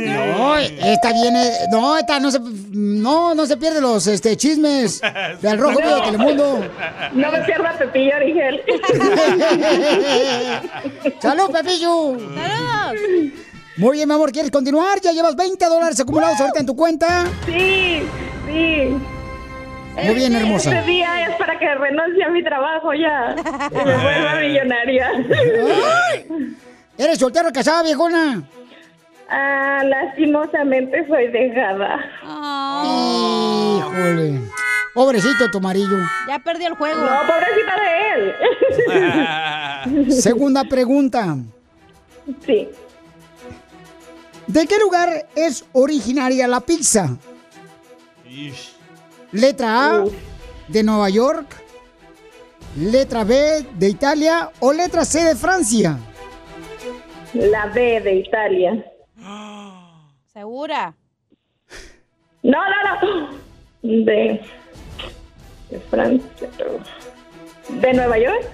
[0.06, 1.50] No, esta viene.
[1.70, 2.40] No, esta no se.
[2.70, 5.00] No, no se pierde los este, chismes
[5.42, 6.64] del Rojo Vivo de Telemundo.
[7.12, 8.62] No me pierda Pepillo Origel.
[11.20, 12.16] ¡Salud, Pepillo!
[12.18, 13.32] ¡Salud!
[13.76, 15.00] Muy bien, mi amor, ¿quieres continuar?
[15.00, 17.24] Ya llevas 20 dólares acumulados ahorita en tu cuenta.
[17.46, 18.02] Sí,
[18.46, 18.96] sí.
[20.04, 20.78] Muy bien, hermosa.
[20.78, 23.34] Este día es para que renuncie a mi trabajo ya.
[23.70, 25.10] Y me vuelva millonaria.
[26.98, 28.42] ¿Eres soltero o casada, viejona?
[29.30, 32.04] Ah, lastimosamente soy dejada.
[32.84, 34.40] Híjole.
[34.92, 35.98] Pobrecito tu amarillo.
[36.26, 37.00] Ya perdió el juego.
[37.00, 37.74] No, pobrecita
[38.96, 40.12] de él.
[40.20, 41.36] Segunda pregunta.
[42.44, 42.68] Sí.
[44.48, 47.16] ¿De qué lugar es originaria la pizza?
[49.30, 50.04] Letra A,
[50.66, 51.46] de Nueva York.
[52.76, 54.50] Letra B, de Italia.
[54.58, 55.98] O letra C, de Francia.
[57.34, 58.84] La B de Italia.
[60.32, 60.94] ¿Segura?
[62.44, 63.28] No, no, no.
[63.82, 64.40] De,
[65.70, 66.48] de Francia.
[67.68, 68.44] ¿De Nueva York?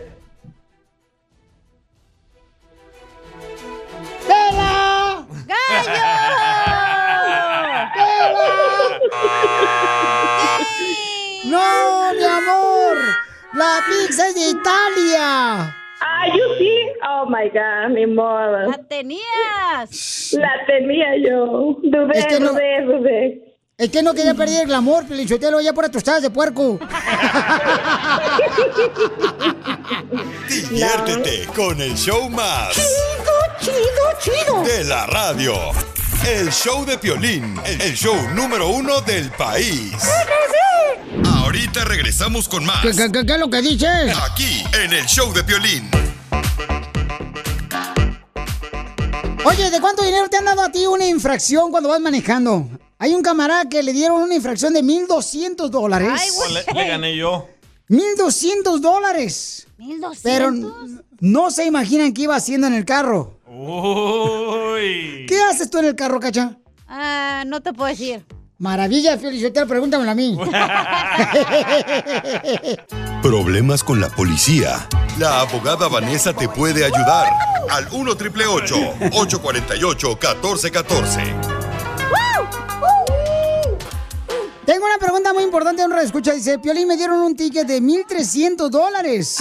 [4.27, 5.27] ¡Vela!
[11.45, 12.97] ¡No, mi amor!
[13.53, 15.77] La pizza es de Italia.
[16.01, 16.79] Ah, yo sí.
[17.09, 18.69] Oh my God, mi amor.
[18.71, 20.33] ¡La tenías!
[20.39, 21.77] La tenía yo.
[21.83, 23.43] Dudé, Es que no- dudé, dudé.
[23.79, 26.79] Es que no quería perder el glamour, Pelichotelo, ya por tostadas de puerco.
[30.49, 32.73] Diviértete con el show más.
[32.75, 34.63] Chido, chido, chido.
[34.63, 35.55] De la radio.
[36.27, 39.93] El show de Piolín, el show número uno del país.
[41.25, 42.83] Ahorita regresamos con más.
[42.83, 44.17] ¿Qué, qué, qué- qué es lo que dices?
[44.31, 45.89] Aquí, en el show de Piolín.
[49.45, 52.69] Oye, ¿de cuánto dinero te han dado a ti una infracción cuando vas manejando?
[52.99, 56.11] Hay un camarada que le dieron una infracción de 1.200 dólares.
[56.51, 57.47] Le, le gané yo.
[57.89, 59.67] 1.200 dólares.
[59.79, 60.19] ¿1200?
[60.23, 60.51] Pero
[61.21, 63.39] no se imaginan qué iba haciendo en el carro.
[63.67, 65.27] Uy.
[65.29, 66.57] ¿Qué haces tú en el carro, cacha?
[66.89, 68.25] Ah, no te puedo decir.
[68.59, 70.39] Maravilla, Felicitero, pregúntamelo a mí.
[73.23, 74.87] Problemas con la policía.
[75.19, 77.27] La abogada Vanessa te puede ayudar.
[77.71, 80.71] Al 1 848 1414
[84.65, 86.33] Tengo una pregunta muy importante de un escucha.
[86.33, 89.39] Dice, Piolín, me dieron un ticket de 1.300 dólares.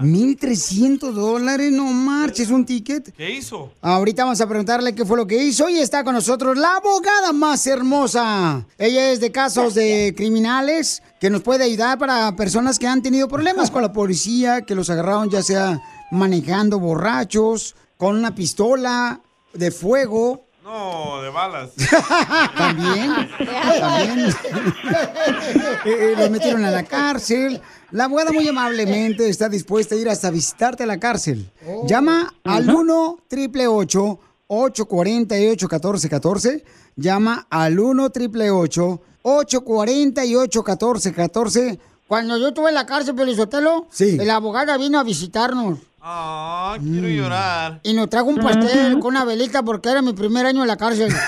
[0.00, 3.14] 1.300 dólares, no marches, un ticket.
[3.14, 3.72] ¿Qué hizo?
[3.80, 7.32] Ahorita vamos a preguntarle qué fue lo que hizo y está con nosotros la abogada
[7.32, 8.66] más hermosa.
[8.78, 13.28] Ella es de casos de criminales que nos puede ayudar para personas que han tenido
[13.28, 19.20] problemas con la policía, que los agarraron ya sea manejando borrachos, con una pistola
[19.52, 20.46] de fuego.
[20.70, 21.70] No, de balas.
[22.56, 23.28] También,
[23.80, 24.34] también.
[25.84, 27.60] Eh, eh, los metieron a la cárcel.
[27.90, 31.50] La abogada muy amablemente está dispuesta a ir hasta visitarte a la cárcel.
[31.86, 36.64] Llama al 1 888 848 1414
[36.96, 44.16] Llama al 1 888 848 1414 Cuando yo estuve en la cárcel, Pelizotelo, Sí.
[44.18, 45.78] la abogada vino a visitarnos.
[46.02, 47.80] Ah, quiero llorar.
[47.82, 50.76] Y nos trajo un pastel con una velita porque era mi primer año en la
[50.76, 51.12] cárcel.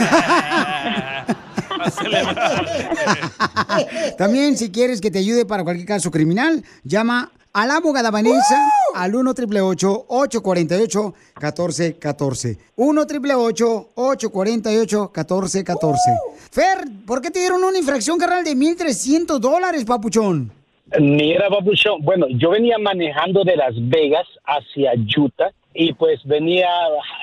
[4.19, 8.67] También, si quieres que te ayude para cualquier caso criminal, llama a la abogada Vanessa
[8.95, 16.11] al 1 888 848 1414 1 888 848 1414
[16.51, 20.53] Fer, ¿por qué te dieron una infracción, carnal, de 1.300 dólares, papuchón?
[21.01, 26.69] Mira, Papuchón, bueno, yo venía manejando de Las Vegas hacia Utah y pues venía,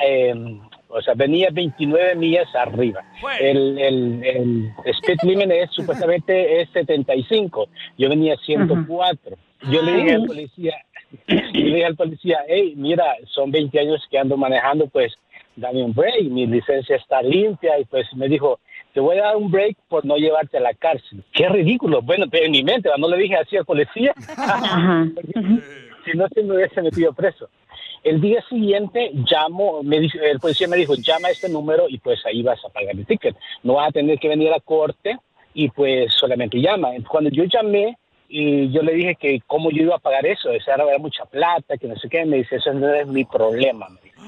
[0.06, 0.34] eh,
[0.88, 3.02] o sea, venía 29 millas arriba.
[3.40, 7.68] El, el, el speed limit es supuestamente es 75,
[7.98, 9.38] yo venía 104.
[9.70, 10.74] Yo le dije al policía,
[11.28, 15.14] yo le dije al policía, hey, mira, son 20 años que ando manejando, pues
[15.58, 18.62] dame un break, mi licencia está limpia y pues me dijo,
[18.94, 21.24] te voy a dar un break por no llevarte a la cárcel.
[21.32, 22.02] Qué ridículo.
[22.02, 24.14] Bueno, pero en mi mente, no le dije así al policía.
[26.06, 27.49] si no, se me hubiese metido preso.
[28.03, 31.98] El día siguiente llamo, me dijo, el policía me dijo, llama a este número y
[31.98, 33.36] pues ahí vas a pagar el ticket.
[33.64, 35.18] No vas a tener que venir a la corte
[35.53, 36.90] y pues solamente llama.
[37.07, 37.98] Cuando yo llamé
[38.30, 41.78] y yo le dije que cómo yo iba a pagar eso, esa era, mucha plata,
[41.78, 43.88] que no sé qué, me dice, eso no es mi problema.
[43.90, 44.22] me dijo.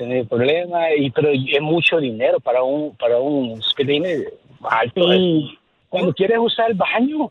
[0.00, 3.60] Ese no es mi problema, y, pero es mucho dinero para un, para un
[4.62, 5.12] alto.
[5.12, 5.44] es-
[5.90, 7.30] Cuando quieres usar el baño,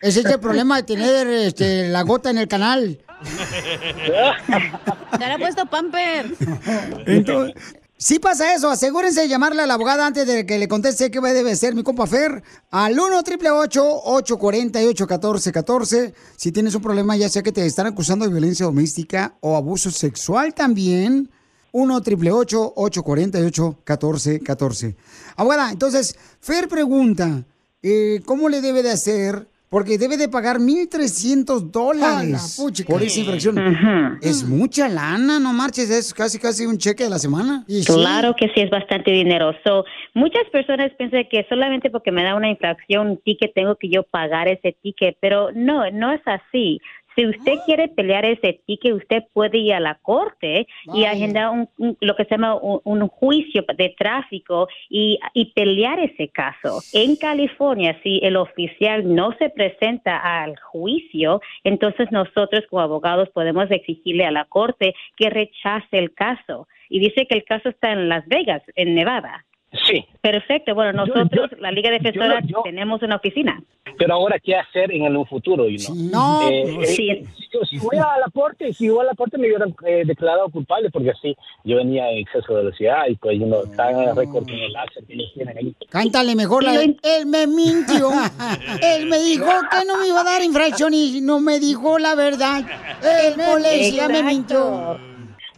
[0.00, 2.98] Ese es el problema de tener este, la gota en el canal.
[5.18, 6.26] Te le ha puesto pamper.
[7.06, 7.54] Entonces,
[8.00, 11.20] si pasa eso, asegúrense de llamarle a la abogada antes de que le conteste qué
[11.20, 17.28] debe ser mi compa Fer al 1 888 848 1414 Si tienes un problema, ya
[17.28, 21.28] sea que te están acusando de violencia doméstica o abuso sexual también,
[21.72, 24.96] 1 888 848 1414
[25.34, 27.44] Abogada, entonces, Fer pregunta,
[27.82, 29.48] eh, ¿cómo le debe de hacer?
[29.68, 34.18] Porque debe de pagar 1.300 dólares por esa infracción.
[34.22, 37.64] Es mucha lana, no marches, es casi casi un cheque de la semana.
[37.68, 37.92] Y sí.
[37.92, 39.52] Claro que sí es bastante dinero.
[39.64, 39.84] So,
[40.14, 44.04] muchas personas piensan que solamente porque me da una infracción, un ticket, tengo que yo
[44.04, 46.80] pagar ese ticket, pero no, no es así.
[47.18, 51.68] Si usted quiere pelear ese ticket, usted puede ir a la corte y agendar un,
[51.78, 56.80] un- lo que se llama un, un juicio de tráfico y, y pelear ese caso.
[56.92, 63.68] En California, si el oficial no se presenta al juicio, entonces nosotros como abogados podemos
[63.72, 66.68] exigirle a la corte que rechace el caso.
[66.88, 69.44] Y dice que el caso está en Las Vegas, en Nevada.
[69.86, 70.04] Sí.
[70.22, 70.74] Perfecto.
[70.74, 73.62] Bueno, nosotros, yo- la Liga Defensora, yo- tenemos una oficina.
[73.98, 75.68] Pero ahora, ¿qué hacer en el futuro?
[75.68, 75.94] you know?
[76.42, 77.22] No, Eh, pues eh, sí.
[77.70, 80.90] si, voy a la corte, si voy a la corte me hubieran eh, declarado culpable
[80.90, 84.44] porque sí, yo venía en exceso de velocidad y pues no estaba en el récord
[84.44, 85.74] con el láser que ellos tienen ahí.
[85.90, 88.10] Cántale mejor la de, Él me mintió.
[88.82, 92.14] Él me dijo que no me iba a dar infracción y no me dijo la
[92.14, 92.62] verdad.
[93.02, 94.98] El policía me mintió.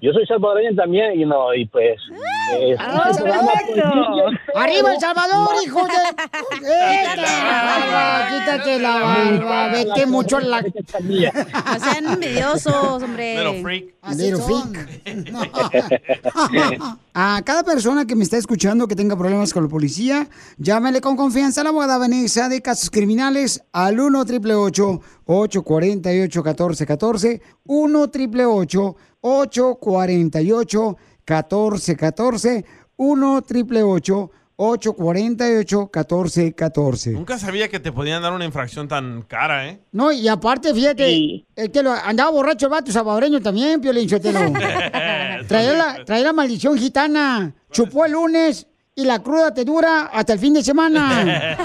[0.02, 1.98] Yo soy salvadoreño también y no, y pues...
[2.58, 5.90] eh, ¡Ah, yo- ¡Arriba El Salvador, hijo de...
[6.58, 8.28] ¡Quítate la barba!
[8.30, 9.68] ¡Quítate la barba!
[9.68, 10.62] ¡Vete mucho a la...
[10.62, 10.68] No
[11.80, 13.36] sean envidiosos, hombre.
[13.36, 13.94] Little freak.
[14.16, 14.88] Little freak.
[17.12, 20.28] A cada persona que me está escuchando que tenga problemas con la policía,
[20.58, 27.42] llámele con confianza a la abogada Vanessa de Casos Criminales al 1 888 848 1414
[27.64, 32.64] 1 888 848 1414
[32.96, 34.30] 1 888
[34.62, 39.80] 848 1414 Nunca sabía que te podían dar una infracción tan cara, ¿eh?
[39.92, 44.40] No, y aparte, fíjate, el que lo, andaba borracho el vato salvadoreño también, Piolín Sotelo.
[45.48, 47.54] traía, la, traía la maldición gitana.
[47.70, 51.56] Chupó el lunes y la cruda te dura hasta el fin de semana.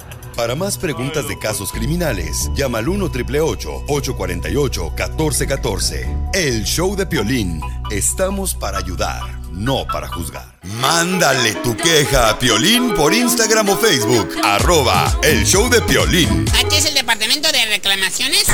[0.40, 7.60] Para más preguntas de casos criminales, llama al 1 848 1414 El show de Piolín.
[7.90, 9.20] Estamos para ayudar,
[9.52, 10.58] no para juzgar.
[10.80, 14.34] Mándale tu queja a Piolín por Instagram o Facebook.
[14.42, 16.46] Arroba El show de Piolín.
[16.58, 18.48] ¿Este es el departamento de reclamaciones?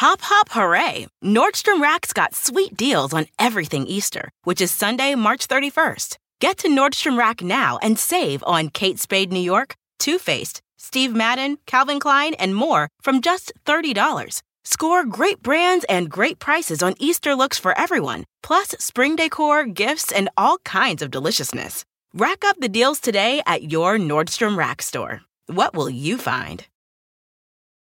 [0.00, 1.06] Hop, hop, hooray!
[1.22, 6.16] Nordstrom Rack's got sweet deals on everything Easter, which is Sunday, March 31st.
[6.40, 11.14] Get to Nordstrom Rack now and save on Kate Spade New York, Too Faced, Steve
[11.14, 14.42] Madden, Calvin Klein, and more from just $30.
[14.64, 20.12] Score great brands and great prices on Easter looks for everyone, plus spring decor, gifts,
[20.12, 21.84] and all kinds of deliciousness.
[22.12, 25.22] Rack up the deals today at your Nordstrom Rack store.
[25.46, 26.64] What will you find?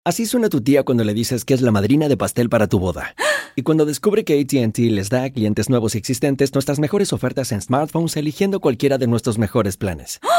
[0.06, 2.80] Así suena tu tía cuando le dices que es la madrina de pastel para tu
[2.80, 3.16] boda.
[3.56, 7.52] Y cuando descubre que ATT les da a clientes nuevos y existentes nuestras mejores ofertas
[7.52, 10.20] en smartphones eligiendo cualquiera de nuestros mejores planes.